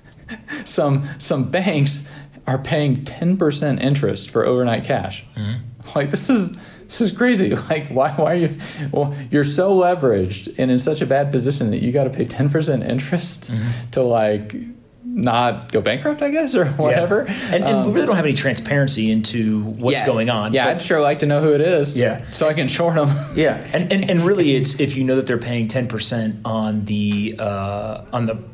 some 0.66 1.08
some 1.18 1.52
banks 1.52 2.10
are 2.48 2.58
paying 2.58 3.04
ten 3.04 3.38
percent 3.38 3.82
interest 3.82 4.32
for 4.32 4.46
overnight 4.46 4.86
cash. 4.86 5.26
Mm-hmm. 5.36 5.98
Like 5.98 6.10
this 6.10 6.30
is 6.30 6.54
this 6.84 7.02
is 7.02 7.12
crazy. 7.12 7.56
Like 7.70 7.90
why 7.90 8.12
why 8.14 8.32
are 8.32 8.36
you? 8.36 8.58
Well, 8.92 9.16
you're 9.30 9.44
so 9.44 9.78
leveraged 9.78 10.56
and 10.58 10.72
in 10.72 10.80
such 10.80 11.02
a 11.02 11.06
bad 11.06 11.32
position 11.32 11.72
that 11.72 11.84
you 11.84 11.92
got 11.92 12.06
to 12.06 12.10
pay 12.10 12.26
ten 12.26 12.50
percent 12.50 12.84
interest 12.84 13.52
mm-hmm. 13.52 13.90
to 13.92 14.02
like 14.02 14.56
not 15.04 15.72
go 15.72 15.82
bankrupt, 15.82 16.22
I 16.22 16.30
guess, 16.30 16.56
or 16.56 16.66
whatever. 16.66 17.26
Yeah. 17.28 17.56
And, 17.56 17.64
and 17.64 17.86
we 17.88 17.94
really 17.94 18.06
don't 18.06 18.12
um, 18.12 18.16
have 18.18 18.26
any 18.26 18.36
transparency 18.36 19.10
into 19.10 19.64
what's 19.64 20.00
Yeah. 20.02 20.06
going 20.06 20.30
on. 20.30 20.54
Yeah, 20.54 20.68
I'd 20.68 20.82
sure 20.82 21.02
like 21.02 21.20
to 21.20 21.26
know 21.26 21.42
who 21.42 21.54
it 21.54 21.62
is. 21.62 21.98
Yeah. 21.98 22.24
so 22.32 22.48
I 22.48 22.54
can 22.54 22.68
short 22.68 22.96
them. 22.96 23.10
Yeah, 23.36 23.56
and, 23.74 23.92
and 23.92 24.10
and 24.10 24.26
really, 24.26 24.56
it's 24.56 24.80
if 24.80 24.96
you 24.96 25.04
know 25.04 25.16
that 25.18 25.28
they're 25.28 25.38
paying 25.38 25.68
ten 25.68 25.88
percent 25.88 26.40
on 26.46 26.86
the 26.86 27.36
uh, 27.40 28.06
on 28.14 28.26
the 28.26 28.48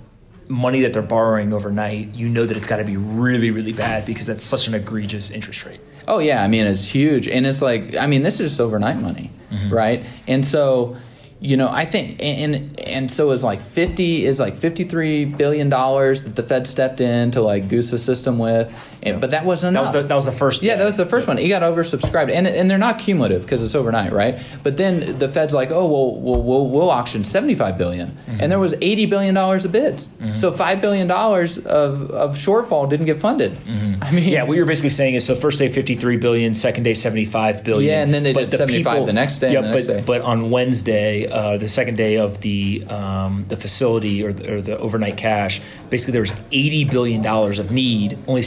money 0.47 0.82
that 0.82 0.93
they're 0.93 1.01
borrowing 1.01 1.53
overnight, 1.53 2.13
you 2.13 2.29
know 2.29 2.45
that 2.45 2.58
it's 2.58 2.67
got 2.67 2.77
to 2.77 2.84
be 2.84 2.97
really 2.97 3.51
really 3.51 3.73
bad 3.73 4.06
because 4.06 4.25
that's 4.25 4.43
such 4.43 4.67
an 4.67 4.73
egregious 4.73 5.32
interest 5.32 5.65
rate. 5.65 5.79
Oh 6.08 6.19
yeah, 6.19 6.43
I 6.43 6.47
mean 6.47 6.65
it's 6.65 6.88
huge, 6.88 7.27
and 7.27 7.45
it's 7.45 7.62
like 7.62 7.95
I 7.95 8.08
mean 8.08 8.23
this 8.23 8.39
is 8.39 8.51
just 8.51 8.62
overnight 8.62 8.97
money, 8.97 9.32
mm-hmm. 9.51 9.73
right? 9.73 10.06
And 10.27 10.45
so, 10.45 10.97
you 11.39 11.56
know, 11.56 11.69
I 11.69 11.86
think 11.86 12.21
and 12.21 12.79
and 12.79 13.10
so 13.10 13.32
is 13.32 13.43
like 13.43 13.62
fifty 13.62 14.25
is 14.25 14.39
like 14.39 14.56
fifty 14.56 14.84
three 14.84 15.25
billion 15.25 15.69
dollars 15.69 16.23
that 16.23 16.36
the 16.36 16.43
Fed 16.43 16.67
stepped 16.67 16.99
in 16.99 17.32
to 17.32 17.41
like 17.41 17.69
goose 17.69 17.91
the 17.91 17.97
system 17.97 18.38
with, 18.38 18.73
and, 19.03 19.21
but 19.21 19.31
that 19.31 19.45
wasn't 19.45 19.73
That 19.73 19.79
enough. 19.81 19.93
was 19.93 20.03
the 20.03 20.07
that 20.07 20.15
was 20.15 20.25
the 20.25 20.31
first. 20.31 20.63
Yeah, 20.63 20.73
day. 20.73 20.79
that 20.79 20.85
was 20.85 20.97
the 20.97 21.05
first 21.05 21.27
one. 21.27 21.37
He 21.37 21.47
got 21.49 21.61
oversubscribed, 21.61 22.31
and 22.33 22.47
and 22.47 22.69
they're 22.69 22.77
not 22.77 22.99
cumulative 22.99 23.41
because 23.43 23.63
it's 23.63 23.75
overnight, 23.75 24.11
right? 24.13 24.39
But 24.63 24.77
then 24.77 25.19
the 25.19 25.29
Fed's 25.29 25.53
like, 25.53 25.71
oh, 25.71 25.85
well, 25.87 26.15
we'll 26.19 26.41
we'll, 26.43 26.67
we'll 26.69 26.89
auction 26.89 27.23
seventy 27.23 27.55
five 27.55 27.77
billion, 27.77 28.17
and 28.27 28.51
there 28.51 28.59
was 28.59 28.75
eighty 28.81 29.05
billion 29.05 29.35
dollars 29.35 29.65
of 29.65 29.71
bids. 29.71 30.09
So 30.33 30.51
five 30.51 30.81
billion 30.81 31.07
dollars 31.07 31.57
of 31.59 32.09
of 32.11 32.35
shortfall 32.35 32.89
didn't 32.89 33.05
get 33.05 33.19
funded. 33.19 33.55
I 34.01 34.11
mean, 34.11 34.29
Yeah, 34.29 34.43
what 34.43 34.57
you're 34.57 34.65
basically 34.65 34.89
saying 34.89 35.15
is 35.15 35.25
so 35.25 35.35
first 35.35 35.59
day 35.59 35.67
53 35.69 36.17
billion, 36.17 36.53
second 36.53 36.83
day 36.83 36.93
75 36.93 37.63
billion. 37.63 37.89
Yeah, 37.91 38.01
and 38.03 38.13
then 38.13 38.23
they 38.23 38.33
but 38.33 38.49
did 38.49 38.57
75 38.57 39.05
the 39.05 39.13
next 39.13 39.39
day 39.39 39.53
Yeah, 39.53 39.61
the 39.61 39.71
but 39.71 39.85
day. 39.85 40.03
but 40.05 40.21
on 40.21 40.49
Wednesday, 40.49 41.27
uh, 41.27 41.57
the 41.57 41.67
second 41.67 41.95
day 41.97 42.17
of 42.17 42.41
the 42.41 42.83
um, 42.89 43.45
the 43.47 43.57
facility 43.57 44.23
or 44.23 44.33
the, 44.33 44.55
or 44.55 44.61
the 44.61 44.77
overnight 44.77 45.17
cash, 45.17 45.61
basically 45.89 46.13
there 46.13 46.21
was 46.21 46.33
80 46.51 46.85
billion 46.85 47.21
dollars 47.21 47.59
of 47.59 47.71
need. 47.71 48.17
Only 48.27 48.41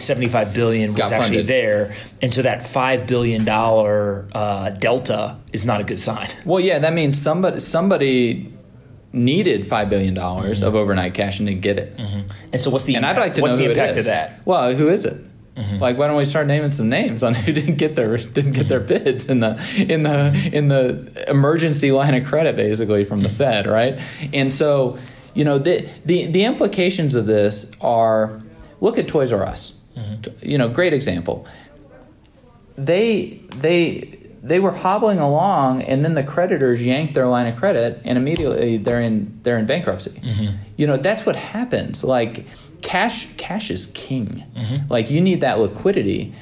75 0.47 0.55
billion 0.55 0.91
was 0.91 0.99
Got 0.99 1.13
actually 1.13 1.37
funded. 1.39 1.47
there, 1.47 1.97
and 2.23 2.33
so 2.33 2.43
that 2.43 2.63
five 2.63 3.07
billion 3.07 3.45
dollar 3.45 4.27
uh, 4.33 4.71
delta 4.71 5.39
is 5.53 5.65
not 5.65 5.81
a 5.81 5.85
good 5.85 5.99
sign. 5.99 6.29
Well, 6.45 6.61
yeah, 6.61 6.79
that 6.79 6.93
means 6.93 7.21
somebody 7.21 7.59
somebody 7.61 8.53
needed 9.13 9.67
five 9.67 9.91
billion 9.91 10.15
dollars 10.15 10.63
of 10.63 10.69
mm-hmm. 10.69 10.79
overnight 10.79 11.15
cash 11.15 11.39
and 11.39 11.49
didn't 11.49 11.63
get 11.63 11.79
it. 11.79 11.97
Mm-hmm. 11.97 12.31
And 12.53 12.61
so 12.61 12.71
what's 12.71 12.85
the 12.85 12.95
And 12.95 13.05
I'd 13.05 13.11
impact, 13.11 13.27
like 13.27 13.35
to 13.37 13.43
what's 13.43 13.53
know 13.53 13.65
the 13.65 13.71
impact 13.73 13.97
of 13.99 14.05
that? 14.05 14.41
Well, 14.45 14.75
who 14.75 14.89
is 14.89 15.05
it? 15.05 15.17
Mm-hmm. 15.57 15.79
Like, 15.79 15.97
why 15.97 16.07
don't 16.07 16.17
we 16.17 16.27
start 16.27 16.47
naming 16.47 16.71
some 16.71 16.89
names 16.89 17.23
on 17.23 17.35
who 17.35 17.53
didn't 17.53 17.77
get 17.77 17.97
their 17.97 18.17
didn't 18.17 18.53
get 18.53 18.69
their 18.69 18.81
bids 18.81 19.27
in 19.29 19.41
the 19.41 19.59
in 19.77 20.03
the 20.03 20.51
in 20.53 20.69
the 20.69 21.25
emergency 21.29 21.93
line 21.93 22.15
of 22.15 22.27
credit, 22.27 22.57
basically 22.57 23.05
from 23.05 23.21
the 23.21 23.29
Fed, 23.29 23.67
right? 23.67 23.99
And 24.33 24.53
so, 24.53 24.99
you 25.35 25.45
know, 25.45 25.59
the 25.59 25.89
the 26.05 26.27
the 26.27 26.45
implications 26.45 27.15
of 27.15 27.27
this 27.27 27.71
are 27.81 28.43
look 28.81 28.99
at 28.99 29.09
Toys 29.09 29.33
R 29.33 29.45
Us. 29.45 29.75
Mm-hmm. 29.97 30.49
You 30.49 30.59
know, 30.59 30.69
great 30.69 30.93
example. 30.93 31.47
They 32.77 33.41
they 33.57 34.19
they 34.43 34.61
were 34.61 34.71
hobbling 34.71 35.19
along, 35.19 35.83
and 35.83 36.05
then 36.05 36.13
the 36.13 36.23
creditors 36.23 36.85
yanked 36.85 37.15
their 37.15 37.27
line 37.27 37.47
of 37.47 37.57
credit, 37.57 38.01
and 38.05 38.19
immediately 38.19 38.77
they're 38.77 39.01
in 39.01 39.41
they're 39.43 39.59
in 39.59 39.67
bankruptcy. 39.67 40.11
Mm-hmm. 40.11 40.57
You 40.77 40.87
know, 40.87 40.97
that's 40.97 41.25
what 41.25 41.37
happens. 41.37 42.05
Like 42.05 42.47
cash 42.83 43.27
cash 43.37 43.71
is 43.71 43.89
king. 43.89 44.45
Mm-hmm. 44.55 44.93
Like 44.93 45.11
you 45.11 45.21
need 45.21 45.41
that 45.41 45.59
liquidity 45.59 46.35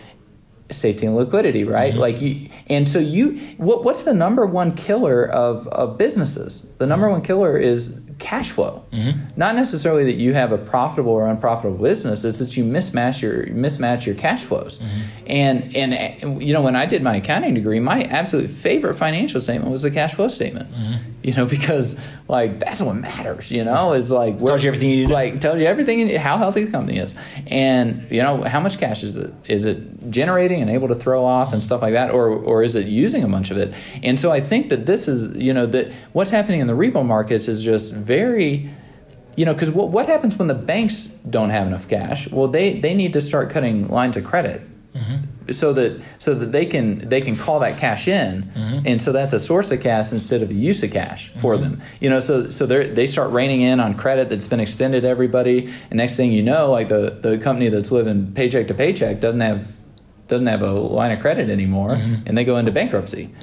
safety 0.70 1.06
and 1.06 1.16
liquidity, 1.16 1.64
right? 1.64 1.94
Like 1.94 2.20
you, 2.20 2.48
and 2.68 2.88
so 2.88 2.98
you, 2.98 3.38
what, 3.58 3.84
what's 3.84 4.04
the 4.04 4.14
number 4.14 4.46
one 4.46 4.74
killer 4.74 5.28
of, 5.28 5.68
of 5.68 5.98
businesses? 5.98 6.66
The 6.78 6.86
number 6.86 7.08
one 7.10 7.22
killer 7.22 7.56
is 7.58 8.00
cash 8.18 8.50
flow. 8.50 8.84
Not 9.36 9.54
necessarily 9.56 10.04
that 10.04 10.16
you 10.16 10.34
have 10.34 10.52
a 10.52 10.58
profitable 10.58 11.12
or 11.12 11.26
unprofitable 11.28 11.82
business. 11.82 12.24
It's 12.24 12.38
that 12.38 12.56
you 12.56 12.64
mismatch 12.64 13.22
your 13.22 13.46
mismatch 13.46 14.06
your 14.06 14.14
cash 14.14 14.44
flows. 14.44 14.80
And 15.26 15.74
and 15.76 15.94
uh, 15.94 16.38
you 16.38 16.52
know 16.52 16.62
when 16.62 16.76
I 16.76 16.86
did 16.86 17.02
my 17.02 17.16
accounting 17.16 17.54
degree, 17.54 17.80
my 17.80 18.02
absolute 18.02 18.50
favorite 18.50 18.94
financial 18.94 19.40
statement 19.40 19.70
was 19.70 19.82
the 19.82 19.90
cash 19.90 20.14
flow 20.14 20.28
statement. 20.28 20.68
You 21.24 21.34
know 21.34 21.46
because 21.56 21.98
like 22.28 22.60
that's 22.60 22.82
what 22.82 22.94
matters. 22.96 23.50
You 23.50 23.64
know 23.64 23.92
is 23.92 24.12
like 24.12 24.38
Tells 24.38 24.62
you 24.62 24.68
everything 24.68 24.90
you 24.90 25.06
need. 25.06 25.12
Like 25.12 25.40
tells 25.40 25.60
you 25.60 25.66
everything 25.66 26.14
how 26.16 26.38
healthy 26.38 26.64
the 26.64 26.70
company 26.70 26.98
is, 26.98 27.16
and 27.46 28.06
you 28.10 28.22
know 28.22 28.42
how 28.42 28.60
much 28.60 28.78
cash 28.78 29.02
is 29.02 29.16
it 29.16 29.32
is 29.46 29.66
it 29.66 30.10
generating 30.10 30.60
and 30.60 30.70
able 30.70 30.88
to 30.88 30.94
throw 30.94 31.24
off 31.24 31.52
and 31.52 31.62
stuff 31.62 31.82
like 31.82 31.94
that, 31.94 32.10
or 32.10 32.28
or 32.28 32.62
is 32.62 32.74
it 32.76 32.86
using 32.86 33.24
a 33.24 33.28
bunch 33.28 33.50
of 33.50 33.56
it? 33.56 33.74
And 34.02 34.20
so 34.20 34.30
I 34.30 34.40
think 34.40 34.68
that 34.68 34.86
this 34.86 35.08
is 35.08 35.34
you 35.36 35.52
know 35.52 35.66
that 35.66 35.90
what's 36.12 36.30
happening 36.30 36.60
in 36.60 36.66
the 36.66 36.74
repo 36.74 37.04
markets 37.04 37.48
is 37.48 37.64
just 37.64 37.94
very 37.94 38.70
you 39.36 39.44
know 39.44 39.54
because 39.54 39.70
what, 39.70 39.88
what 39.88 40.06
happens 40.06 40.36
when 40.36 40.46
the 40.48 40.54
banks 40.54 41.06
don't 41.28 41.50
have 41.50 41.66
enough 41.66 41.88
cash 41.88 42.30
well 42.30 42.46
they 42.46 42.78
they 42.78 42.94
need 42.94 43.12
to 43.14 43.20
start 43.20 43.50
cutting 43.50 43.88
lines 43.88 44.16
of 44.16 44.24
credit 44.24 44.62
so 45.50 45.72
that 45.72 46.00
so 46.18 46.34
that 46.34 46.52
they 46.52 46.66
can 46.66 47.08
they 47.08 47.20
can 47.20 47.36
call 47.36 47.58
that 47.60 47.78
cash 47.78 48.08
in 48.08 48.42
mm-hmm. 48.42 48.86
and 48.86 49.00
so 49.00 49.12
that's 49.12 49.32
a 49.32 49.40
source 49.40 49.70
of 49.70 49.80
cash 49.80 50.12
instead 50.12 50.42
of 50.42 50.50
a 50.50 50.54
use 50.54 50.82
of 50.82 50.90
cash 50.90 51.30
for 51.38 51.54
mm-hmm. 51.54 51.72
them. 51.72 51.82
You 52.00 52.10
know 52.10 52.20
so 52.20 52.48
so 52.48 52.66
they 52.66 52.88
they 52.90 53.06
start 53.06 53.30
raining 53.30 53.62
in 53.62 53.80
on 53.80 53.94
credit 53.94 54.28
that's 54.28 54.48
been 54.48 54.60
extended 54.60 55.02
to 55.02 55.08
everybody 55.08 55.72
and 55.90 55.98
next 55.98 56.16
thing 56.16 56.32
you 56.32 56.42
know 56.42 56.70
like 56.70 56.88
the 56.88 57.18
the 57.20 57.38
company 57.38 57.68
that's 57.68 57.90
living 57.90 58.32
paycheck 58.32 58.68
to 58.68 58.74
paycheck 58.74 59.20
doesn't 59.20 59.40
have 59.40 59.66
doesn't 60.28 60.46
have 60.46 60.62
a 60.62 60.72
line 60.72 61.12
of 61.12 61.20
credit 61.20 61.50
anymore 61.50 61.90
mm-hmm. 61.90 62.26
and 62.26 62.36
they 62.36 62.44
go 62.44 62.56
into 62.56 62.72
bankruptcy. 62.72 63.34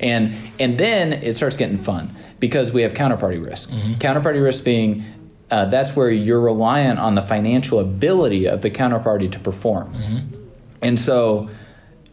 And 0.00 0.34
and 0.58 0.78
then 0.78 1.12
it 1.12 1.36
starts 1.36 1.56
getting 1.56 1.78
fun 1.78 2.10
because 2.38 2.72
we 2.72 2.82
have 2.82 2.94
counterparty 2.94 3.44
risk. 3.44 3.70
Counterparty 3.98 4.42
risk 4.42 4.64
being 4.64 5.04
uh, 5.50 5.66
that's 5.66 5.96
where 5.96 6.10
you're 6.10 6.40
reliant 6.40 6.98
on 6.98 7.14
the 7.14 7.22
financial 7.22 7.80
ability 7.80 8.46
of 8.46 8.62
the 8.62 8.70
counterparty 8.70 9.30
to 9.30 9.38
perform 9.38 9.92
and 10.82 10.98
so 10.98 11.48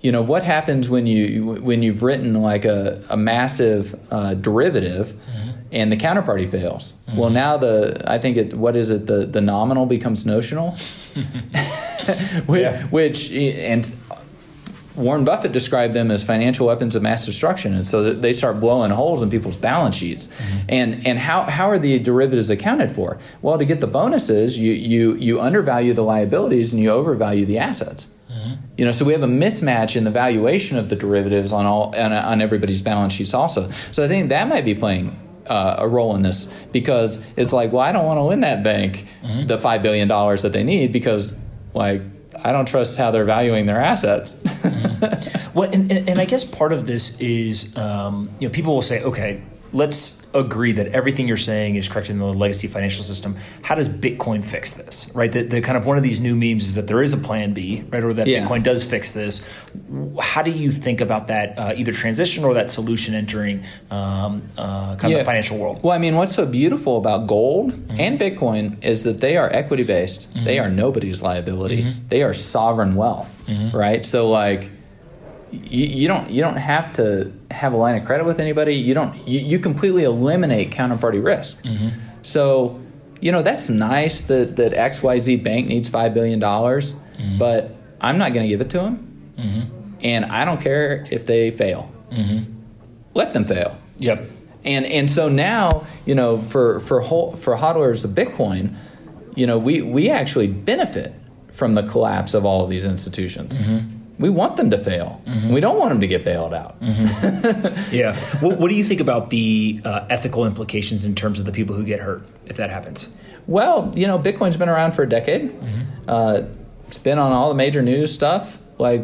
you 0.02 0.12
know 0.12 0.22
what 0.22 0.44
happens 0.44 0.90
when 0.90 1.08
you 1.08 1.44
when 1.62 1.84
you've 1.84 2.04
written 2.04 2.34
like 2.36 2.66
a, 2.66 3.04
a 3.10 3.18
massive 3.18 4.00
uh, 4.12 4.34
derivative 4.36 5.08
mm-hmm. 5.08 5.60
and 5.72 5.92
the 5.92 5.98
counterparty 5.98 6.50
fails 6.50 6.94
well 7.08 7.26
mm-hmm. 7.26 7.34
now 7.34 7.58
the 7.58 8.02
i 8.06 8.18
think 8.18 8.38
it 8.38 8.54
what 8.54 8.76
is 8.78 8.90
it 8.90 9.06
the 9.06 9.26
the 9.26 9.42
nominal 9.42 9.86
becomes 9.86 10.26
notional 10.26 10.72
which, 12.46 12.62
Yeah. 12.62 12.84
which 12.88 13.32
and 13.32 13.92
Warren 14.98 15.24
Buffett 15.24 15.52
described 15.52 15.94
them 15.94 16.10
as 16.10 16.24
financial 16.24 16.66
weapons 16.66 16.96
of 16.96 17.04
mass 17.04 17.24
destruction, 17.24 17.76
and 17.76 17.88
so 17.88 18.14
they 18.14 18.34
start 18.34 18.60
blowing 18.60 18.90
holes 18.90 19.22
in 19.22 19.30
people's 19.30 19.56
balance 19.56 19.96
sheets. 19.96 20.26
Mm-hmm. 20.26 20.58
And 20.70 21.08
and 21.08 21.20
how, 21.20 21.44
how 21.44 21.70
are 21.70 21.78
the 21.78 22.00
derivatives 22.00 22.50
accounted 22.50 22.92
for? 22.92 23.20
Well, 23.44 23.60
to 23.60 23.66
get 23.66 23.80
the 23.80 23.88
bonuses, 23.88 24.58
you 24.58 24.74
you 24.74 25.14
you 25.16 25.40
undervalue 25.40 25.94
the 25.94 26.02
liabilities 26.02 26.74
and 26.74 26.82
you 26.82 26.90
overvalue 26.90 27.46
the 27.46 27.60
assets. 27.60 28.08
You 28.78 28.86
know, 28.86 28.92
so 28.92 29.06
we 29.06 29.14
have 29.14 29.24
a 29.24 29.28
mismatch 29.28 29.96
in 29.96 30.04
the 30.04 30.12
valuation 30.12 30.78
of 30.78 30.90
the 30.90 30.96
derivatives 30.96 31.52
on 31.52 31.66
all 31.66 31.96
on, 31.96 32.14
on 32.14 32.42
everybody's 32.42 32.82
balance 32.82 33.14
sheets 33.14 33.34
also. 33.34 33.70
So 33.92 34.04
I 34.04 34.08
think 34.08 34.30
that 34.30 34.48
might 34.48 34.66
be 34.66 34.76
playing 34.76 35.18
uh, 35.48 35.78
a 35.80 35.88
role 35.88 36.16
in 36.16 36.22
this 36.22 36.48
because 36.72 37.20
it's 37.38 37.54
like, 37.54 37.72
well, 37.72 37.84
I 37.84 37.92
don't 37.92 38.06
want 38.06 38.18
to 38.18 38.24
lend 38.24 38.44
that 38.44 38.64
bank 38.64 39.06
the 39.48 39.58
five 39.58 39.82
billion 39.84 40.08
dollars 40.08 40.42
that 40.44 40.54
they 40.54 40.64
need 40.64 40.92
because 40.92 41.38
like 41.74 42.02
I 42.44 42.52
don't 42.52 42.68
trust 42.68 42.98
how 42.98 43.12
they're 43.12 43.26
valuing 43.26 43.66
their 43.66 43.82
assets. 43.82 44.38
Well, 45.54 45.72
and, 45.72 45.92
and, 45.92 46.08
and 46.08 46.20
I 46.20 46.26
guess 46.26 46.44
part 46.44 46.72
of 46.72 46.86
this 46.86 47.20
is, 47.20 47.76
um, 47.78 48.30
you 48.40 48.48
know, 48.48 48.54
people 48.54 48.76
will 48.76 48.84
say, 48.84 49.02
okay, 49.02 49.42
let's 49.74 50.22
agree 50.34 50.72
that 50.74 50.88
everything 50.88 51.28
you're 51.28 51.36
saying 51.38 51.76
is 51.76 51.88
correct 51.90 52.10
in 52.10 52.20
the 52.20 52.26
legacy 52.26 52.68
financial 52.68 53.04
system. 53.04 53.36
How 53.64 53.76
does 53.76 53.90
Bitcoin 53.90 54.46
fix 54.46 54.74
this, 54.74 55.10
right? 55.14 55.32
The, 55.32 55.44
the 55.44 55.62
kind 55.62 55.78
of 55.78 55.86
one 55.86 55.98
of 55.98 56.04
these 56.04 56.20
new 56.22 56.36
memes 56.36 56.66
is 56.66 56.74
that 56.76 56.88
there 56.88 57.02
is 57.02 57.14
a 57.14 57.18
plan 57.18 57.54
B, 57.54 57.84
right, 57.90 58.04
or 58.04 58.14
that 58.14 58.28
Yeah. 58.28 58.46
Bitcoin 58.46 58.64
does 58.64 58.86
fix 58.86 59.12
this. 59.12 59.42
How 60.22 60.42
do 60.44 60.52
you 60.52 60.72
think 60.72 61.02
about 61.02 61.28
that, 61.28 61.58
uh, 61.58 61.74
either 61.76 61.92
transition 61.92 62.44
or 62.44 62.54
that 62.54 62.70
solution 62.70 63.16
entering 63.16 63.64
um, 63.90 64.44
uh, 64.58 64.96
kind 64.96 65.14
of 65.14 65.20
the 65.20 65.26
financial 65.26 65.58
world? 65.58 65.82
Well, 65.84 65.94
I 65.94 65.98
mean, 65.98 66.16
what's 66.16 66.36
so 66.36 66.46
beautiful 66.46 66.98
about 66.98 67.28
gold 67.28 67.72
Mm-hmm. 67.74 68.00
and 68.00 68.20
Bitcoin 68.20 68.86
is 68.86 69.04
that 69.04 69.20
they 69.20 69.38
are 69.38 69.50
equity 69.52 69.84
based. 69.84 70.30
They 70.44 70.60
are 70.60 70.70
nobody's 70.70 71.22
liability. 71.22 71.84
Mm-hmm. 71.84 72.08
They 72.10 72.22
are 72.22 72.34
sovereign 72.34 72.96
wealth, 72.96 73.30
right? 73.74 74.06
So 74.06 74.30
like. 74.30 74.70
You, 75.52 75.86
you 75.86 76.08
don't 76.08 76.30
you 76.30 76.42
don't 76.42 76.58
have 76.58 76.94
to 76.94 77.32
have 77.52 77.74
a 77.74 77.78
line 77.78 77.96
of 77.96 78.06
credit 78.06 78.26
with 78.26 78.40
anybody. 78.40 78.76
You 78.76 78.94
don't 78.94 79.16
you, 79.28 79.40
you 79.40 79.60
completely 79.60 80.04
eliminate 80.04 80.72
counterparty 80.72 81.24
risk. 81.24 81.64
Mm-hmm. 81.64 81.90
So 82.22 82.80
you 83.22 83.32
know 83.32 83.42
that's 83.42 83.70
nice 83.70 84.22
that 84.22 84.56
that 84.58 84.74
XYZ 84.74 85.42
bank 85.44 85.68
needs 85.68 85.90
five 85.90 86.14
billion 86.14 86.40
dollars, 86.40 86.96
Mm-hmm. 87.18 87.40
but 87.40 87.76
I'm 88.00 88.20
not 88.20 88.32
going 88.34 88.44
to 88.44 88.48
give 88.50 88.62
it 88.62 88.70
to 88.72 88.78
them, 88.78 89.96
and 90.04 90.26
I 90.26 90.46
don't 90.46 90.62
care 90.62 91.08
if 91.10 91.26
they 91.26 91.50
fail. 91.50 91.92
Mm-hmm. 92.12 92.54
Let 93.16 93.34
them 93.34 93.46
fail. 93.46 93.76
Yep. 93.98 94.30
And 94.64 94.86
and 94.86 95.10
so 95.10 95.28
now, 95.30 95.88
you 96.06 96.14
know, 96.14 96.38
for 96.42 96.80
for 96.82 97.00
whole, 97.02 97.36
for 97.36 97.56
hodlers 97.56 98.06
of 98.06 98.12
Bitcoin, 98.12 98.76
you 99.36 99.48
know, 99.48 99.58
we 99.58 99.82
we 99.82 100.10
actually 100.12 100.48
benefit 100.48 101.14
from 101.52 101.74
the 101.74 101.82
collapse 101.84 102.36
of 102.36 102.46
all 102.46 102.64
of 102.64 102.70
these 102.70 102.86
institutions. 102.86 103.60
We 104.20 104.30
want 104.30 104.56
them 104.58 104.72
to 104.72 104.78
fail. 104.78 105.22
Mm-hmm. 105.26 105.54
We 105.54 105.62
don't 105.62 105.78
want 105.78 105.92
them 105.92 106.02
to 106.02 106.08
get 106.08 106.24
bailed 106.24 106.54
out. 106.54 106.80
Mm-hmm. 106.82 107.92
Yeah. 107.96 108.18
what, 108.42 108.58
what 108.60 108.70
do 108.70 108.76
you 108.76 108.84
think 108.84 109.00
about 109.00 109.30
the 109.30 109.80
uh, 109.86 110.06
ethical 110.10 110.46
implications 110.46 111.06
in 111.06 111.16
terms 111.16 111.40
of 111.40 111.46
the 111.46 111.52
people 111.52 111.76
who 111.76 111.84
get 111.84 112.00
hurt 112.00 112.24
if 112.46 112.58
that 112.58 112.70
happens? 112.70 113.10
Well, 113.46 113.92
you 113.96 114.08
know, 114.08 114.20
Bitcoin's 114.20 114.58
been 114.58 114.70
around 114.70 114.94
for 114.94 115.04
a 115.04 115.10
decade. 115.10 115.52
Mm-hmm. 115.52 115.82
Uh, 116.08 116.42
it's 116.88 116.98
been 117.00 117.20
on 117.20 117.32
all 117.32 117.50
the 117.50 117.56
major 117.56 117.82
news 117.82 118.14
stuff. 118.14 118.58
Like, 118.78 119.04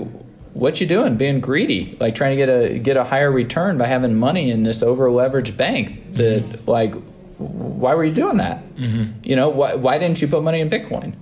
what 0.53 0.79
you 0.79 0.87
doing? 0.87 1.15
Being 1.17 1.39
greedy, 1.39 1.97
like 1.99 2.15
trying 2.15 2.37
to 2.37 2.45
get 2.45 2.49
a 2.49 2.79
get 2.79 2.97
a 2.97 3.03
higher 3.03 3.31
return 3.31 3.77
by 3.77 3.87
having 3.87 4.15
money 4.15 4.51
in 4.51 4.63
this 4.63 4.83
over 4.83 5.09
leveraged 5.09 5.57
bank. 5.57 6.13
That 6.13 6.67
like, 6.67 6.93
why 7.37 7.95
were 7.95 8.03
you 8.05 8.13
doing 8.13 8.37
that? 8.37 8.63
You 9.23 9.35
know, 9.35 9.49
why 9.49 9.73
why 9.75 9.97
didn't 9.97 10.21
you 10.21 10.27
put 10.27 10.43
money 10.43 10.59
in 10.59 10.69
Bitcoin? 10.69 11.15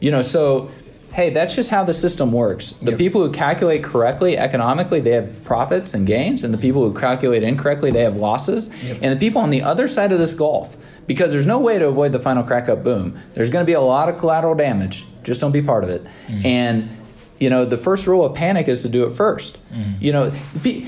You 0.00 0.10
know, 0.10 0.22
so 0.22 0.70
hey, 1.12 1.30
that's 1.30 1.54
just 1.54 1.70
how 1.70 1.82
the 1.84 1.92
system 1.92 2.32
works. 2.32 2.72
The 2.72 2.96
people 2.96 3.20
who 3.20 3.32
calculate 3.32 3.82
correctly 3.82 4.38
economically, 4.38 5.00
they 5.00 5.12
have 5.12 5.44
profits 5.44 5.94
and 5.94 6.06
gains, 6.06 6.44
and 6.44 6.52
the 6.52 6.58
people 6.58 6.88
who 6.88 6.98
calculate 6.98 7.42
incorrectly, 7.42 7.90
they 7.90 8.02
have 8.02 8.16
losses. 8.16 8.70
And 9.02 9.12
the 9.12 9.16
people 9.16 9.40
on 9.40 9.50
the 9.50 9.62
other 9.62 9.88
side 9.88 10.12
of 10.12 10.18
this 10.18 10.34
gulf, 10.34 10.76
because 11.06 11.32
there's 11.32 11.46
no 11.46 11.58
way 11.58 11.78
to 11.78 11.88
avoid 11.88 12.12
the 12.12 12.18
final 12.18 12.42
crack 12.42 12.68
up 12.68 12.84
boom. 12.84 13.18
There's 13.34 13.50
going 13.50 13.64
to 13.64 13.66
be 13.66 13.72
a 13.72 13.80
lot 13.80 14.08
of 14.08 14.18
collateral 14.18 14.54
damage. 14.54 15.06
Just 15.22 15.40
don't 15.40 15.52
be 15.52 15.62
part 15.62 15.82
of 15.82 15.90
it. 15.90 16.04
Mm. 16.28 16.44
And 16.44 16.97
you 17.40 17.50
know, 17.50 17.64
the 17.64 17.76
first 17.76 18.06
rule 18.06 18.24
of 18.24 18.34
panic 18.34 18.68
is 18.68 18.82
to 18.82 18.88
do 18.88 19.04
it 19.04 19.10
1st 19.10 19.56
mm-hmm. 19.72 19.92
You 20.00 20.12
know, 20.12 20.30
the, 20.30 20.86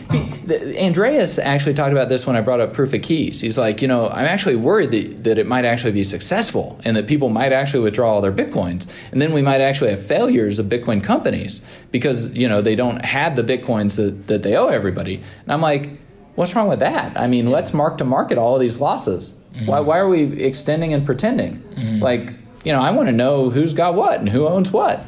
Andreas 0.81 1.39
actually 1.39 1.75
talked 1.75 1.93
about 1.93 2.09
this 2.09 2.27
when 2.27 2.37
I 2.37 2.41
brought 2.41 2.61
up 2.61 2.73
proof 2.73 2.93
of 2.93 3.03
keys. 3.03 3.41
He's 3.41 3.59
like, 3.59 3.83
you 3.83 3.89
know, 3.89 4.09
I'm 4.09 4.27
actually 4.27 4.57
worried 4.57 4.91
that, 4.91 5.25
that 5.25 5.39
it 5.39 5.47
might 5.47 5.65
actually 5.65 5.93
be 5.93 6.05
successful 6.05 6.81
and 6.85 6.97
that 6.97 7.07
people 7.07 7.29
might 7.29 7.53
actually 7.53 7.85
withdraw 7.85 8.15
all 8.15 8.21
their 8.21 8.33
bitcoins, 8.33 8.91
and 9.13 9.21
then 9.23 9.33
we 9.33 9.43
might 9.43 9.61
actually 9.61 9.91
have 9.91 10.05
failures 10.05 10.59
of 10.59 10.67
Bitcoin 10.67 11.03
companies 11.03 11.63
because 11.91 12.31
you 12.31 12.49
know 12.49 12.63
they 12.63 12.75
don't 12.75 13.05
have 13.05 13.37
the 13.37 13.43
bitcoins 13.43 13.97
that, 13.97 14.27
that 14.27 14.43
they 14.43 14.57
owe 14.57 14.69
everybody. 14.69 15.17
And 15.17 15.53
I'm 15.53 15.61
like, 15.61 15.91
what's 16.35 16.55
wrong 16.55 16.69
with 16.69 16.81
that? 16.81 17.19
I 17.19 17.27
mean, 17.27 17.51
let's 17.51 17.75
mark 17.75 17.99
to 17.99 18.05
market 18.05 18.39
all 18.39 18.55
of 18.55 18.61
these 18.61 18.81
losses. 18.81 19.37
Mm-hmm. 19.55 19.67
Why, 19.67 19.81
why 19.81 19.99
are 19.99 20.09
we 20.09 20.23
extending 20.43 20.95
and 20.95 21.05
pretending? 21.05 21.59
Mm-hmm. 21.59 22.03
Like, 22.03 22.33
you 22.65 22.73
know, 22.73 22.81
I 22.81 22.91
want 22.93 23.09
to 23.09 23.13
know 23.13 23.51
who's 23.51 23.75
got 23.75 23.95
what 23.95 24.21
and 24.21 24.29
who 24.29 24.47
owns 24.47 24.71
what. 24.71 25.05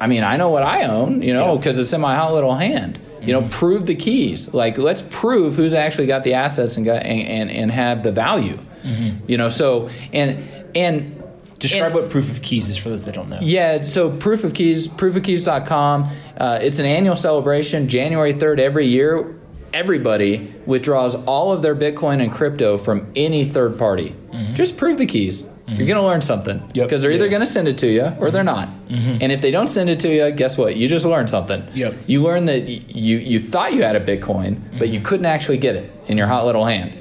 I 0.00 0.06
mean, 0.06 0.24
I 0.24 0.36
know 0.36 0.48
what 0.48 0.62
I 0.62 0.84
own, 0.84 1.22
you 1.22 1.34
know, 1.34 1.56
because 1.56 1.78
it's 1.78 1.92
in 1.92 2.00
my 2.00 2.16
hot 2.16 2.32
little 2.32 2.54
hand. 2.54 2.98
You 3.20 3.34
know, 3.34 3.42
mm-hmm. 3.42 3.50
prove 3.50 3.84
the 3.84 3.94
keys. 3.94 4.54
Like, 4.54 4.78
let's 4.78 5.02
prove 5.02 5.54
who's 5.54 5.74
actually 5.74 6.06
got 6.06 6.24
the 6.24 6.34
assets 6.34 6.76
and 6.76 6.86
got 6.86 7.04
and 7.04 7.20
and, 7.28 7.50
and 7.50 7.70
have 7.70 8.02
the 8.02 8.12
value. 8.12 8.56
Mm-hmm. 8.82 9.30
You 9.30 9.36
know, 9.36 9.48
so 9.48 9.90
and 10.12 10.42
and 10.74 11.22
Describe 11.60 11.86
and- 11.86 11.94
what 11.94 12.10
proof 12.10 12.30
of 12.30 12.40
keys 12.40 12.70
is 12.70 12.78
for 12.78 12.88
those 12.88 13.04
that 13.04 13.14
don't 13.14 13.28
know. 13.28 13.38
yeah, 13.42 13.82
so 13.82 14.10
Proof 14.10 14.44
of 14.44 14.54
Keys, 14.54 14.88
proofofkeys.com. 14.88 16.08
Uh, 16.38 16.58
it's 16.62 16.78
an 16.78 16.86
annual 16.86 17.14
celebration, 17.14 17.86
January 17.86 18.32
3rd 18.32 18.58
every 18.60 18.86
year. 18.86 19.36
Everybody 19.74 20.52
withdraws 20.64 21.14
all 21.14 21.52
of 21.52 21.60
their 21.60 21.76
Bitcoin 21.76 22.22
and 22.22 22.32
crypto 22.32 22.78
from 22.78 23.12
any 23.14 23.44
third 23.44 23.78
party. 23.78 24.16
Mm-hmm. 24.32 24.54
Just 24.54 24.78
prove 24.78 24.96
the 24.96 25.06
keys. 25.06 25.46
You're 25.70 25.86
going 25.86 25.96
to 25.98 26.02
learn 26.02 26.20
something. 26.20 26.58
Mm-hmm. 26.58 26.70
Yep. 26.74 26.86
Because 26.88 27.02
they're 27.02 27.10
either 27.12 27.24
Yeah. 27.24 27.26
Mm-hmm. 27.26 27.30
going 27.32 27.40
to 27.46 27.50
send 27.50 27.68
it 27.68 27.78
to 27.78 27.86
you 27.88 28.12
or 28.18 28.30
they're 28.30 28.42
not. 28.42 28.68
And 28.88 29.30
if 29.30 29.40
they 29.40 29.50
don't 29.50 29.68
send 29.68 29.88
it 29.88 30.00
to 30.00 30.08
you, 30.08 30.30
guess 30.32 30.58
what? 30.58 30.76
You 30.76 30.88
just 30.88 31.06
learned 31.06 31.30
something. 31.30 31.64
Yep. 31.74 31.94
You 32.06 32.22
learned 32.22 32.48
that 32.48 32.60
you, 32.68 33.18
you 33.18 33.38
thought 33.38 33.72
you 33.74 33.82
had 33.82 33.94
a 33.96 34.00
Bitcoin, 34.04 34.78
but 34.78 34.88
you 34.88 35.00
couldn't 35.00 35.26
actually 35.26 35.58
get 35.58 35.76
it 35.76 35.92
in 36.08 36.18
your 36.18 36.26
hot 36.26 36.44
little 36.46 36.64
hand. 36.64 36.92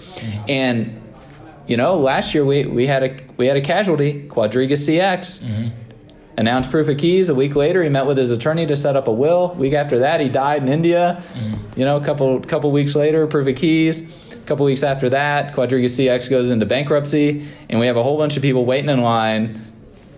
And 0.48 0.96
you 1.68 1.78
know, 1.78 1.98
last 2.00 2.34
year 2.34 2.46
we, 2.46 2.66
we 2.66 2.88
had 2.88 3.04
a 3.04 3.18
we 3.38 3.46
had 3.48 3.56
a 3.58 3.62
casualty, 3.62 4.28
Quadriga 4.28 4.74
CX. 4.74 5.72
Announced 6.38 6.72
proof 6.72 6.88
of 6.88 6.98
keys. 6.98 7.28
A 7.28 7.36
week 7.36 7.54
later, 7.58 7.84
he 7.84 7.90
met 7.90 8.06
with 8.06 8.18
his 8.18 8.32
attorney 8.32 8.66
to 8.68 8.76
set 8.78 8.96
up 8.96 9.10
a 9.10 9.12
will. 9.12 9.54
Week 9.56 9.74
after 9.74 10.00
that, 10.00 10.22
he 10.22 10.30
died 10.30 10.62
in 10.64 10.70
India. 10.70 11.22
You 11.76 11.84
know, 11.84 11.98
a 11.98 12.04
couple 12.04 12.40
couple 12.40 12.72
weeks 12.72 12.96
later, 12.96 13.28
proof 13.28 13.46
of 13.48 13.56
keys. 13.58 14.10
Couple 14.50 14.66
weeks 14.66 14.84
after 14.84 15.10
that, 15.12 15.56
Quadriga 15.56 15.86
CX 15.86 16.30
goes 16.30 16.50
into 16.50 16.66
bankruptcy, 16.66 17.48
and 17.70 17.80
we 17.80 17.88
have 17.88 17.96
a 17.96 18.04
whole 18.04 18.18
bunch 18.18 18.36
of 18.36 18.44
people 18.44 18.66
waiting 18.66 18.90
in 18.90 19.02
line, 19.02 19.64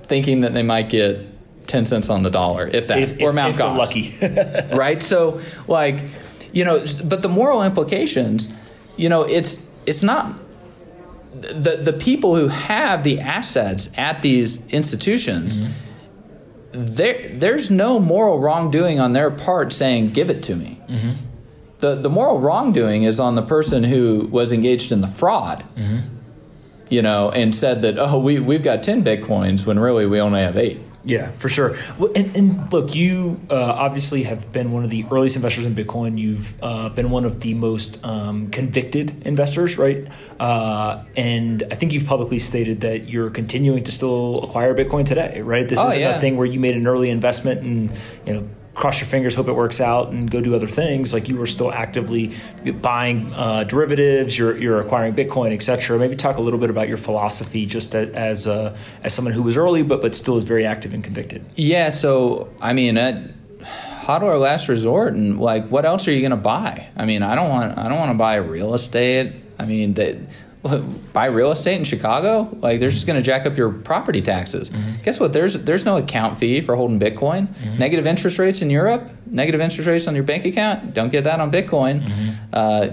thinking 0.03 0.41
that 0.41 0.53
they 0.53 0.63
might 0.63 0.89
get 0.89 1.27
ten 1.67 1.85
cents 1.85 2.09
on 2.09 2.23
the 2.23 2.31
dollar, 2.31 2.67
if 2.67 2.87
that, 2.87 2.99
If, 2.99 3.21
or 3.21 3.29
if, 3.29 3.35
Mount 3.35 3.55
if 3.55 3.61
Gox 3.61 3.77
lucky. 3.77 4.75
right? 4.75 5.03
So, 5.03 5.41
like, 5.67 6.03
you 6.53 6.65
know, 6.65 6.83
but 7.03 7.21
the 7.21 7.29
moral 7.29 7.61
implications, 7.61 8.51
you 8.97 9.09
know, 9.09 9.23
it's 9.23 9.59
it's 9.85 10.01
not 10.01 10.33
the 11.33 11.79
the 11.83 11.93
people 11.93 12.35
who 12.35 12.47
have 12.47 13.03
the 13.03 13.19
assets 13.19 13.91
at 13.97 14.21
these 14.21 14.65
institutions. 14.67 15.59
Mm-hmm. 15.59 15.71
There, 16.73 17.29
there's 17.33 17.69
no 17.69 17.99
moral 17.99 18.39
wrongdoing 18.39 19.01
on 19.01 19.11
their 19.11 19.29
part 19.29 19.73
saying, 19.73 20.11
"Give 20.11 20.29
it 20.29 20.41
to 20.43 20.55
me." 20.55 20.81
Mm-hmm. 20.87 21.30
The 21.81 21.95
the 21.95 22.09
moral 22.09 22.39
wrongdoing 22.39 23.03
is 23.03 23.19
on 23.19 23.35
the 23.35 23.41
person 23.41 23.83
who 23.83 24.27
was 24.31 24.51
engaged 24.53 24.91
in 24.91 25.01
the 25.01 25.07
fraud. 25.07 25.63
You 26.89 27.01
know, 27.01 27.29
and 27.31 27.55
said 27.55 27.83
that, 27.83 27.97
"Oh, 27.97 28.19
we 28.19 28.39
we've 28.39 28.63
got 28.63 28.83
ten 28.83 29.01
bitcoins 29.03 29.65
when 29.65 29.79
really 29.79 30.05
we 30.05 30.19
only 30.19 30.41
have 30.41 30.57
eight. 30.57 30.79
Yeah, 31.03 31.31
for 31.31 31.49
sure. 31.49 31.73
Well, 31.97 32.11
and, 32.15 32.35
and 32.35 32.71
look, 32.71 32.93
you 32.93 33.39
uh, 33.49 33.55
obviously 33.55 34.21
have 34.23 34.51
been 34.51 34.71
one 34.71 34.83
of 34.83 34.91
the 34.91 35.03
earliest 35.09 35.35
investors 35.35 35.65
in 35.65 35.73
Bitcoin. 35.73 36.19
You've 36.19 36.53
uh, 36.61 36.89
been 36.89 37.09
one 37.09 37.25
of 37.25 37.39
the 37.39 37.55
most 37.55 38.05
um, 38.05 38.51
convicted 38.51 39.25
investors, 39.25 39.79
right? 39.79 40.07
Uh, 40.39 41.03
and 41.17 41.63
I 41.71 41.75
think 41.75 41.93
you've 41.93 42.05
publicly 42.05 42.37
stated 42.37 42.81
that 42.81 43.09
you're 43.09 43.31
continuing 43.31 43.83
to 43.85 43.91
still 43.91 44.43
acquire 44.43 44.75
Bitcoin 44.75 45.05
today, 45.07 45.41
right? 45.41 45.67
This 45.67 45.79
Oh, 45.79 45.87
isn't 45.87 45.99
yeah. 45.99 46.17
a 46.17 46.19
thing 46.19 46.37
where 46.37 46.45
you 46.45 46.59
made 46.59 46.75
an 46.75 46.85
early 46.85 47.09
investment 47.09 47.61
and 47.61 47.91
you 48.27 48.33
know 48.33 48.49
cross 48.81 48.99
your 48.99 49.07
fingers, 49.07 49.35
hope 49.35 49.47
it 49.47 49.53
works 49.53 49.79
out, 49.79 50.09
and 50.09 50.29
go 50.29 50.41
do 50.41 50.55
other 50.55 50.67
things. 50.67 51.13
Like 51.13 51.29
you 51.29 51.37
were 51.37 51.45
still 51.45 51.71
actively 51.71 52.33
buying 52.81 53.31
uh, 53.35 53.63
derivatives, 53.63 54.37
you're, 54.37 54.57
you're 54.57 54.81
acquiring 54.81 55.13
Bitcoin, 55.13 55.53
et 55.53 55.61
cetera. 55.61 55.99
Maybe 55.99 56.15
talk 56.15 56.37
a 56.37 56.41
little 56.41 56.59
bit 56.59 56.71
about 56.71 56.87
your 56.87 56.97
philosophy, 56.97 57.65
just 57.65 57.93
as 57.95 58.47
uh, 58.47 58.75
as 59.03 59.13
someone 59.13 59.33
who 59.33 59.43
was 59.43 59.55
early, 59.55 59.83
but 59.83 60.01
but 60.01 60.15
still 60.15 60.37
is 60.37 60.43
very 60.43 60.65
active 60.65 60.93
and 60.95 61.03
convicted. 61.03 61.45
Yeah, 61.55 61.89
so 61.89 62.49
I 62.59 62.73
mean, 62.73 62.97
at 62.97 63.31
hodler 64.01 64.39
last 64.41 64.67
resort, 64.67 65.13
and 65.13 65.39
like, 65.39 65.67
what 65.69 65.85
else 65.85 66.07
are 66.07 66.11
you 66.11 66.21
going 66.21 66.31
to 66.31 66.37
buy? 66.37 66.87
I 66.97 67.05
mean, 67.05 67.21
I 67.21 67.35
don't 67.35 67.49
want, 67.49 67.77
I 67.77 67.87
don't 67.87 67.99
want 67.99 68.11
to 68.11 68.17
buy 68.17 68.35
real 68.37 68.73
estate. 68.73 69.35
I 69.59 69.65
mean, 69.65 69.93
they, 69.93 70.19
buy 70.63 71.25
real 71.25 71.51
estate 71.51 71.75
in 71.75 71.83
Chicago, 71.83 72.47
like 72.61 72.79
they're 72.79 72.89
just 72.89 73.07
going 73.07 73.17
to 73.17 73.25
jack 73.25 73.45
up 73.45 73.57
your 73.57 73.71
property 73.71 74.21
taxes. 74.21 74.69
Mm-hmm. 74.69 75.01
Guess 75.03 75.19
what? 75.19 75.33
There's 75.33 75.55
there's 75.55 75.85
no 75.85 75.97
account 75.97 76.37
fee 76.37 76.61
for 76.61 76.75
holding 76.75 76.99
Bitcoin. 76.99 77.47
Mm-hmm. 77.47 77.77
Negative 77.77 78.05
interest 78.05 78.37
rates 78.37 78.61
in 78.61 78.69
Europe, 78.69 79.09
negative 79.25 79.59
interest 79.59 79.87
rates 79.87 80.07
on 80.07 80.13
your 80.13 80.23
bank 80.23 80.45
account. 80.45 80.93
Don't 80.93 81.11
get 81.11 81.23
that 81.23 81.39
on 81.39 81.51
Bitcoin. 81.51 82.07
Mm-hmm. 82.07 82.31
Uh, 82.53 82.87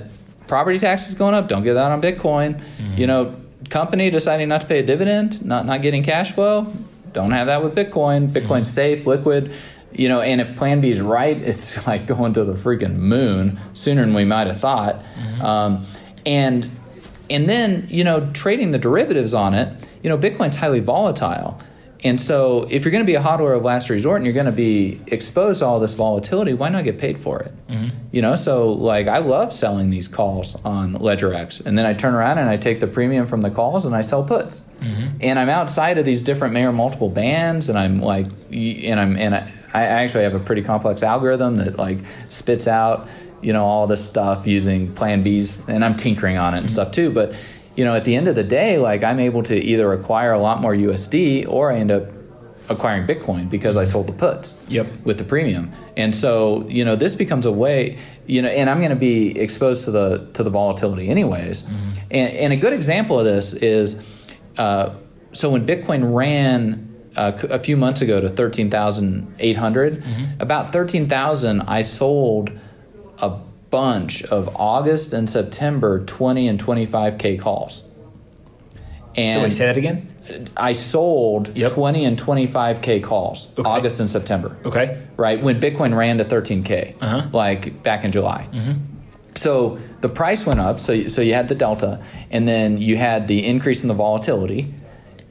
property 0.47 0.79
taxes 0.79 1.15
going 1.15 1.35
up. 1.35 1.49
Don't 1.49 1.63
get 1.63 1.75
that 1.75 1.91
on 1.91 2.01
Bitcoin. 2.01 2.63
You 2.97 3.07
know, 3.07 3.37
company 3.69 4.09
deciding 4.09 4.49
not 4.49 4.63
to 4.63 4.67
pay 4.67 4.79
a 4.79 4.87
dividend, 4.87 5.45
not 5.45 5.67
not 5.67 5.83
getting 5.83 6.03
cash 6.03 6.33
flow. 6.33 6.73
Don't 7.13 7.33
have 7.33 7.49
that 7.49 7.63
with 7.63 7.75
Bitcoin. 7.75 8.29
Bitcoin's 8.29 8.71
safe, 8.71 9.07
liquid. 9.07 9.53
You 9.93 10.09
know, 10.09 10.21
and 10.21 10.41
if 10.41 10.57
Plan 10.57 10.81
B 10.81 10.89
is 10.89 11.01
right, 11.01 11.37
it's 11.37 11.87
like 11.87 12.07
going 12.07 12.33
to 12.35 12.45
the 12.45 12.55
freaking 12.55 12.97
moon 12.97 13.61
sooner 13.75 14.03
than 14.05 14.15
we 14.15 14.25
might 14.25 14.47
have 14.47 14.61
thought. 14.61 15.05
Um, 15.43 15.85
and 16.25 16.71
and 17.31 17.49
then 17.49 17.87
you 17.91 18.05
know, 18.05 18.31
trading 18.33 18.71
the 18.71 18.79
derivatives 18.79 19.35
on 19.35 19.55
it. 19.55 19.87
You 20.03 20.11
know, 20.11 20.19
Bitcoin's 20.19 20.57
highly 20.57 20.81
volatile. 20.81 21.61
And 22.05 22.21
so, 22.21 22.67
if 22.71 22.85
you're 22.85 22.93
going 22.93 23.05
to 23.05 23.11
be 23.11 23.17
a 23.17 23.21
hodler 23.21 23.57
of 23.57 23.65
last 23.65 23.91
resort 23.91 24.19
and 24.19 24.25
you're 24.25 24.35
going 24.35 24.47
to 24.47 24.53
be 24.53 25.01
exposed 25.09 25.61
to 25.61 25.67
all 25.67 25.81
this 25.81 25.95
volatility, 25.95 26.55
why 26.55 26.69
not 26.69 26.85
get 26.85 26.99
paid 26.99 27.19
for 27.19 27.41
it? 27.41 27.53
Mm-hmm. 27.69 27.89
You 28.13 28.23
know, 28.23 28.37
so 28.37 28.71
like 28.71 29.09
I 29.09 29.19
love 29.19 29.53
selling 29.53 29.91
these 29.91 30.07
calls 30.07 30.55
on 30.65 30.95
LedgerX, 30.95 31.65
and 31.67 31.77
then 31.77 31.87
I 31.87 31.95
turn 31.95 32.15
around 32.15 32.39
and 32.39 32.49
I 32.49 32.57
take 32.57 32.79
the 32.79 32.87
premium 32.87 33.27
from 33.27 33.41
the 33.41 33.51
calls 33.51 33.85
and 33.85 33.97
I 33.97 34.03
sell 34.03 34.23
puts. 34.23 34.61
Mm-hmm. 34.81 35.17
And 35.21 35.39
I'm 35.41 35.49
outside 35.49 35.99
of 35.99 36.05
these 36.05 36.23
different 36.23 36.55
Mayer 36.55 36.73
multiple 36.73 37.09
bands, 37.09 37.69
and 37.69 37.77
I'm 37.77 38.01
like, 38.01 38.27
and 38.53 39.01
I'm 39.01 39.17
and 39.17 39.35
I, 39.35 39.53
I 39.75 39.83
actually 39.83 40.25
have 40.25 40.35
a 40.35 40.41
pretty 40.41 40.63
complex 40.63 41.03
algorithm 41.03 41.57
that 41.57 41.79
like 41.79 41.99
spits 42.29 42.69
out, 42.69 43.09
you 43.43 43.53
know, 43.53 43.65
all 43.65 43.87
this 43.87 44.05
stuff 44.05 44.47
using 44.47 44.93
Plan 44.95 45.25
Bs, 45.25 45.69
and 45.69 45.85
I'm 45.85 45.97
tinkering 45.97 46.37
on 46.37 46.55
it 46.55 46.59
and 46.59 46.71
stuff 46.71 46.91
too, 46.91 47.11
but 47.11 47.35
you 47.77 47.85
know, 47.85 47.95
at 47.95 48.05
the 48.05 48.17
end 48.17 48.27
of 48.27 48.35
the 48.35 48.43
day, 48.43 48.79
like 48.79 49.05
I'm 49.05 49.21
able 49.21 49.43
to 49.45 49.55
either 49.55 49.93
acquire 49.93 50.33
a 50.33 50.39
lot 50.41 50.61
more 50.61 50.75
USD 50.75 51.47
or 51.49 51.73
I 51.73 51.77
end 51.79 51.93
up 51.93 52.09
acquiring 52.69 53.07
Bitcoin 53.07 53.49
because 53.49 53.77
I 53.77 53.85
sold 53.85 54.09
the 54.09 54.13
puts 54.13 54.59
Yep. 54.69 54.87
with 55.05 55.17
the 55.19 55.25
premium. 55.25 55.73
And 55.97 56.15
so, 56.15 56.67
you 56.69 56.85
know, 56.85 56.97
this 56.97 57.15
becomes 57.15 57.47
a 57.47 57.53
way, 57.53 57.97
you 58.27 58.43
know, 58.43 58.49
and 58.49 58.69
I'm 58.69 58.79
going 58.79 58.91
to 58.91 58.97
be 58.97 59.39
exposed 59.39 59.85
to 59.85 59.91
the 59.93 60.29
to 60.35 60.43
the 60.43 60.51
volatility 60.51 61.09
anyways. 61.09 61.67
And, 62.11 62.33
and 62.37 62.53
a 62.53 62.57
good 62.57 62.73
example 62.73 63.19
of 63.19 63.25
this 63.25 63.55
is, 63.55 63.99
uh, 64.59 64.95
so 65.33 65.49
when 65.51 65.65
Bitcoin 65.67 66.15
ran 66.15 66.85
uh, 67.17 67.33
a 67.49 67.59
few 67.59 67.77
months 67.77 68.03
ago 68.03 68.21
to 68.21 68.29
thirteen 68.29 68.71
about 70.41 70.73
thirteen 70.73 71.09
thousand, 71.09 71.63
I 71.63 71.83
sold 71.83 72.51
a 73.21 73.39
bunch 73.71 74.23
of 74.25 74.55
August 74.57 75.13
and 75.13 75.29
September 75.29 76.05
20 76.05 76.49
and 76.49 76.59
25k 76.63 77.39
calls. 77.39 77.85
And 79.15 79.31
So 79.31 79.43
wait, 79.43 79.53
say 79.53 79.67
that 79.67 79.77
again. 79.77 80.07
I 80.57 80.73
sold 80.73 81.57
Yep. 81.57 81.73
20 81.73 82.05
and 82.05 82.19
25k 82.19 83.03
calls 83.03 83.49
Okay. 83.59 83.69
August 83.69 84.01
and 84.01 84.09
September. 84.09 84.57
Okay. 84.65 84.99
Right 85.17 85.43
when 85.43 85.61
Bitcoin 85.61 85.95
ran 85.97 86.19
to 86.19 86.25
13k, 86.25 86.95
Uh-huh. 87.01 87.27
like 87.33 87.83
back 87.83 88.05
in 88.05 88.13
July. 88.13 88.47
So 89.35 89.79
the 90.01 90.09
price 90.09 90.47
went 90.47 90.61
up. 90.61 90.81
So 90.81 91.09
so 91.09 91.23
you 91.23 91.35
had 91.35 91.49
the 91.49 91.55
delta, 91.55 92.01
and 92.31 92.47
then 92.49 92.79
you 92.81 92.97
had 92.97 93.29
the 93.29 93.45
increase 93.47 93.83
in 93.83 93.89
the 93.89 93.95
volatility, 93.95 94.73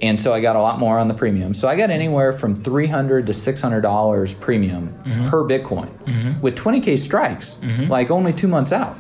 and 0.02 0.22
so 0.22 0.34
I 0.34 0.42
got 0.42 0.56
a 0.56 0.62
lot 0.62 0.80
more 0.80 1.00
on 1.00 1.08
the 1.08 1.14
premium. 1.14 1.54
So 1.54 1.68
I 1.68 1.76
got 1.76 1.90
anywhere 1.90 2.32
from 2.32 2.56
300 2.56 3.26
to 3.28 3.34
600 3.34 3.82
dollars 3.82 4.34
premium 4.34 4.90
mm-hmm. 4.90 5.30
per 5.30 5.44
Bitcoin 5.44 5.90
mm-hmm. 6.04 6.40
with 6.42 6.56
20k 6.56 7.00
strikes, 7.00 7.56
mm-hmm. 7.56 7.90
like 7.90 8.12
only 8.12 8.34
two 8.34 8.48
months 8.48 8.72
out. 8.72 8.98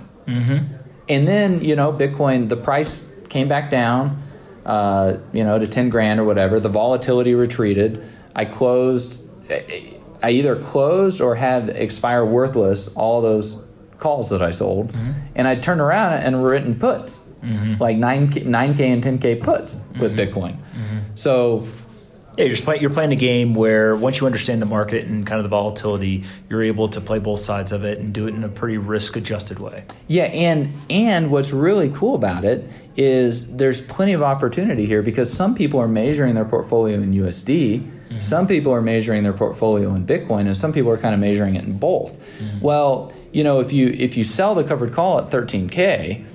And 1.09 1.27
then 1.27 1.63
you 1.63 1.75
know 1.75 1.93
Bitcoin, 1.93 2.49
the 2.49 2.57
price 2.57 3.07
came 3.29 3.47
back 3.47 3.69
down, 3.69 4.21
uh, 4.65 5.17
you 5.33 5.43
know, 5.43 5.57
to 5.57 5.67
ten 5.67 5.89
grand 5.89 6.19
or 6.19 6.23
whatever. 6.23 6.59
The 6.59 6.69
volatility 6.69 7.35
retreated. 7.35 8.03
I 8.35 8.45
closed. 8.45 9.21
I 10.23 10.31
either 10.31 10.55
closed 10.55 11.21
or 11.21 11.35
had 11.35 11.69
expire 11.69 12.25
worthless 12.25 12.87
all 12.89 13.21
those 13.21 13.63
calls 13.99 14.31
that 14.31 14.41
I 14.41 14.51
sold, 14.51 14.93
and 15.35 15.47
I 15.47 15.55
turned 15.55 15.79
around 15.79 16.13
and 16.13 16.43
written 16.43 16.77
puts, 16.77 17.23
Mm-hmm. 17.47 17.81
like 17.81 17.97
nine 17.97 18.29
nine 18.45 18.75
k 18.75 18.91
and 18.91 19.01
ten 19.01 19.19
k 19.19 19.35
puts 19.35 19.81
with 19.99 20.17
mm-hmm. 20.17 20.37
Bitcoin. 20.37 20.51
Mm-hmm. 20.53 20.97
So 21.15 21.67
Yeah, 22.37 22.43
you're 22.43 22.49
just 22.49 22.65
play, 22.65 22.79
you're 22.79 22.91
playing 22.91 23.11
a 23.11 23.15
game 23.15 23.55
where 23.55 23.95
once 23.95 24.19
you 24.19 24.25
understand 24.27 24.61
the 24.61 24.67
market 24.67 25.07
and 25.07 25.25
kind 25.25 25.39
of 25.39 25.43
the 25.43 25.49
volatility, 25.49 26.23
you're 26.49 26.61
able 26.61 26.87
to 26.89 27.01
play 27.01 27.19
both 27.19 27.39
sides 27.39 27.71
of 27.71 27.83
it 27.83 27.97
and 27.97 28.13
do 28.13 28.27
it 28.27 28.35
in 28.35 28.43
a 28.43 28.49
pretty 28.49 28.77
risk 28.77 29.15
adjusted 29.15 29.59
way. 29.59 29.85
Yeah, 30.07 30.25
and 30.25 30.73
and 30.89 31.31
what's 31.31 31.53
really 31.53 31.89
cool 31.89 32.15
about 32.15 32.43
it 32.45 32.69
is 32.95 33.47
there's 33.55 33.81
plenty 33.81 34.13
of 34.13 34.21
opportunity 34.21 34.85
here 34.85 35.01
because 35.01 35.31
some 35.31 35.55
people 35.55 35.79
are 35.79 35.87
measuring 35.87 36.35
their 36.35 36.45
portfolio 36.45 36.97
in 36.97 37.13
USD, 37.13 38.21
some 38.21 38.47
people 38.47 38.71
are 38.73 38.81
measuring 38.81 39.23
their 39.23 39.33
portfolio 39.33 39.93
in 39.93 40.05
Bitcoin, 40.05 40.41
and 40.41 40.55
some 40.55 40.73
people 40.73 40.91
are 40.91 40.97
kind 40.97 41.13
of 41.13 41.19
measuring 41.21 41.55
it 41.55 41.63
in 41.63 41.77
both. 41.77 42.17
Well, 42.61 43.13
you 43.31 43.43
know, 43.43 43.59
if 43.59 43.73
you 43.73 43.87
if 43.87 44.17
you 44.17 44.23
sell 44.23 44.55
the 44.55 44.63
covered 44.63 44.93
call 44.93 45.19
at 45.19 45.29
13k, 45.29 46.25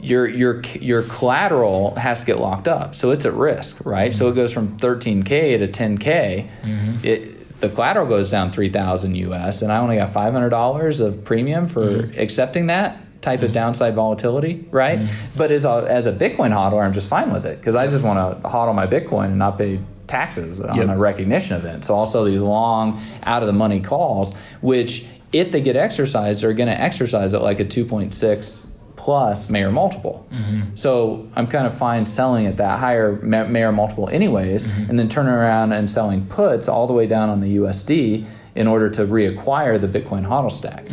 your 0.00 0.28
your 0.28 0.62
your 0.80 1.02
collateral 1.02 1.94
has 1.96 2.20
to 2.20 2.26
get 2.26 2.38
locked 2.38 2.68
up, 2.68 2.94
so 2.94 3.10
it's 3.10 3.24
at 3.24 3.32
risk, 3.32 3.84
right? 3.84 4.14
So 4.14 4.26
it 4.26 4.30
mm-hmm. 4.30 4.40
goes 4.40 4.52
from 4.52 4.78
13k 4.78 5.58
to 5.58 5.68
10k. 5.68 6.50
Mm-hmm. 6.62 7.06
It, 7.06 7.60
the 7.60 7.68
collateral 7.70 8.06
goes 8.06 8.30
down 8.30 8.52
3000 8.52 9.14
US 9.14 9.62
and 9.62 9.72
I 9.72 9.78
only 9.78 9.96
got 9.96 10.12
$500 10.12 11.00
of 11.00 11.24
premium 11.24 11.68
for 11.68 11.86
mm-hmm. 11.86 12.20
accepting 12.20 12.66
that 12.66 13.00
type 13.22 13.42
of 13.42 13.52
downside 13.52 13.94
volatility, 13.94 14.66
right? 14.70 15.08
But 15.36 15.50
as 15.50 15.64
a, 15.64 15.84
as 15.88 16.06
a 16.06 16.12
Bitcoin 16.12 16.52
hodler, 16.52 16.84
I'm 16.84 16.92
just 16.92 17.08
fine 17.08 17.32
with 17.32 17.44
it 17.46 17.58
because 17.58 17.74
I 17.74 17.86
just 17.88 18.04
want 18.04 18.42
to 18.42 18.48
hodl 18.48 18.74
my 18.74 18.86
Bitcoin 18.86 19.26
and 19.26 19.38
not 19.38 19.58
pay 19.58 19.80
taxes 20.06 20.60
on 20.60 20.76
Yep. 20.76 20.88
a 20.90 20.96
recognition 20.96 21.56
event. 21.56 21.84
So 21.84 21.94
also 21.94 22.24
these 22.24 22.40
long 22.40 23.00
out 23.24 23.42
of 23.42 23.46
the 23.46 23.52
money 23.52 23.80
calls, 23.80 24.36
which 24.60 25.04
if 25.32 25.50
they 25.50 25.60
get 25.60 25.76
exercised, 25.76 26.42
they're 26.42 26.52
going 26.52 26.68
to 26.68 26.80
exercise 26.80 27.34
at 27.34 27.42
like 27.42 27.58
a 27.58 27.64
2.6 27.64 28.66
plus 28.96 29.48
Mayer 29.50 29.70
multiple. 29.70 30.26
So 30.74 31.28
I'm 31.36 31.46
kind 31.46 31.66
of 31.66 31.76
fine 31.76 32.06
selling 32.06 32.46
at 32.46 32.56
that 32.56 32.78
higher 32.78 33.12
Mayer 33.22 33.72
multiple 33.72 34.08
anyways, 34.08 34.64
and 34.64 34.98
then 34.98 35.08
turning 35.08 35.32
around 35.32 35.72
and 35.72 35.88
selling 35.90 36.26
puts 36.26 36.68
all 36.68 36.86
the 36.86 36.92
way 36.94 37.06
down 37.06 37.28
on 37.28 37.40
the 37.40 37.56
USD 37.58 38.26
in 38.54 38.66
order 38.66 38.88
to 38.90 39.02
reacquire 39.06 39.78
the 39.80 39.86
Bitcoin 39.88 40.26
hodl 40.26 40.50
stack. 40.50 40.86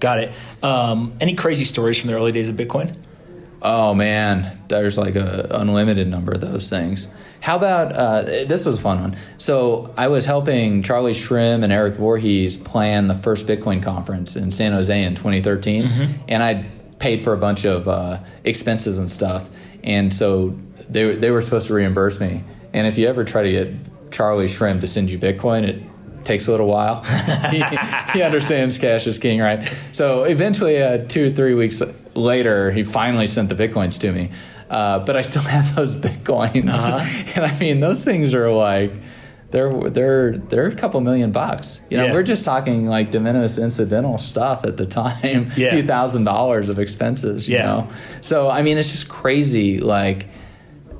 Got 0.00 0.18
it. 0.18 0.32
Um, 0.62 1.12
any 1.20 1.34
crazy 1.34 1.64
stories 1.64 1.98
from 2.00 2.10
the 2.10 2.16
early 2.16 2.32
days 2.32 2.48
of 2.48 2.56
Bitcoin? 2.56 2.94
Oh 3.62 3.94
man, 3.94 4.60
there's 4.68 4.98
like 4.98 5.16
a 5.16 5.46
unlimited 5.52 6.06
number 6.08 6.32
of 6.32 6.40
those 6.42 6.68
things. 6.68 7.08
How 7.40 7.56
about 7.56 7.92
uh, 7.92 8.22
this 8.46 8.66
was 8.66 8.78
a 8.78 8.80
fun 8.80 9.00
one. 9.00 9.16
So 9.38 9.94
I 9.96 10.08
was 10.08 10.26
helping 10.26 10.82
Charlie 10.82 11.12
Shrem 11.12 11.62
and 11.62 11.72
Eric 11.72 11.94
Voorhees 11.94 12.58
plan 12.58 13.06
the 13.06 13.14
first 13.14 13.46
Bitcoin 13.46 13.82
conference 13.82 14.36
in 14.36 14.50
San 14.50 14.72
Jose 14.72 15.02
in 15.02 15.14
2013, 15.14 15.84
and 16.28 16.42
I 16.42 16.66
paid 16.98 17.22
for 17.22 17.32
a 17.32 17.38
bunch 17.38 17.64
of 17.64 17.88
uh, 17.88 18.20
expenses 18.44 18.98
and 18.98 19.10
stuff, 19.10 19.50
and 19.82 20.12
so 20.12 20.58
they 20.88 21.14
they 21.14 21.30
were 21.30 21.40
supposed 21.40 21.66
to 21.68 21.74
reimburse 21.74 22.20
me. 22.20 22.42
And 22.72 22.86
if 22.86 22.98
you 22.98 23.08
ever 23.08 23.24
try 23.24 23.42
to 23.42 23.50
get 23.50 24.10
Charlie 24.10 24.46
Shrem 24.46 24.80
to 24.80 24.86
send 24.86 25.10
you 25.10 25.18
Bitcoin, 25.18 25.66
it 25.66 25.82
takes 26.24 26.46
a 26.48 26.50
little 26.50 26.66
while. 26.66 27.02
he, 27.50 27.62
he, 28.12 28.22
understands 28.22 28.78
cash 28.78 29.06
is 29.06 29.18
king, 29.18 29.40
right? 29.40 29.72
So 29.92 30.24
eventually, 30.24 30.82
uh, 30.82 31.06
two 31.06 31.26
or 31.26 31.30
three 31.30 31.54
weeks 31.54 31.82
later, 32.14 32.72
he 32.72 32.82
finally 32.82 33.26
sent 33.26 33.48
the 33.48 33.54
bitcoins 33.54 34.00
to 34.00 34.12
me. 34.12 34.30
Uh, 34.70 35.00
but 35.00 35.16
I 35.16 35.20
still 35.20 35.42
have 35.56 35.74
those 35.74 35.96
bitcoins, 35.96 36.70
uh-huh. 36.70 37.32
and 37.36 37.44
I 37.44 37.58
mean 37.58 37.80
those 37.80 38.04
things 38.04 38.34
are 38.34 38.50
like 38.50 38.92
they're 39.54 39.72
they're 39.72 40.36
they're 40.36 40.66
a 40.66 40.74
couple 40.74 41.00
million 41.00 41.30
bucks. 41.30 41.80
You 41.88 41.98
know, 41.98 42.06
yeah. 42.06 42.12
we're 42.12 42.24
just 42.24 42.44
talking 42.44 42.88
like 42.88 43.12
de 43.12 43.20
minimis 43.20 43.56
incidental 43.56 44.18
stuff 44.18 44.64
at 44.64 44.76
the 44.76 44.86
time, 45.02 45.52
yeah. 45.56 45.68
a 45.68 45.70
few 45.70 45.82
thousand 45.84 46.24
dollars 46.24 46.68
of 46.68 46.80
expenses. 46.80 47.48
You 47.48 47.56
yeah. 47.56 47.66
know, 47.66 47.88
so 48.20 48.50
I 48.50 48.62
mean 48.62 48.78
it's 48.78 48.90
just 48.90 49.08
crazy 49.08 49.78
like 49.78 50.26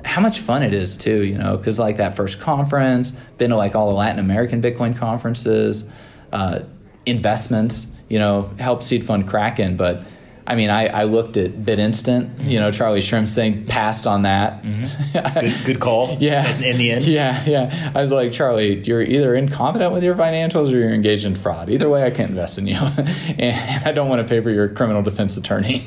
how 0.05 0.21
much 0.21 0.39
fun 0.39 0.63
it 0.63 0.73
is 0.73 0.95
too, 0.95 1.23
you 1.23 1.37
know, 1.37 1.57
because 1.57 1.79
like 1.79 1.97
that 1.97 2.15
first 2.15 2.39
conference, 2.39 3.11
been 3.37 3.49
to 3.49 3.57
like 3.57 3.75
all 3.75 3.89
the 3.89 3.95
Latin 3.95 4.19
American 4.19 4.61
Bitcoin 4.61 4.95
conferences, 4.95 5.89
uh, 6.31 6.59
investments, 7.05 7.87
you 8.07 8.19
know, 8.19 8.49
help 8.57 8.83
seed 8.83 9.03
fund 9.03 9.27
Kraken, 9.27 9.75
but 9.75 10.03
I 10.47 10.55
mean, 10.55 10.69
I, 10.69 10.85
I 10.87 11.03
looked 11.05 11.37
at 11.37 11.53
BitInstant, 11.53 12.29
mm-hmm. 12.29 12.47
you 12.47 12.59
know, 12.59 12.71
Charlie 12.71 13.01
Shrem's 13.01 13.33
thing, 13.33 13.65
passed 13.65 14.05
on 14.05 14.23
that. 14.23 14.61
Mm-hmm. 14.61 15.39
Good, 15.39 15.65
good, 15.65 15.79
call. 15.79 16.17
yeah. 16.19 16.55
In, 16.57 16.63
in, 16.63 16.77
the 16.77 16.91
end. 16.91 17.05
Yeah, 17.05 17.43
yeah. 17.45 17.91
I 17.95 17.99
was 17.99 18.11
like, 18.11 18.31
Charlie, 18.31 18.79
you're 18.81 19.01
either 19.01 19.33
incompetent 19.33 19.91
with 19.91 20.03
your 20.03 20.15
financials 20.15 20.71
or 20.71 20.77
you're 20.77 20.93
engaged 20.93 21.25
in 21.25 21.35
fraud. 21.35 21.69
Either 21.69 21.89
way, 21.89 22.03
I 22.03 22.11
can't 22.11 22.29
invest 22.29 22.57
in 22.57 22.67
you. 22.67 22.75
and 23.39 23.87
I 23.87 23.91
don't 23.91 24.07
want 24.07 24.21
to 24.21 24.27
pay 24.27 24.41
for 24.41 24.51
your 24.51 24.69
criminal 24.69 25.01
defense 25.01 25.35
attorney, 25.37 25.79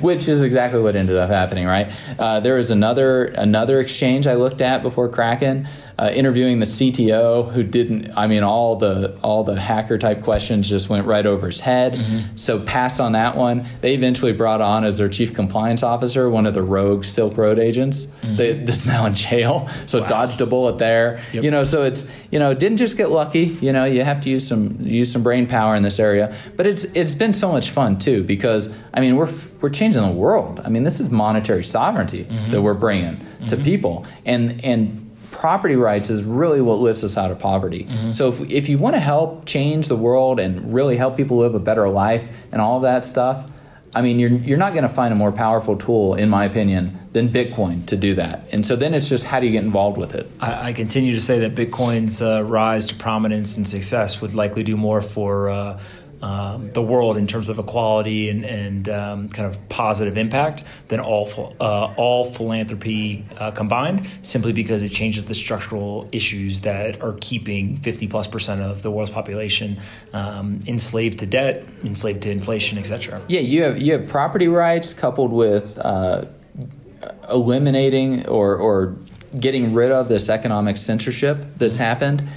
which 0.00 0.28
is 0.28 0.42
exactly 0.42 0.80
what 0.80 0.96
ended 0.96 1.16
up 1.16 1.30
happening, 1.30 1.66
right? 1.66 1.92
Uh, 2.18 2.40
there 2.40 2.56
was 2.56 2.70
another 2.70 3.26
another 3.26 3.80
exchange 3.80 4.26
I 4.26 4.34
looked 4.34 4.60
at 4.60 4.82
before 4.82 5.08
Kraken 5.08 5.68
uh, 6.00 6.10
interviewing 6.14 6.60
the 6.60 6.64
CTO 6.64 7.52
who 7.52 7.62
didn't. 7.62 8.10
I 8.16 8.26
mean, 8.26 8.42
all 8.42 8.76
the 8.76 9.18
all 9.22 9.44
the 9.44 9.60
hacker 9.60 9.98
type 9.98 10.22
questions 10.22 10.66
just 10.66 10.88
went 10.88 11.06
right 11.06 11.26
over 11.26 11.44
his 11.44 11.60
head. 11.60 11.92
Mm-hmm. 11.92 12.36
So 12.36 12.58
passed 12.58 13.02
on 13.02 13.12
that 13.12 13.36
one. 13.36 13.66
They 13.82 13.92
eventually 13.92 14.32
brought 14.32 14.62
on 14.62 14.86
as 14.86 14.96
their 14.96 15.10
chief 15.10 15.34
compliance 15.34 15.82
officer 15.82 16.30
one 16.30 16.46
of 16.46 16.54
the 16.54 16.62
rogue 16.62 17.04
Silk 17.04 17.36
Road 17.36 17.58
agents 17.58 18.06
mm-hmm. 18.06 18.36
that, 18.36 18.64
that's 18.64 18.86
now 18.86 19.04
in 19.04 19.14
jail. 19.14 19.68
So 19.84 20.00
wow. 20.00 20.08
dodged 20.08 20.40
a 20.40 20.46
bullet 20.46 20.78
there. 20.78 21.20
Yep. 21.34 21.44
You 21.44 21.50
know, 21.50 21.64
so 21.64 21.82
it's 21.82 22.08
you 22.30 22.38
know 22.38 22.54
didn't 22.54 22.78
just 22.78 22.96
get 22.96 23.10
lucky. 23.10 23.58
You 23.60 23.74
know, 23.74 23.84
you 23.84 24.02
have 24.02 24.22
to 24.22 24.30
use 24.30 24.48
some 24.48 24.78
use 24.80 25.12
some 25.12 25.22
brain 25.22 25.46
power 25.46 25.74
in 25.74 25.82
this 25.82 26.00
area. 26.00 26.34
But 26.56 26.66
it's 26.66 26.84
it's 26.84 27.14
been 27.14 27.34
so 27.34 27.52
much 27.52 27.72
fun 27.72 27.98
too 27.98 28.24
because 28.24 28.74
I 28.94 29.00
mean 29.00 29.16
we're 29.16 29.30
we're 29.60 29.68
changing 29.68 30.00
the 30.00 30.08
world. 30.08 30.62
I 30.64 30.70
mean 30.70 30.84
this 30.84 30.98
is 30.98 31.10
monetary 31.10 31.62
sovereignty 31.62 32.24
mm-hmm. 32.24 32.52
that 32.52 32.62
we're 32.62 32.72
bringing 32.72 33.18
to 33.48 33.56
mm-hmm. 33.56 33.64
people 33.64 34.06
and 34.24 34.64
and 34.64 35.09
property 35.30 35.76
rights 35.76 36.10
is 36.10 36.24
really 36.24 36.60
what 36.60 36.78
lifts 36.78 37.04
us 37.04 37.16
out 37.16 37.30
of 37.30 37.38
poverty. 37.38 37.84
Mm-hmm. 37.84 38.12
So 38.12 38.28
if, 38.28 38.40
if 38.50 38.68
you 38.68 38.78
want 38.78 38.94
to 38.96 39.00
help 39.00 39.46
change 39.46 39.88
the 39.88 39.96
world 39.96 40.40
and 40.40 40.74
really 40.74 40.96
help 40.96 41.16
people 41.16 41.38
live 41.38 41.54
a 41.54 41.60
better 41.60 41.88
life 41.88 42.28
and 42.52 42.60
all 42.60 42.76
of 42.76 42.82
that 42.82 43.04
stuff, 43.04 43.48
I 43.94 44.02
mean, 44.02 44.20
you're, 44.20 44.30
you're 44.30 44.58
not 44.58 44.72
going 44.72 44.84
to 44.84 44.88
find 44.88 45.12
a 45.12 45.16
more 45.16 45.32
powerful 45.32 45.76
tool, 45.76 46.14
in 46.14 46.28
my 46.28 46.44
opinion, 46.44 46.96
than 47.12 47.28
Bitcoin 47.28 47.84
to 47.86 47.96
do 47.96 48.14
that. 48.14 48.46
And 48.52 48.64
so 48.64 48.76
then 48.76 48.94
it's 48.94 49.08
just 49.08 49.24
how 49.24 49.40
do 49.40 49.46
you 49.46 49.52
get 49.52 49.64
involved 49.64 49.98
with 49.98 50.14
it? 50.14 50.30
I, 50.40 50.68
I 50.68 50.72
continue 50.72 51.12
to 51.14 51.20
say 51.20 51.40
that 51.40 51.56
Bitcoin's 51.56 52.22
uh, 52.22 52.44
rise 52.44 52.86
to 52.86 52.94
prominence 52.94 53.56
and 53.56 53.68
success 53.68 54.20
would 54.20 54.32
likely 54.32 54.62
do 54.62 54.76
more 54.76 55.00
for 55.00 55.50
uh, 55.50 55.80
um, 56.22 56.70
the 56.72 56.82
world 56.82 57.16
in 57.16 57.26
terms 57.26 57.48
of 57.48 57.58
equality 57.58 58.28
and, 58.28 58.44
and 58.44 58.88
um, 58.88 59.28
kind 59.28 59.48
of 59.48 59.68
positive 59.68 60.16
impact 60.16 60.64
than 60.88 61.00
all 61.00 61.54
uh, 61.60 61.94
all 61.96 62.24
philanthropy 62.24 63.24
uh, 63.38 63.50
combined, 63.50 64.06
simply 64.22 64.52
because 64.52 64.82
it 64.82 64.90
changes 64.90 65.24
the 65.24 65.34
structural 65.34 66.08
issues 66.12 66.60
that 66.62 67.00
are 67.02 67.16
keeping 67.20 67.76
50 67.76 68.06
plus 68.08 68.26
percent 68.26 68.60
of 68.60 68.82
the 68.82 68.90
world's 68.90 69.10
population 69.10 69.78
um, 70.12 70.60
enslaved 70.66 71.18
to 71.20 71.26
debt, 71.26 71.64
enslaved 71.84 72.22
to 72.22 72.30
inflation, 72.30 72.78
etc. 72.78 73.22
Yeah, 73.28 73.40
you 73.40 73.62
have 73.62 73.78
you 73.78 73.92
have 73.92 74.08
property 74.08 74.48
rights 74.48 74.92
coupled 74.92 75.32
with 75.32 75.78
uh, 75.78 76.26
eliminating 77.30 78.26
or 78.26 78.56
or 78.56 78.96
getting 79.38 79.72
rid 79.72 79.92
of 79.92 80.08
this 80.08 80.28
economic 80.28 80.76
censorship 80.76 81.46
that's 81.56 81.76
happened 81.76 82.28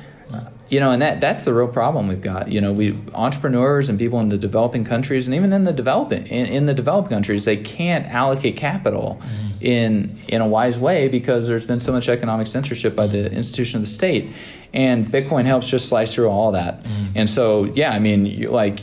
you 0.73 0.79
know, 0.79 0.89
and 0.89 1.03
that 1.03 1.21
that's 1.21 1.45
the 1.45 1.53
real 1.53 1.67
problem 1.67 2.07
we've 2.07 2.19
got. 2.19 2.51
You 2.51 2.59
know, 2.59 2.73
we 2.73 2.97
entrepreneurs 3.13 3.89
and 3.89 3.99
people 3.99 4.19
in 4.21 4.29
the 4.29 4.39
developing 4.39 4.83
countries, 4.83 5.27
and 5.27 5.35
even 5.35 5.53
in 5.53 5.65
the 5.65 5.71
developing 5.71 6.25
in, 6.25 6.47
in 6.47 6.65
the 6.65 6.73
developed 6.73 7.09
countries, 7.09 7.45
they 7.45 7.57
can't 7.57 8.07
allocate 8.07 8.57
capital 8.57 9.21
mm. 9.21 9.61
in 9.61 10.17
in 10.27 10.41
a 10.41 10.47
wise 10.47 10.79
way 10.79 11.09
because 11.09 11.47
there's 11.47 11.67
been 11.67 11.79
so 11.79 11.91
much 11.91 12.09
economic 12.09 12.47
censorship 12.47 12.95
by 12.95 13.05
the 13.05 13.31
institution 13.31 13.77
of 13.77 13.83
the 13.83 13.91
state, 13.91 14.31
and 14.73 15.05
Bitcoin 15.05 15.45
helps 15.45 15.69
just 15.69 15.87
slice 15.89 16.15
through 16.15 16.29
all 16.29 16.53
that. 16.53 16.81
Mm. 16.81 17.11
And 17.17 17.29
so, 17.29 17.65
yeah, 17.65 17.91
I 17.91 17.99
mean, 17.99 18.25
you, 18.25 18.49
like 18.49 18.79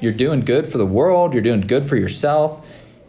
you're 0.00 0.12
doing 0.12 0.42
good 0.42 0.64
for 0.64 0.78
the 0.78 0.86
world, 0.86 1.34
you're 1.34 1.42
doing 1.42 1.62
good 1.62 1.84
for 1.84 1.96
yourself. 1.96 2.64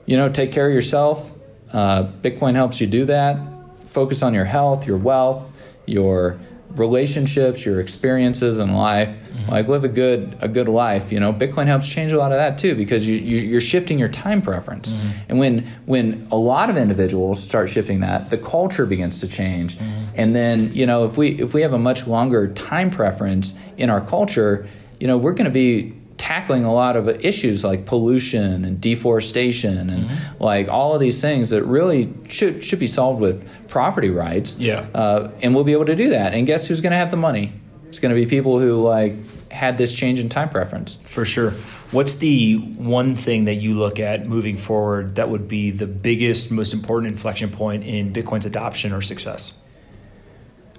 You 0.08 0.18
know, 0.18 0.28
take 0.28 0.52
care 0.52 0.68
of 0.68 0.74
yourself. 0.74 1.32
Uh, 1.72 2.10
Bitcoin 2.24 2.56
helps 2.56 2.82
you 2.82 2.88
do 2.88 3.06
that. 3.06 3.38
Focus 3.86 4.24
on 4.24 4.34
your 4.34 4.46
health, 4.46 4.88
your 4.88 4.98
wealth, 4.98 5.46
your 5.86 6.40
relationships, 6.72 7.66
your 7.66 7.80
experiences 7.80 8.60
in 8.60 8.74
life. 8.74 9.10
Mm-hmm. 9.10 9.52
Like 9.52 9.68
live 9.68 9.84
a 9.84 9.90
good 9.90 10.38
a 10.42 10.48
good 10.48 10.68
life. 10.68 11.12
You 11.12 11.20
know, 11.20 11.34
Bitcoin 11.34 11.66
helps 11.66 11.88
change 11.88 12.12
a 12.12 12.18
lot 12.18 12.32
of 12.32 12.38
that 12.38 12.58
too 12.58 12.76
because 12.76 13.08
you, 13.08 13.18
you 13.18 13.58
are 13.58 13.62
shifting 13.62 13.98
your 13.98 14.08
time 14.08 14.42
preference. 14.42 14.92
Mm-hmm. 14.92 15.10
And 15.30 15.40
when 15.40 15.68
when 15.86 16.28
a 16.32 16.38
lot 16.38 16.70
of 16.70 16.78
individuals 16.78 17.42
start 17.42 17.70
shifting 17.70 18.02
that, 18.02 18.30
the 18.30 18.38
culture 18.38 18.86
begins 18.86 19.20
to 19.22 19.28
change. 19.28 19.78
Mm-hmm. 19.78 20.06
And 20.16 20.36
then 20.36 20.74
you 20.74 20.86
know 20.86 21.06
if 21.06 21.18
we 21.18 21.42
if 21.42 21.54
we 21.54 21.62
have 21.62 21.74
a 21.74 21.80
much 21.80 22.08
longer 22.08 22.52
time 22.54 22.90
preference 22.90 23.56
in 23.78 23.90
our 23.90 24.02
culture, 24.02 24.68
you 25.00 25.08
know 25.08 25.18
we're 25.18 25.34
going 25.34 25.46
to 25.46 25.52
be 25.52 25.97
tackling 26.18 26.64
a 26.64 26.74
lot 26.74 26.96
of 26.96 27.08
issues 27.08 27.64
like 27.64 27.86
pollution 27.86 28.66
and 28.66 28.82
deforestation 28.82 29.90
and 29.90 30.06
mm-hmm. 30.06 30.44
like 30.44 30.68
all 30.68 30.94
of 30.94 31.00
these 31.00 31.22
things 31.22 31.52
that 31.52 31.64
really 31.64 32.14
should 32.28 32.64
should 32.64 32.80
be 32.80 32.88
solved 32.88 33.22
with 33.22 33.48
property 33.68 34.10
rights. 34.10 34.58
Yeah, 34.58 34.88
uh, 34.94 35.32
and 35.42 35.54
we'll 35.54 35.64
be 35.64 35.74
able 35.74 35.86
to 35.86 35.96
do 35.96 36.10
that. 36.10 36.34
And 36.34 36.46
guess 36.48 36.68
who's 36.68 36.82
going 36.82 36.92
to 36.92 36.98
have 36.98 37.12
the 37.12 37.18
money? 37.18 37.54
It's 37.88 38.00
going 38.00 38.14
to 38.14 38.20
be 38.20 38.26
people 38.26 38.60
who 38.60 38.82
like 38.82 39.16
had 39.52 39.78
this 39.78 39.94
change 39.94 40.20
in 40.20 40.30
time 40.30 40.50
preference. 40.50 40.96
For 41.04 41.26
sure. 41.26 41.52
What's 41.92 42.16
the 42.16 42.58
one 42.58 43.16
thing 43.16 43.46
that 43.46 43.56
you 43.56 43.74
look 43.74 43.98
at 44.00 44.28
moving 44.28 44.58
forward 44.58 45.16
that 45.16 45.30
would 45.30 45.48
be 45.48 45.72
the 45.72 45.88
biggest, 45.88 46.52
most 46.52 46.74
important 46.74 47.14
inflection 47.14 47.50
point 47.50 47.86
in 47.86 48.12
Bitcoin's 48.12 48.46
adoption 48.46 48.92
or 48.92 49.02
success? 49.02 49.54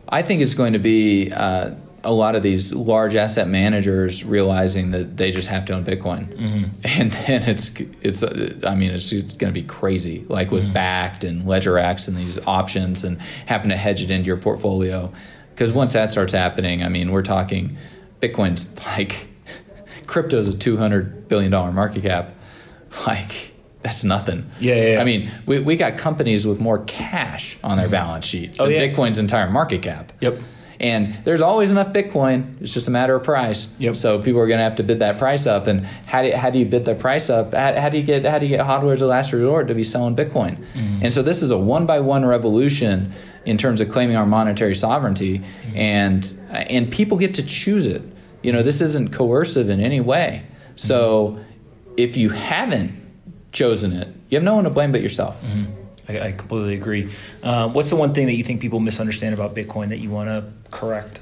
I 0.06 0.22
think 0.22 0.42
it's 0.42 0.54
going 0.54 0.74
to 0.74 0.78
be. 0.78 1.30
Uh, 1.32 1.74
a 2.04 2.12
lot 2.12 2.34
of 2.34 2.42
these 2.42 2.72
large 2.72 3.16
asset 3.16 3.48
managers 3.48 4.24
realizing 4.24 4.92
that 4.92 5.16
they 5.16 5.30
just 5.30 5.48
have 5.48 5.64
to 5.66 5.74
own 5.74 5.84
Bitcoin, 5.84 6.28
mm-hmm. 6.36 6.64
and 6.84 7.12
then 7.12 7.42
it's 7.44 7.72
it's 8.02 8.22
I 8.22 8.74
mean 8.74 8.90
it's, 8.90 9.12
it's 9.12 9.36
going 9.36 9.52
to 9.52 9.60
be 9.60 9.66
crazy 9.66 10.24
like 10.28 10.50
with 10.50 10.64
mm-hmm. 10.64 10.76
Bakkt 10.76 11.28
and 11.28 11.42
LedgerX 11.44 12.08
and 12.08 12.16
these 12.16 12.38
options 12.46 13.04
and 13.04 13.20
having 13.46 13.70
to 13.70 13.76
hedge 13.76 14.02
it 14.02 14.10
into 14.10 14.26
your 14.26 14.36
portfolio 14.36 15.12
because 15.50 15.72
once 15.72 15.92
that 15.94 16.10
starts 16.10 16.32
happening, 16.32 16.82
I 16.82 16.88
mean 16.88 17.10
we're 17.10 17.22
talking 17.22 17.76
Bitcoin's 18.20 18.74
like 18.86 19.28
crypto's 20.06 20.48
a 20.48 20.56
two 20.56 20.76
hundred 20.76 21.28
billion 21.28 21.50
dollar 21.50 21.72
market 21.72 22.02
cap, 22.02 22.34
like 23.06 23.52
that's 23.82 24.04
nothing. 24.04 24.50
Yeah, 24.60 24.74
yeah, 24.74 24.92
yeah, 24.94 25.00
I 25.00 25.04
mean, 25.04 25.30
we, 25.46 25.60
we 25.60 25.76
got 25.76 25.96
companies 25.96 26.46
with 26.46 26.60
more 26.60 26.80
cash 26.84 27.56
on 27.62 27.76
their 27.76 27.86
mm-hmm. 27.86 27.92
balance 27.92 28.26
sheet 28.26 28.56
oh, 28.58 28.64
than 28.66 28.74
yeah. 28.74 28.88
Bitcoin's 28.88 29.18
entire 29.18 29.50
market 29.50 29.82
cap. 29.82 30.12
Yep. 30.20 30.38
And 30.80 31.16
there's 31.24 31.40
always 31.40 31.72
enough 31.72 31.92
Bitcoin. 31.92 32.60
It's 32.60 32.72
just 32.72 32.86
a 32.86 32.90
matter 32.90 33.16
of 33.16 33.24
price. 33.24 33.74
Yep. 33.78 33.96
So 33.96 34.22
people 34.22 34.40
are 34.40 34.46
going 34.46 34.58
to 34.58 34.64
have 34.64 34.76
to 34.76 34.84
bid 34.84 35.00
that 35.00 35.18
price 35.18 35.46
up. 35.46 35.66
And 35.66 35.84
how 35.84 36.22
do 36.22 36.28
you, 36.28 36.36
how 36.36 36.50
do 36.50 36.58
you 36.58 36.66
bid 36.66 36.84
that 36.84 37.00
price 37.00 37.30
up? 37.30 37.52
How, 37.52 37.78
how 37.80 37.88
do 37.88 37.98
you 37.98 38.04
get 38.04 38.24
how 38.24 38.38
do 38.38 38.46
you 38.46 38.56
get 38.56 38.64
hodlers 38.64 39.00
of 39.00 39.08
last 39.08 39.32
resort 39.32 39.66
to 39.68 39.74
be 39.74 39.82
selling 39.82 40.14
Bitcoin? 40.14 40.56
Mm-hmm. 40.74 41.00
And 41.02 41.12
so 41.12 41.22
this 41.22 41.42
is 41.42 41.50
a 41.50 41.58
one 41.58 41.84
by 41.84 41.98
one 41.98 42.24
revolution 42.24 43.12
in 43.44 43.58
terms 43.58 43.80
of 43.80 43.88
claiming 43.88 44.16
our 44.16 44.26
monetary 44.26 44.74
sovereignty, 44.74 45.40
mm-hmm. 45.40 45.76
and 45.76 46.38
and 46.50 46.92
people 46.92 47.16
get 47.16 47.34
to 47.34 47.42
choose 47.42 47.86
it. 47.86 48.02
You 48.42 48.52
know, 48.52 48.62
this 48.62 48.80
isn't 48.80 49.12
coercive 49.12 49.70
in 49.70 49.80
any 49.80 50.00
way. 50.00 50.44
So 50.76 51.30
mm-hmm. 51.30 51.92
if 51.96 52.16
you 52.16 52.28
haven't 52.28 52.94
chosen 53.50 53.92
it, 53.94 54.08
you 54.28 54.36
have 54.36 54.44
no 54.44 54.54
one 54.54 54.64
to 54.64 54.70
blame 54.70 54.92
but 54.92 55.02
yourself. 55.02 55.42
I, 56.08 56.28
I 56.28 56.32
completely 56.32 56.74
agree. 56.74 57.10
Uh, 57.42 57.68
what's 57.68 57.90
the 57.90 57.96
one 57.96 58.14
thing 58.14 58.26
that 58.26 58.34
you 58.34 58.44
think 58.44 58.60
people 58.60 58.80
misunderstand 58.80 59.34
about 59.34 59.54
Bitcoin 59.54 59.90
that 59.90 59.98
you 59.98 60.10
want 60.10 60.28
to 60.28 60.50
correct? 60.70 61.20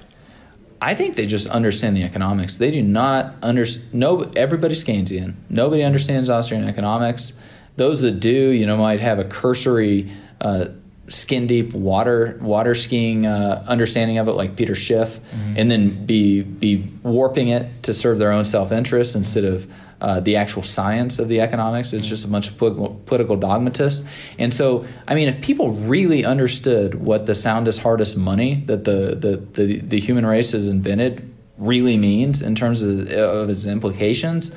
I 0.80 0.95
think 0.95 1.16
they 1.16 1.26
just 1.26 1.49
understand 1.49 1.97
the 1.97 2.03
economics. 2.03 2.59
They 2.59 2.70
do 2.70 2.82
not 2.82 3.34
understand. 3.43 3.95
No, 3.95 4.30
everybody's 4.37 4.84
Keynesian. 4.84 5.34
Nobody 5.49 5.82
understands 5.82 6.28
Austrian 6.28 6.68
economics. 6.68 7.32
Those 7.76 8.03
that 8.03 8.20
do, 8.20 8.51
you 8.51 8.66
know, 8.66 8.76
might 8.76 9.01
have 9.01 9.18
a 9.18 9.24
cursory, 9.24 10.11
uh, 10.41 10.66
skin 11.09 11.47
deep 11.47 11.72
water 11.72 12.39
water 12.43 12.74
skiing 12.74 13.26
uh, 13.26 13.64
understanding 13.66 14.18
of 14.18 14.28
it, 14.28 14.32
like 14.32 14.57
Peter 14.57 14.74
Schiff, 14.74 15.18
mm-hmm. 15.18 15.55
and 15.57 15.70
then 15.70 16.05
be 16.05 16.43
be 16.43 16.91
warping 17.03 17.49
it 17.49 17.82
to 17.84 17.93
serve 17.95 18.18
their 18.18 18.32
own 18.32 18.45
self 18.45 18.70
interest 18.70 19.16
instead 19.16 19.45
of 19.45 19.70
uh, 20.01 20.20
the 20.20 20.36
actual 20.36 20.62
science 20.62 21.18
of 21.18 21.28
the 21.28 21.40
economics. 21.40 21.92
It's 21.92 22.07
just 22.07 22.24
a 22.24 22.28
bunch 22.28 22.49
of 22.49 22.59
political 22.59 23.36
dogmatists. 23.36 24.07
And 24.38 24.53
so, 24.53 24.86
I 25.09 25.14
mean, 25.14 25.28
if 25.28 25.40
people 25.40 25.72
really 25.72 26.24
understood 26.24 26.94
what 26.94 27.26
the 27.26 27.34
soundest, 27.34 27.80
hardest 27.80 28.16
money 28.16 28.62
that 28.66 28.84
the, 28.84 29.16
the, 29.18 29.36
the, 29.36 29.80
the 29.80 30.01
human 30.01 30.26
race 30.26 30.53
has 30.53 30.68
invented 30.68 31.32
really 31.59 31.97
means 31.97 32.42
in 32.42 32.55
terms 32.55 32.82
of, 32.82 33.11
of 33.11 33.51
its 33.51 33.66
implications, 33.66 34.53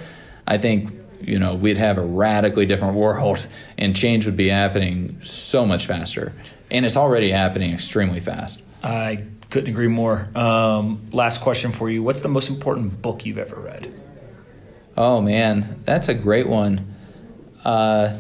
I 0.46 0.58
think 0.58 0.94
you 1.22 1.38
know 1.38 1.56
we'd 1.56 1.78
have 1.78 1.98
a 1.98 2.02
radically 2.02 2.66
different 2.66 2.96
world 2.96 3.46
and 3.78 3.96
change 3.96 4.26
would 4.26 4.38
be 4.38 4.50
happening 4.50 5.22
so 5.24 5.66
much 5.66 5.86
faster. 5.86 6.34
And 6.72 6.86
it's 6.86 6.98
already 6.98 7.32
happening 7.32 7.74
extremely 7.74 8.20
fast. 8.20 8.62
I 8.84 9.24
couldn't 9.50 9.70
agree 9.70 9.88
more. 9.88 10.30
Um, 10.36 11.08
last 11.12 11.42
question 11.42 11.72
for 11.72 11.90
you. 11.90 12.04
What's 12.04 12.22
the 12.22 12.30
most 12.30 12.50
important 12.50 13.02
book 13.02 13.26
you've 13.26 13.40
ever 13.40 13.56
read 13.56 13.92
Oh 15.00 15.22
man, 15.22 15.80
that's 15.86 16.10
a 16.10 16.14
great 16.14 16.46
one. 16.46 16.94
Uh, 17.64 18.20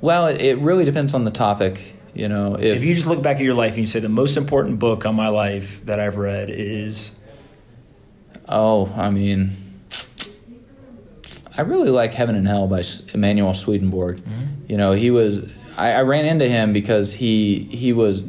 well, 0.00 0.26
it, 0.26 0.40
it, 0.40 0.58
really 0.58 0.84
depends 0.84 1.14
on 1.14 1.24
the 1.24 1.30
topic. 1.30 1.80
You 2.14 2.28
know, 2.28 2.56
if, 2.56 2.64
if, 2.64 2.84
you 2.84 2.94
just 2.96 3.06
look 3.06 3.22
back 3.22 3.36
at 3.36 3.44
your 3.44 3.54
life 3.54 3.74
and 3.74 3.78
you 3.78 3.86
say 3.86 4.00
the 4.00 4.08
most 4.08 4.36
important 4.36 4.80
book 4.80 5.06
on 5.06 5.14
my 5.14 5.28
life 5.28 5.86
that 5.86 6.00
I've 6.00 6.16
read 6.16 6.50
is. 6.50 7.12
Oh, 8.48 8.92
I 8.96 9.10
mean, 9.10 9.56
I 11.56 11.60
really 11.60 11.90
like 11.90 12.12
Heaven 12.12 12.34
and 12.34 12.48
Hell 12.48 12.66
by 12.66 12.82
Emanuel 13.14 13.54
Swedenborg. 13.54 14.16
Mm-hmm. 14.16 14.44
You 14.66 14.78
know, 14.78 14.92
he 14.92 15.12
was. 15.12 15.48
I, 15.76 15.92
I 15.92 16.02
ran 16.02 16.24
into 16.24 16.48
him 16.48 16.72
because 16.72 17.12
he 17.12 17.68
he 17.70 17.92
was, 17.92 18.24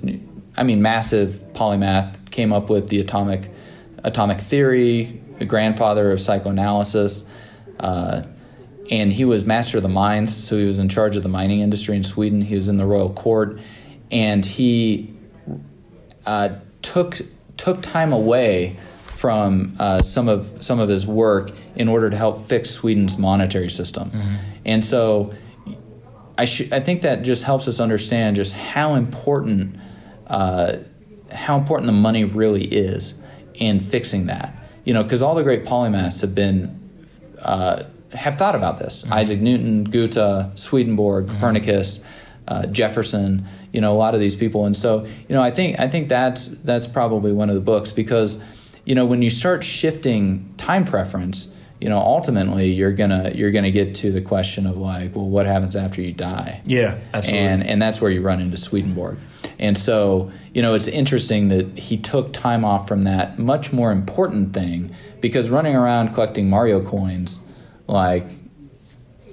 I 0.56 0.62
mean, 0.62 0.84
massive 0.84 1.42
polymath. 1.54 2.30
Came 2.30 2.54
up 2.54 2.70
with 2.70 2.90
the 2.90 3.00
atomic 3.00 3.50
atomic 4.04 4.40
theory 4.40 5.19
the 5.40 5.46
grandfather 5.46 6.12
of 6.12 6.22
psychoanalysis. 6.22 7.24
Uh, 7.80 8.24
and 8.92 9.14
he 9.14 9.26
was 9.26 9.46
master 9.46 9.78
of 9.78 9.84
the 9.84 9.90
mines, 9.90 10.36
so 10.36 10.58
he 10.58 10.66
was 10.66 10.80
in 10.80 10.90
charge 10.90 11.16
of 11.16 11.24
the 11.24 11.30
mining 11.30 11.62
industry 11.62 11.96
in 11.96 12.04
Sweden. 12.04 12.42
He 12.42 12.56
was 12.56 12.70
in 12.70 12.78
the 12.78 12.86
royal 12.86 13.12
court, 13.12 13.60
and 14.12 14.46
he 14.46 15.14
uh, 16.26 16.56
took 16.82 17.20
took 17.58 17.82
time 17.82 18.14
away 18.14 18.78
from 19.20 19.76
uh, 19.80 20.02
some 20.02 20.28
of 20.28 20.50
some 20.60 20.80
of 20.80 20.90
his 20.90 21.06
work 21.06 21.52
in 21.76 21.88
order 21.88 22.10
to 22.10 22.18
help 22.18 22.40
fix 22.40 22.72
Sweden's 22.72 23.18
monetary 23.18 23.70
system. 23.70 24.10
Mm-hmm. 24.10 24.36
And 24.66 24.84
so, 24.84 25.34
I 26.38 26.46
sh- 26.46 26.72
I 26.72 26.80
think 26.80 27.02
that 27.02 27.22
just 27.22 27.44
helps 27.44 27.68
us 27.68 27.80
understand 27.80 28.38
just 28.38 28.56
how 28.56 28.96
important 28.96 29.76
uh, 30.26 30.78
how 31.32 31.58
important 31.60 31.86
the 31.86 31.94
money 31.94 32.24
really 32.24 32.66
is 32.66 33.14
in 33.54 33.80
fixing 33.80 34.26
that 34.28 34.59
you 34.86 34.94
know, 34.94 35.04
because 35.04 35.22
all 35.22 35.36
the 35.36 35.44
great 35.44 35.66
polymaths 35.66 36.22
have 36.22 36.34
been 36.34 36.76
uh, 37.40 37.84
have 38.12 38.36
thought 38.36 38.56
about 38.56 38.78
this. 38.78 39.04
Mm-hmm. 39.04 39.14
Isaac 39.14 39.40
Newton, 39.40 39.84
Goethe, 39.84 40.58
Swedenborg, 40.58 41.26
mm-hmm. 41.26 41.36
Copernicus, 41.36 42.00
uh, 42.48 42.66
Jefferson. 42.68 43.46
You 43.72 43.82
know, 43.82 43.94
a 43.94 43.98
lot 43.98 44.16
of 44.16 44.20
these 44.20 44.36
people, 44.36 44.66
and 44.66 44.76
so 44.76 45.06
you 45.06 45.36
know, 45.36 45.42
I 45.42 45.52
think 45.52 45.80
I 45.80 45.88
think 45.88 46.10
that's 46.10 46.48
that's 46.48 46.88
probably 46.88 47.32
one 47.32 47.50
of 47.50 47.56
the 47.56 47.62
books 47.62 47.92
because 47.92 48.42
you 48.86 48.96
know 48.96 49.06
when 49.06 49.22
you 49.22 49.30
start 49.30 49.64
shifting 49.64 50.54
time 50.58 50.86
preference 50.86 51.52
you 51.80 51.88
know 51.88 51.98
ultimately 51.98 52.68
you're 52.68 52.92
gonna 52.92 53.32
you're 53.34 53.52
gonna 53.52 53.72
get 53.72 53.96
to 53.96 54.12
the 54.12 54.22
question 54.22 54.66
of 54.66 54.78
like 54.78 55.16
well 55.16 55.28
what 55.28 55.46
happens 55.46 55.76
after 55.76 56.02
you 56.02 56.12
die 56.12 56.62
yeah 56.66 56.98
absolutely 57.14 57.48
and 57.48 57.66
and 57.66 57.82
that's 57.82 58.02
where 58.02 58.12
you 58.12 58.22
run 58.22 58.42
into 58.42 58.58
swedenborg 58.58 59.18
and 59.58 59.78
so 59.78 60.32
you 60.54 60.62
know 60.62 60.74
it's 60.74 60.88
interesting 60.88 61.48
that 61.48 61.80
he 61.80 61.98
took 61.98 62.34
time 62.34 62.66
off 62.66 62.88
from 62.88 63.04
that 63.04 63.40
much 63.40 63.72
more 63.72 63.92
important 63.92 64.54
thing 64.54 64.92
because 65.22 65.50
running 65.50 65.76
around 65.76 66.14
collecting 66.14 66.50
mario 66.50 66.84
coins 66.84 67.40
like 67.88 68.26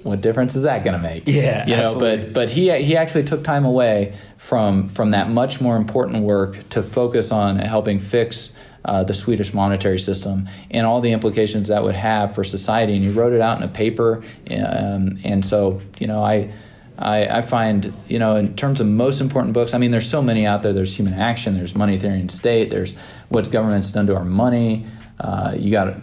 what 0.03 0.21
difference 0.21 0.55
is 0.55 0.63
that 0.63 0.85
going 0.85 0.95
to 0.95 1.01
make? 1.01 1.23
Yeah, 1.25 1.67
you 1.67 1.75
know. 1.75 1.81
Absolutely. 1.81 2.23
But 2.25 2.33
but 2.33 2.49
he 2.49 2.71
he 2.81 2.95
actually 2.95 3.25
took 3.25 3.43
time 3.43 3.65
away 3.65 4.15
from 4.37 4.87
from 4.87 5.11
that 5.11 5.29
much 5.29 5.59
more 5.59 5.75
important 5.75 6.23
work 6.23 6.69
to 6.69 6.81
focus 6.81 7.31
on 7.33 7.59
helping 7.59 7.99
fix 7.99 8.53
uh, 8.87 9.03
the 9.03 9.13
Swedish 9.13 9.53
monetary 9.53 9.99
system 9.99 10.47
and 10.71 10.87
all 10.87 11.01
the 11.01 11.11
implications 11.11 11.67
that 11.67 11.83
would 11.83 11.95
have 11.95 12.33
for 12.33 12.43
society. 12.43 12.95
And 12.95 13.03
he 13.03 13.11
wrote 13.11 13.33
it 13.33 13.41
out 13.41 13.57
in 13.57 13.63
a 13.63 13.67
paper. 13.67 14.23
Um, 14.49 15.19
and 15.25 15.45
so, 15.45 15.81
you 15.99 16.07
know, 16.07 16.23
I, 16.23 16.53
I, 16.97 17.25
I, 17.25 17.41
find, 17.41 17.93
you 18.07 18.17
know, 18.17 18.37
in 18.37 18.55
terms 18.55 18.79
of 18.79 18.87
most 18.87 19.19
important 19.19 19.53
books, 19.53 19.73
I 19.73 19.77
mean, 19.77 19.91
there's 19.91 20.09
so 20.09 20.21
many 20.21 20.45
out 20.45 20.63
there. 20.63 20.71
There's 20.71 20.95
Human 20.95 21.13
Action, 21.13 21.55
there's 21.55 21.75
Money 21.75 21.99
Theory 21.99 22.19
and 22.19 22.31
State, 22.31 22.69
there's 22.69 22.93
What 23.27 23.51
Government's 23.51 23.91
Done 23.91 24.07
to 24.07 24.15
Our 24.15 24.23
Money. 24.23 24.87
Uh, 25.19 25.53
you 25.57 25.69
got 25.69 25.97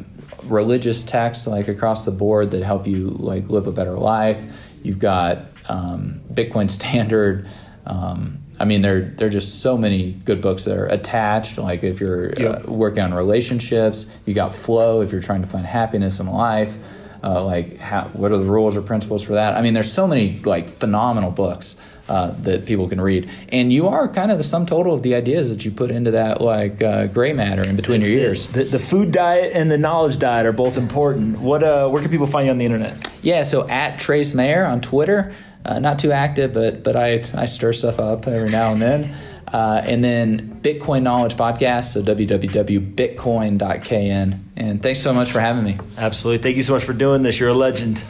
religious 0.45 1.05
texts 1.05 1.47
like 1.47 1.69
across 1.69 2.05
the 2.05 2.11
board 2.11 2.51
that 2.51 2.63
help 2.63 2.87
you 2.87 3.09
like 3.09 3.49
live 3.49 3.67
a 3.67 3.73
better 3.73 3.95
life. 3.95 4.45
You've 4.83 4.99
got 4.99 5.47
um, 5.69 6.21
Bitcoin 6.31 6.71
Standard. 6.71 7.49
Um, 7.87 8.44
I 8.65 8.67
mean, 8.67 8.81
there 8.81 9.03
there 9.03 9.27
are 9.27 9.31
just 9.31 9.61
so 9.61 9.77
many 9.77 10.13
good 10.25 10.41
books 10.41 10.65
that 10.65 10.79
are 10.79 10.87
attached. 10.87 11.59
Like 11.59 11.85
if 11.85 12.01
you're 12.01 12.33
yep. 12.39 12.67
uh, 12.67 12.73
working 12.73 13.03
on 13.03 13.13
relationships, 13.13 14.07
you 14.25 14.33
got 14.33 14.55
Flow. 14.55 15.03
If 15.03 15.13
you're 15.13 15.21
trying 15.21 15.43
to 15.43 15.47
find 15.47 15.67
happiness 15.67 16.19
in 16.19 16.29
life, 16.29 16.75
uh, 17.23 17.45
like 17.45 17.77
how, 17.77 18.05
what 18.15 18.33
are 18.33 18.39
the 18.39 18.45
rules 18.45 18.75
or 18.75 18.81
principles 18.81 19.23
for 19.23 19.35
that? 19.35 19.55
I 19.55 19.61
mean, 19.61 19.75
there's 19.75 19.93
so 19.93 20.07
many 20.07 20.39
like 20.47 20.71
phenomenal 20.71 21.31
books 21.31 21.77
uh, 22.09 22.31
that 22.41 22.65
people 22.65 22.89
can 22.89 23.03
read, 23.03 23.29
and 23.51 23.71
you 23.71 23.87
are 23.89 24.09
kind 24.09 24.31
of 24.31 24.39
the 24.39 24.45
sum 24.45 24.65
total 24.65 24.95
of 24.95 25.03
the 25.03 25.15
ideas 25.15 25.51
that 25.51 25.67
you 25.67 25.71
put 25.71 25.91
into 25.91 26.13
that 26.13 26.41
like 26.41 26.83
uh, 26.83 27.07
gray 27.09 27.35
matter 27.35 27.65
in 27.65 27.77
between 27.77 28.01
your 28.01 28.09
ears. 28.09 28.47
The, 28.47 28.65
the, 28.65 28.79
food 28.79 29.13
diet 29.13 29.53
and 29.55 29.71
the 29.71 29.77
knowledge 29.77 30.19
diet 30.19 30.47
are 30.47 30.53
both 30.53 30.79
important. 30.79 31.39
What 31.39 31.63
uh, 31.63 31.91
where 31.91 32.01
can 32.01 32.11
people 32.11 32.27
find 32.27 32.47
you 32.47 32.51
on 32.51 32.57
the 32.57 32.65
internet? 32.65 33.13
Yeah, 33.21 33.43
so 33.43 33.69
at 33.69 34.01
Trace 34.01 34.33
Mayer 34.33 34.65
on 34.65 34.81
Twitter. 34.81 35.35
Uh, 35.65 35.79
not 35.79 35.99
too 35.99 36.13
active, 36.13 36.53
but 36.53 36.83
but 36.83 36.97
I 36.97 37.25
I 37.35 37.47
stir 37.47 37.73
stuff 37.73 37.99
up 37.99 38.27
every 38.27 38.51
now 38.51 38.73
and 38.73 38.83
then. 38.83 39.15
Uh, 39.53 39.81
and 39.85 40.03
then 40.03 40.59
Bitcoin 40.63 41.03
Knowledge 41.03 41.37
Podcast, 41.37 41.93
so 41.93 42.03
www.bitcoin.kn. 42.03 44.45
And 44.57 44.83
thanks 44.83 45.01
so 45.01 45.15
much 45.15 45.31
for 45.31 45.39
having 45.39 45.63
me. 45.65 45.79
Absolutely. 45.97 46.43
Thank 46.43 46.57
you 46.57 46.65
so 46.65 46.73
much 46.75 46.83
for 46.83 46.93
doing 46.93 47.23
this. 47.23 47.39
You're 47.39 47.51
a 47.51 47.55
legend. 47.55 48.03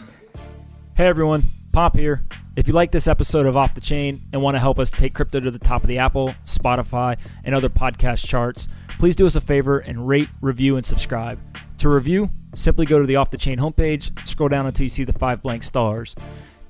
Hey, 0.95 1.07
everyone. 1.07 1.51
Pomp 1.73 1.97
here. 1.97 2.23
If 2.57 2.69
you 2.69 2.73
like 2.73 2.93
this 2.93 3.09
episode 3.09 3.47
of 3.47 3.57
Off 3.57 3.75
the 3.75 3.81
Chain 3.81 4.23
and 4.33 4.41
want 4.41 4.55
to 4.55 4.61
help 4.61 4.79
us 4.79 4.91
take 4.91 5.13
crypto 5.13 5.41
to 5.41 5.51
the 5.51 5.59
top 5.59 5.83
of 5.83 5.89
the 5.89 5.99
Apple, 5.99 6.35
Spotify, 6.47 7.19
and 7.43 7.55
other 7.55 7.69
podcast 7.69 8.25
charts, 8.25 8.69
please 8.99 9.17
do 9.17 9.27
us 9.27 9.35
a 9.35 9.41
favor 9.41 9.81
and 9.81 10.07
rate, 10.07 10.29
review, 10.41 10.77
and 10.77 10.87
subscribe. 10.87 11.41
To 11.79 11.89
review, 11.89 12.31
simply 12.55 12.87
go 12.87 13.01
to 13.01 13.07
the 13.07 13.17
Off 13.17 13.31
the 13.31 13.39
Chain 13.39 13.59
homepage, 13.59 14.17
scroll 14.27 14.49
down 14.49 14.67
until 14.67 14.85
you 14.85 14.91
see 14.91 15.03
the 15.03 15.13
five 15.13 15.43
blank 15.43 15.65
stars. 15.65 16.15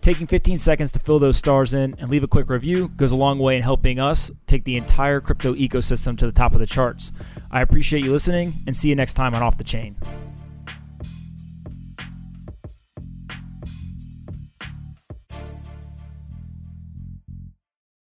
Taking 0.05 0.27
15 0.27 0.59
seconds 0.59 0.93
to 0.93 0.99
fill 0.99 1.19
those 1.19 1.39
stars 1.39 1.73
in 1.73 1.95
and 1.99 2.11
leave 2.11 2.23
a 2.23 2.29
quick 2.29 2.51
review 2.51 2.89
goes 2.89 3.11
a 3.11 3.17
long 3.17 3.39
way 3.39 3.57
in 3.57 3.63
helping 3.63 3.99
us 3.99 4.31
take 4.47 4.65
the 4.65 4.77
entire 4.77 5.19
crypto 5.19 5.55
ecosystem 5.55 6.19
to 6.19 6.27
the 6.27 6.31
top 6.31 6.53
of 6.53 6.61
the 6.61 6.67
charts. 6.67 7.11
I 7.51 7.63
appreciate 7.63 8.05
you 8.05 8.13
listening 8.13 8.63
and 8.67 8.77
see 8.77 8.91
you 8.91 8.97
next 8.97 9.15
time 9.15 9.35
on 9.35 9.43
Off 9.43 9.57
the 9.57 9.65
Chain. 9.65 9.97